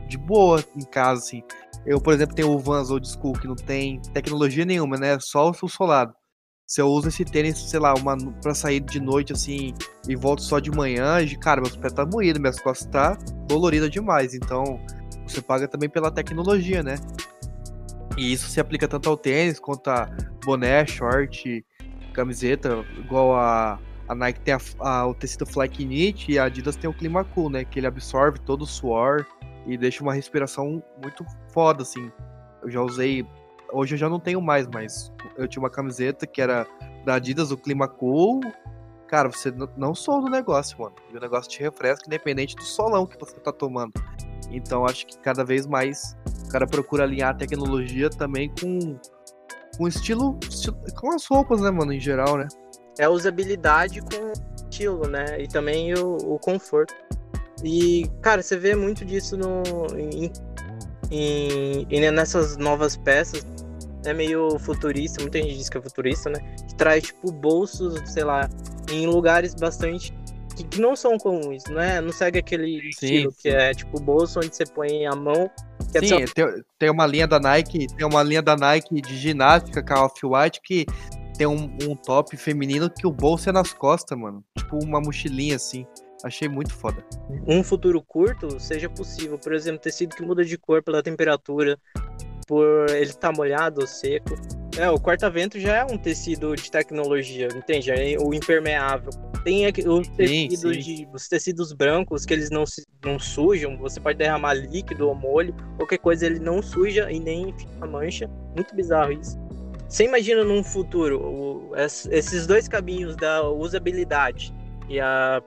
[0.08, 1.42] de boa em casa, assim.
[1.86, 5.18] Eu, por exemplo, tenho o Vans Old School que não tem tecnologia nenhuma, né?
[5.20, 6.12] Só o solado.
[6.66, 9.74] Se eu uso esse tênis, sei lá, uma para sair de noite assim
[10.08, 13.18] e volto só de manhã, cara, meus pés tá moído, minhas costas tá
[13.48, 14.34] dolorida demais.
[14.34, 14.78] Então,
[15.26, 16.94] você paga também pela tecnologia, né?
[18.16, 20.08] E isso se aplica tanto ao tênis quanto a
[20.44, 21.64] boné, short,
[22.12, 23.78] camiseta, igual a
[24.10, 27.22] a Nike tem a, a, o tecido Flake Knit e a Adidas tem o Clima
[27.22, 27.64] Cool, né?
[27.64, 29.24] Que ele absorve todo o suor
[29.66, 32.10] e deixa uma respiração muito foda, assim.
[32.62, 33.26] Eu já usei.
[33.72, 36.66] Hoje eu já não tenho mais, mas eu tinha uma camiseta que era
[37.04, 38.40] da Adidas, o Clima Cool.
[39.06, 40.94] Cara, você não sou do negócio, mano.
[41.12, 43.92] E o negócio te refresca, independente do solão que você tá tomando.
[44.50, 48.98] Então acho que cada vez mais o cara procura alinhar a tecnologia também com,
[49.76, 50.38] com estilo,
[50.96, 52.48] com as roupas, né, mano, em geral, né?
[52.98, 55.40] É a usabilidade com estilo, né?
[55.40, 56.94] E também o, o conforto.
[57.62, 59.62] E, cara, você vê muito disso no,
[59.98, 60.32] em,
[61.10, 63.46] em, em, nessas novas peças.
[64.04, 66.40] É meio futurista, muita gente diz que é futurista, né?
[66.68, 68.48] Que traz, tipo, bolsos, sei lá,
[68.90, 70.14] em lugares bastante
[70.64, 72.00] que, não são comuns, né?
[72.00, 73.38] Não segue aquele sim, estilo sim.
[73.42, 75.50] que é tipo bolso onde você põe a mão.
[75.94, 76.46] É sim, tem,
[76.78, 80.60] tem uma linha da Nike, tem uma linha da Nike de ginástica, com a Off-White,
[80.62, 80.86] que
[81.36, 84.44] tem um, um, top feminino que o bolso é nas costas, mano.
[84.56, 85.86] Tipo uma mochilinha assim.
[86.22, 87.04] Achei muito foda.
[87.46, 89.38] Um futuro curto seja possível.
[89.38, 91.78] Por exemplo, tecido que muda de cor pela temperatura,
[92.46, 94.34] por ele estar tá molhado ou seco.
[94.76, 97.90] É, o corta-vento já é um tecido de tecnologia, entende?
[97.90, 99.10] É o impermeável.
[99.44, 100.94] Tem aqui, os, tecidos sim, sim.
[100.94, 102.64] De, os tecidos brancos que eles não,
[103.04, 107.52] não sujam, você pode derramar líquido ou molho, qualquer coisa ele não suja e nem
[107.56, 108.28] fica mancha.
[108.54, 109.38] Muito bizarro isso.
[109.88, 114.54] Você imagina num futuro o, esses dois caminhos da usabilidade
[114.88, 115.42] e a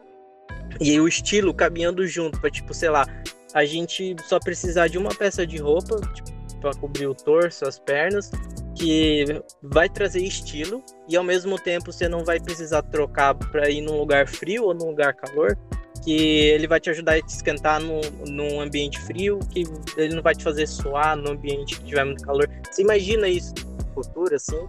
[0.80, 3.06] e o estilo caminhando junto, para tipo, sei lá,
[3.54, 7.78] a gente só precisar de uma peça de roupa, tipo, para cobrir o torso, as
[7.78, 8.32] pernas,
[8.76, 9.26] que
[9.62, 13.98] vai trazer estilo e ao mesmo tempo você não vai precisar trocar para ir num
[13.98, 15.58] lugar frio ou num lugar calor,
[16.04, 19.64] que ele vai te ajudar a te esquentar num, num ambiente frio, que
[19.98, 22.50] ele não vai te fazer suar no ambiente que tiver muito calor.
[22.70, 24.68] Você imagina isso no futuro, assim?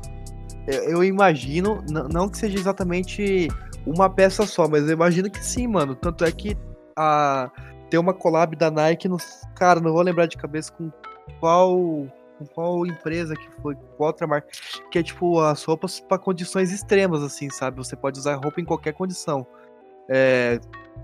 [0.67, 3.49] Eu imagino, não que seja exatamente
[3.87, 5.95] uma peça só, mas eu imagino que sim, mano.
[5.95, 6.57] Tanto é que
[6.97, 7.51] a,
[7.91, 9.19] tem uma collab da Nike, no,
[9.55, 10.91] cara, não vou lembrar de cabeça com
[11.41, 12.07] qual
[12.39, 14.49] com qual empresa que foi, qual outra marca,
[14.91, 17.77] que é tipo as roupas para condições extremas, assim, sabe?
[17.77, 19.47] Você pode usar roupa em qualquer condição.
[20.09, 20.59] É,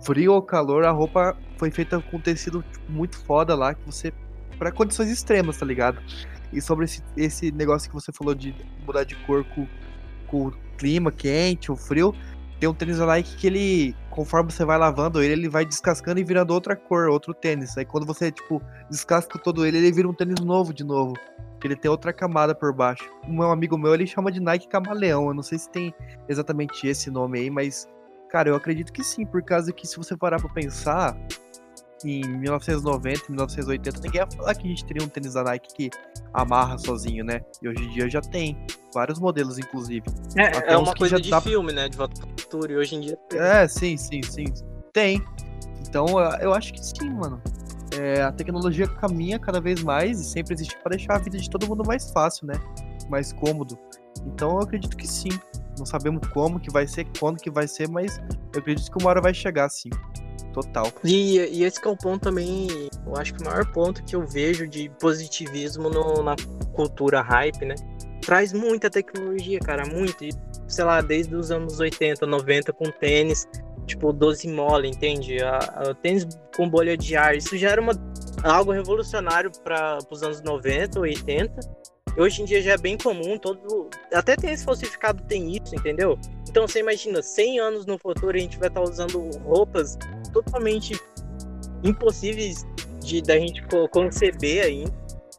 [0.04, 4.12] frio ou calor, a roupa foi feita com tecido tipo, muito foda lá, que você.
[4.58, 6.00] para condições extremas, tá ligado?
[6.52, 8.54] E sobre esse, esse negócio que você falou de
[8.84, 9.66] mudar de cor com,
[10.26, 12.14] com o clima quente ou frio,
[12.60, 16.20] tem um tênis da Nike que ele, conforme você vai lavando ele, ele vai descascando
[16.20, 17.76] e virando outra cor, outro tênis.
[17.78, 21.14] Aí quando você, tipo, descasca todo ele, ele vira um tênis novo de novo.
[21.64, 23.10] Ele tem outra camada por baixo.
[23.26, 25.28] Meu amigo meu, ele chama de Nike Camaleão.
[25.28, 25.94] Eu não sei se tem
[26.28, 27.88] exatamente esse nome aí, mas,
[28.28, 31.16] cara, eu acredito que sim, por causa que se você parar pra pensar,
[32.04, 35.90] em 1990, 1980, ninguém ia falar que a gente teria um tênis da Nike que
[36.32, 37.40] amarra sozinho, né?
[37.62, 38.56] E hoje em dia já tem.
[38.92, 40.02] Vários modelos, inclusive.
[40.36, 41.40] É, é uma coisa de dá...
[41.40, 41.88] filme, né?
[41.88, 42.72] De volta pro futuro.
[42.72, 43.16] E hoje em dia.
[43.28, 43.38] Tem.
[43.38, 44.46] É, sim, sim, sim.
[44.92, 45.22] Tem.
[45.88, 46.06] Então,
[46.40, 47.40] eu acho que sim, mano.
[47.96, 51.48] É, a tecnologia caminha cada vez mais e sempre existe para deixar a vida de
[51.48, 52.54] todo mundo mais fácil, né?
[53.08, 53.78] Mais cômodo.
[54.26, 55.30] Então, eu acredito que sim.
[55.78, 58.20] Não sabemos como que vai ser, quando que vai ser, mas
[58.52, 59.90] eu acredito que uma hora vai chegar, sim.
[60.52, 60.92] Total.
[61.04, 62.66] E, e esse é o ponto também,
[63.06, 66.34] eu acho que o maior ponto que eu vejo de positivismo no, na
[66.72, 67.74] cultura hype, né?
[68.20, 70.24] Traz muita tecnologia, cara, muito.
[70.24, 70.30] E,
[70.66, 73.46] sei lá, desde os anos 80, 90, com tênis,
[73.86, 75.40] tipo 12 mole, entende?
[75.40, 76.26] A, a, tênis
[76.56, 77.92] com bolha de ar, isso já era uma,
[78.42, 81.80] algo revolucionário para os anos 90, 80
[82.16, 86.18] Hoje em dia já é bem comum, todo até tênis falsificado tem isso, entendeu?
[86.48, 89.96] Então você imagina, 100 anos no futuro a gente vai estar usando roupas
[90.32, 91.00] totalmente
[91.82, 92.66] impossíveis
[93.00, 94.84] de da gente conceber aí,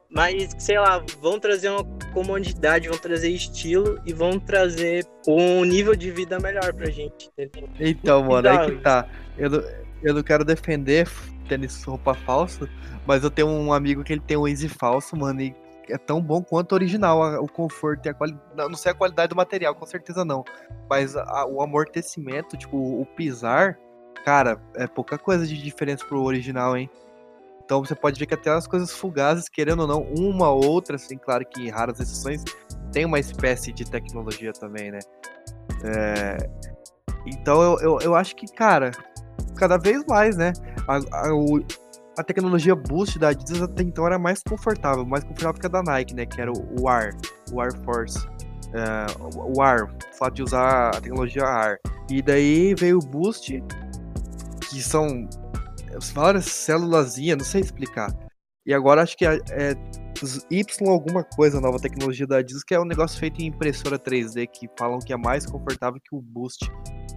[0.09, 5.95] mas sei lá, vão trazer uma comodidade, vão trazer estilo e vão trazer um nível
[5.95, 7.69] de vida melhor pra gente, entendeu?
[7.79, 9.07] Então, mano, aí que tá.
[9.37, 9.63] Eu não,
[10.03, 11.07] eu não quero defender
[11.47, 12.69] tênis roupa falsa,
[13.05, 15.55] mas eu tenho um amigo que ele tem um Easy falso, mano, e
[15.91, 18.43] é tão bom quanto o original, o conforto e a qualidade.
[18.55, 20.43] Não sei a qualidade do material, com certeza não.
[20.89, 23.77] Mas a, o amortecimento, tipo, o pisar,
[24.23, 26.89] cara, é pouca coisa de diferença pro original, hein?
[27.63, 30.97] Então você pode ver que até as coisas fugazes, querendo ou não, uma ou outra,
[30.97, 32.43] assim, claro que em raras exceções,
[32.91, 34.99] tem uma espécie de tecnologia também, né?
[35.85, 36.37] É...
[37.25, 38.91] Então eu, eu, eu, acho que, cara,
[39.55, 40.51] cada vez mais, né?
[40.87, 41.63] A, a, o,
[42.17, 45.83] a tecnologia Boost da Adidas até então era mais confortável, mais confortável que a da
[45.83, 46.25] Nike, né?
[46.25, 47.15] Que era o, o AR,
[47.51, 48.19] o Air Force.
[48.71, 51.79] Uh, o AR, o fato de usar a tecnologia AR.
[52.09, 53.61] E daí veio o Boost,
[54.69, 55.27] que são
[56.13, 58.13] várias células, não sei explicar.
[58.65, 59.75] E agora acho que é, é
[60.49, 64.47] Y alguma coisa, nova tecnologia da Adidas, que é um negócio feito em impressora 3D,
[64.47, 66.69] que falam que é mais confortável que o Boost.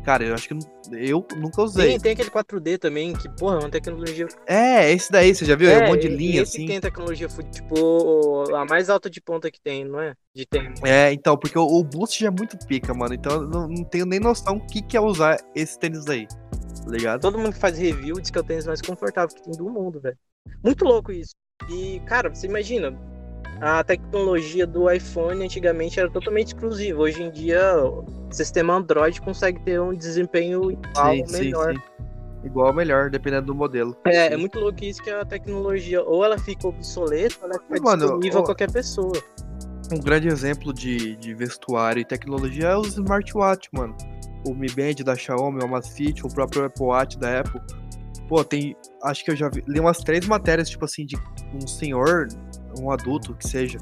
[0.04, 0.54] Cara, eu acho que
[0.92, 1.88] eu nunca usei.
[1.88, 4.28] Tem, tem aquele 4D também, que, porra, é uma tecnologia.
[4.46, 5.70] É, esse daí, você já viu?
[5.70, 6.66] É, é um monte de linha, esse assim.
[6.66, 10.14] tem tecnologia, tipo, a mais alta de ponta que tem, não é?
[10.34, 10.86] De tempo.
[10.86, 13.14] É, então, porque o, o boost já é muito pica, mano.
[13.14, 16.26] Então eu não, não tenho nem noção o que, que é usar esse tênis aí.
[16.26, 17.22] Tá ligado?
[17.22, 19.70] Todo mundo que faz review diz que é o tênis mais confortável que tem do
[19.70, 20.18] mundo, velho.
[20.62, 21.32] Muito louco isso.
[21.70, 22.94] E, cara, você imagina,
[23.60, 27.00] a tecnologia do iPhone antigamente era totalmente exclusiva.
[27.00, 31.72] Hoje em dia, o sistema Android consegue ter um desempenho igual sim, melhor.
[31.74, 31.94] Sim, sim.
[32.44, 33.96] Igual ou melhor, dependendo do modelo.
[34.04, 37.82] É, é muito louco isso que a tecnologia ou ela fica obsoleta, ou ela fica
[37.82, 39.14] Mano, disponível a qualquer pessoa.
[39.90, 43.96] Um grande exemplo de, de vestuário e tecnologia é os smartwatch, mano.
[44.46, 47.60] O Mi Band da Xiaomi, o Amazfit, o próprio Apple Watch da Apple.
[48.28, 48.76] Pô, tem.
[49.02, 51.16] Acho que eu já vi, li umas três matérias, tipo assim, de
[51.54, 52.28] um senhor
[52.80, 53.78] um adulto que seja,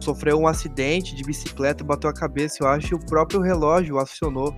[0.00, 4.54] sofreu um acidente de bicicleta, bateu a cabeça, eu acho, e o próprio relógio acionou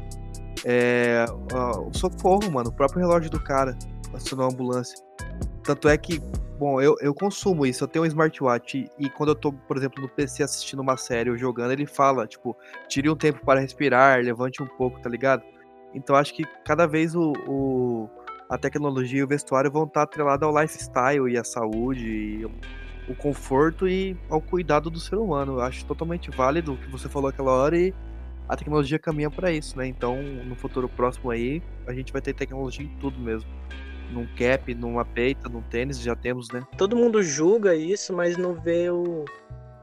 [0.64, 2.70] é, o socorro, mano.
[2.70, 3.76] O próprio relógio do cara
[4.12, 4.98] acionou a ambulância.
[5.62, 6.20] Tanto é que,
[6.58, 9.76] bom, eu, eu consumo isso, eu tenho um smartwatch e, e quando eu tô, por
[9.76, 12.56] exemplo, no PC assistindo uma série ou jogando, ele fala, tipo,
[12.88, 15.42] tire um tempo para respirar, levante um pouco, tá ligado?
[15.94, 18.08] Então acho que cada vez o, o
[18.48, 22.46] a tecnologia e o vestuário vão estar atrelados ao lifestyle e à saúde e
[23.08, 25.54] o conforto e ao cuidado do ser humano.
[25.54, 27.94] Eu acho totalmente válido o que você falou aquela hora e
[28.48, 29.86] a tecnologia caminha para isso, né?
[29.86, 33.48] Então, no futuro próximo aí, a gente vai ter tecnologia em tudo mesmo.
[34.12, 36.64] Num cap, numa peita, num tênis, já temos, né?
[36.78, 39.24] Todo mundo julga isso, mas não vê o,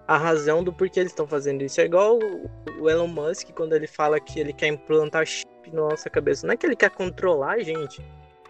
[0.07, 1.81] a razão do porquê eles estão fazendo isso.
[1.81, 2.17] É igual
[2.79, 6.47] o, Elon Musk, quando ele fala que ele quer implantar chip na nossa cabeça.
[6.47, 8.01] Não é que ele quer controlar a gente,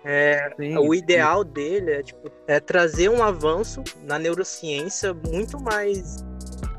[0.03, 1.49] é, sim, o ideal sim.
[1.49, 6.23] dele é, tipo, é trazer um avanço na neurociência muito mais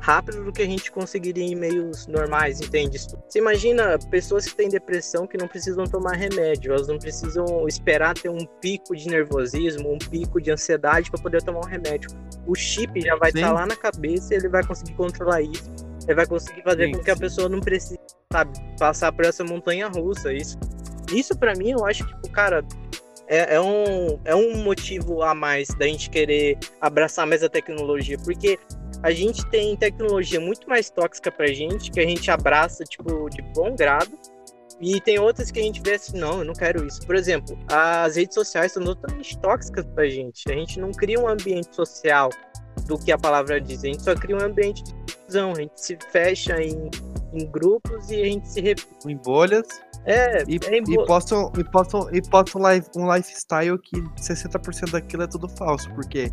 [0.05, 2.99] rápido do que a gente conseguiria em meios normais, entende?
[2.99, 8.13] Você imagina pessoas que têm depressão que não precisam tomar remédio, elas não precisam esperar
[8.13, 12.11] ter um pico de nervosismo, um pico de ansiedade para poder tomar um remédio.
[12.45, 15.73] O chip já vai estar tá lá na cabeça e ele vai conseguir controlar isso.
[16.05, 17.99] Ele vai conseguir fazer sim, com que a pessoa não precise,
[18.31, 20.31] sabe, passar por essa montanha russa.
[20.31, 20.55] Isso,
[21.11, 22.63] isso para mim, eu acho que, tipo, cara,
[23.27, 28.17] é, é, um, é um motivo a mais da gente querer abraçar mais a tecnologia,
[28.23, 28.59] porque
[29.03, 33.41] a gente tem tecnologia muito mais tóxica pra gente, que a gente abraça, tipo, de
[33.53, 34.11] bom grado,
[34.79, 37.05] e tem outras que a gente vê assim, não, eu não quero isso.
[37.05, 40.43] Por exemplo, as redes sociais são totalmente tóxicas pra gente.
[40.51, 42.29] A gente não cria um ambiente social
[42.85, 44.93] do que a palavra diz, a gente só cria um ambiente de
[45.25, 46.89] visão, a gente se fecha em,
[47.33, 48.75] em grupos e a gente se...
[49.07, 49.67] Em bolhas
[50.05, 55.23] é, e, é e postam, e postam, e postam live, um lifestyle que 60% daquilo
[55.23, 56.31] é tudo falso, porque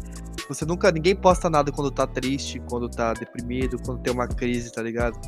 [0.49, 4.71] você nunca, ninguém posta nada quando tá triste, quando tá deprimido, quando tem uma crise,
[4.71, 5.19] tá ligado?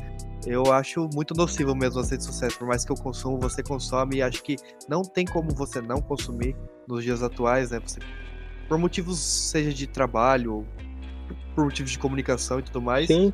[0.45, 4.17] Eu acho muito nocivo mesmo as redes sociais, por mais que eu consumo, você consome,
[4.17, 4.55] e acho que
[4.87, 6.55] não tem como você não consumir
[6.87, 7.79] nos dias atuais, né?
[7.79, 7.99] Você,
[8.69, 10.67] por motivos, seja de trabalho,
[11.55, 13.07] por motivos de comunicação e tudo mais.
[13.07, 13.33] Sim.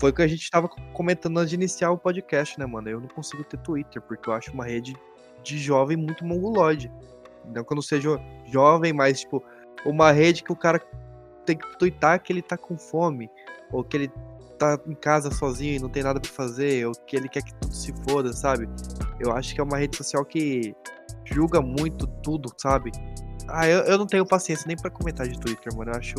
[0.00, 2.88] Foi o que a gente tava comentando antes de iniciar o podcast, né, mano?
[2.88, 4.96] Eu não consigo ter Twitter, porque eu acho uma rede
[5.42, 6.90] de jovem muito mongoloide.
[7.44, 8.18] Não que eu não seja
[8.50, 9.44] jovem, mas, tipo,
[9.84, 10.80] uma rede que o cara
[11.44, 13.28] tem que twittar que ele tá com fome,
[13.70, 14.12] ou que ele
[14.58, 17.54] tá em casa sozinho e não tem nada pra fazer, ou que ele quer que
[17.56, 18.66] tudo se foda, sabe?
[19.18, 20.74] Eu acho que é uma rede social que
[21.26, 22.90] julga muito tudo, sabe?
[23.48, 25.90] Ah, eu, eu não tenho paciência nem para comentar de Twitter, mano.
[25.90, 26.14] Eu acho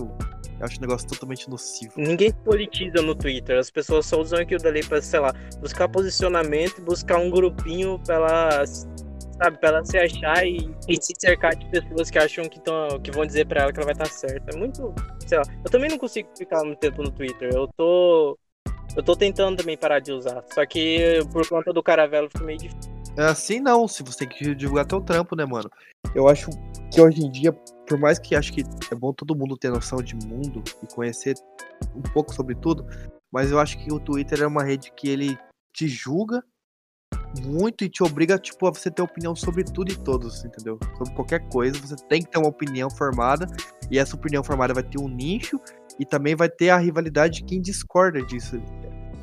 [0.61, 1.93] eu acho um negócio totalmente nocivo.
[1.97, 3.57] Ninguém politiza no Twitter.
[3.57, 8.15] As pessoas só usam aquilo dali pra, sei lá, buscar posicionamento, buscar um grupinho pra
[8.15, 12.59] ela, sabe, pra ela se achar e, e se cercar de pessoas que acham que,
[12.59, 14.55] tão, que vão dizer pra ela que ela vai estar certa.
[14.55, 14.93] É muito,
[15.25, 15.43] sei lá.
[15.65, 17.49] Eu também não consigo ficar muito tempo no Twitter.
[17.51, 18.37] Eu tô.
[18.95, 20.43] Eu tô tentando também parar de usar.
[20.53, 23.00] Só que por conta do caravelo fica meio difícil.
[23.17, 25.69] É assim não, se você tem que divulgar teu trampo, né, mano?
[26.15, 26.49] Eu acho
[26.91, 27.51] que hoje em dia,
[27.87, 31.35] por mais que acho que é bom todo mundo ter noção de mundo e conhecer
[31.95, 32.85] um pouco sobre tudo,
[33.31, 35.37] mas eu acho que o Twitter é uma rede que ele
[35.73, 36.43] te julga
[37.43, 40.77] muito e te obriga, tipo, a você ter opinião sobre tudo e todos, entendeu?
[40.97, 43.47] Sobre qualquer coisa, você tem que ter uma opinião formada,
[43.89, 45.59] e essa opinião formada vai ter um nicho
[45.99, 48.61] e também vai ter a rivalidade de quem discorda disso.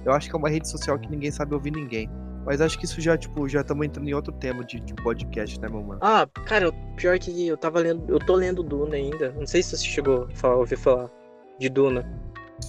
[0.04, 2.08] Eu acho que é uma rede social que ninguém sabe ouvir ninguém.
[2.44, 5.60] Mas acho que isso já, tipo, já estamos entrando em outro tema de, de, podcast,
[5.60, 6.00] né, meu mano?
[6.02, 8.04] Ah, cara, pior que eu tava lendo.
[8.08, 9.32] Eu tô lendo Duna ainda.
[9.32, 11.10] Não sei se você chegou a ouvir falar
[11.58, 12.08] de Duna.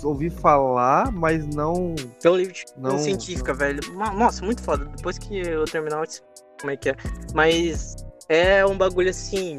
[0.04, 1.96] Ouvi falar, mas não.
[2.24, 2.98] É um livro de não...
[3.00, 3.80] científica, velho.
[3.94, 4.86] Nossa, muito foda.
[4.86, 6.22] Depois que eu terminar, eu te
[6.60, 6.96] como é que é.
[7.34, 7.96] Mas
[8.28, 9.58] é um bagulho assim.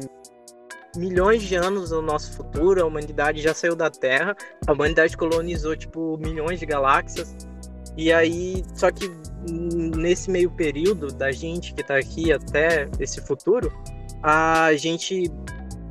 [0.95, 4.35] Milhões de anos no nosso futuro, a humanidade já saiu da Terra,
[4.67, 7.33] a humanidade colonizou, tipo, milhões de galáxias
[7.97, 9.09] E aí, só que
[9.97, 13.71] nesse meio período da gente que tá aqui até esse futuro,
[14.23, 15.29] a gente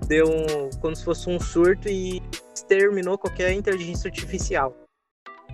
[0.06, 2.22] deu um, como se fosse um surto e
[2.54, 4.74] exterminou qualquer inteligência artificial.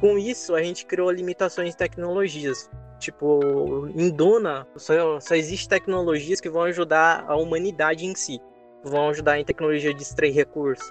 [0.00, 2.70] Com isso, a gente criou limitações de tecnologias.
[2.98, 8.40] Tipo, em Duna, só, só existe tecnologias que vão ajudar a humanidade em si.
[8.84, 10.90] Vão ajudar em tecnologia de extrair recursos,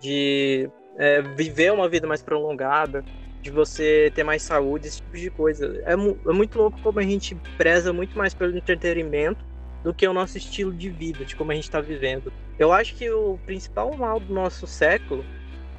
[0.00, 3.04] de é, viver uma vida mais prolongada,
[3.46, 5.80] de você ter mais saúde, esse tipo de coisa.
[5.84, 9.44] É, é muito louco como a gente preza muito mais pelo entretenimento
[9.84, 12.32] do que o nosso estilo de vida, de como a gente está vivendo.
[12.58, 15.24] Eu acho que o principal mal do nosso século,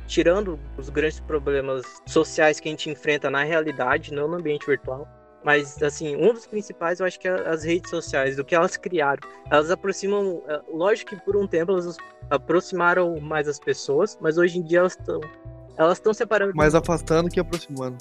[0.07, 5.05] tirando os grandes problemas sociais que a gente enfrenta na realidade, não no ambiente virtual,
[5.43, 8.75] mas, assim, um dos principais eu acho que é as redes sociais, do que elas
[8.75, 9.21] criaram.
[9.49, 10.43] Elas aproximam.
[10.47, 11.97] É, lógico que por um tempo elas
[12.29, 15.21] aproximaram mais as pessoas, mas hoje em dia elas estão.
[15.77, 16.55] Elas estão separando.
[16.55, 17.97] Mais afastando que aproximando.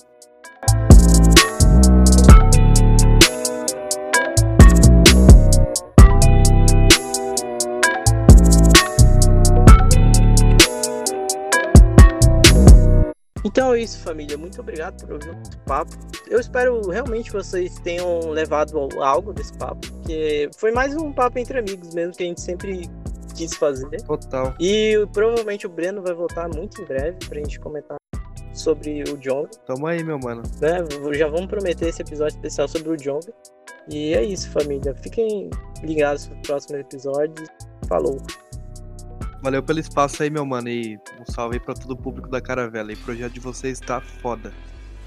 [13.44, 14.38] Então é isso, família.
[14.38, 15.92] Muito obrigado por ouvir o papo.
[16.28, 21.38] Eu espero realmente que vocês tenham levado algo desse papo, porque foi mais um papo
[21.38, 22.90] entre amigos mesmo que a gente sempre
[23.36, 24.02] quis fazer.
[24.02, 24.54] Total.
[24.58, 27.96] E provavelmente o Breno vai voltar muito em breve pra gente comentar
[28.52, 29.48] sobre o Jong.
[29.66, 30.42] Tamo aí, meu mano.
[30.60, 30.78] Né?
[31.14, 33.26] Já vamos prometer esse episódio especial sobre o Jong.
[33.88, 34.94] E é isso, família.
[34.94, 35.50] Fiquem
[35.82, 37.46] ligados pro próximo episódio.
[37.88, 38.20] Falou.
[39.42, 40.68] Valeu pelo espaço aí, meu mano.
[40.68, 42.90] E um salve aí pra todo o público da Caravela.
[42.90, 44.52] E o projeto de vocês tá foda.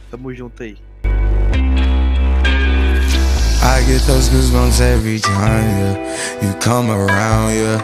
[0.10, 0.77] Tamo junto aí.
[3.61, 6.41] I get those goosebumps every time, yeah.
[6.41, 7.84] You come around, yeah.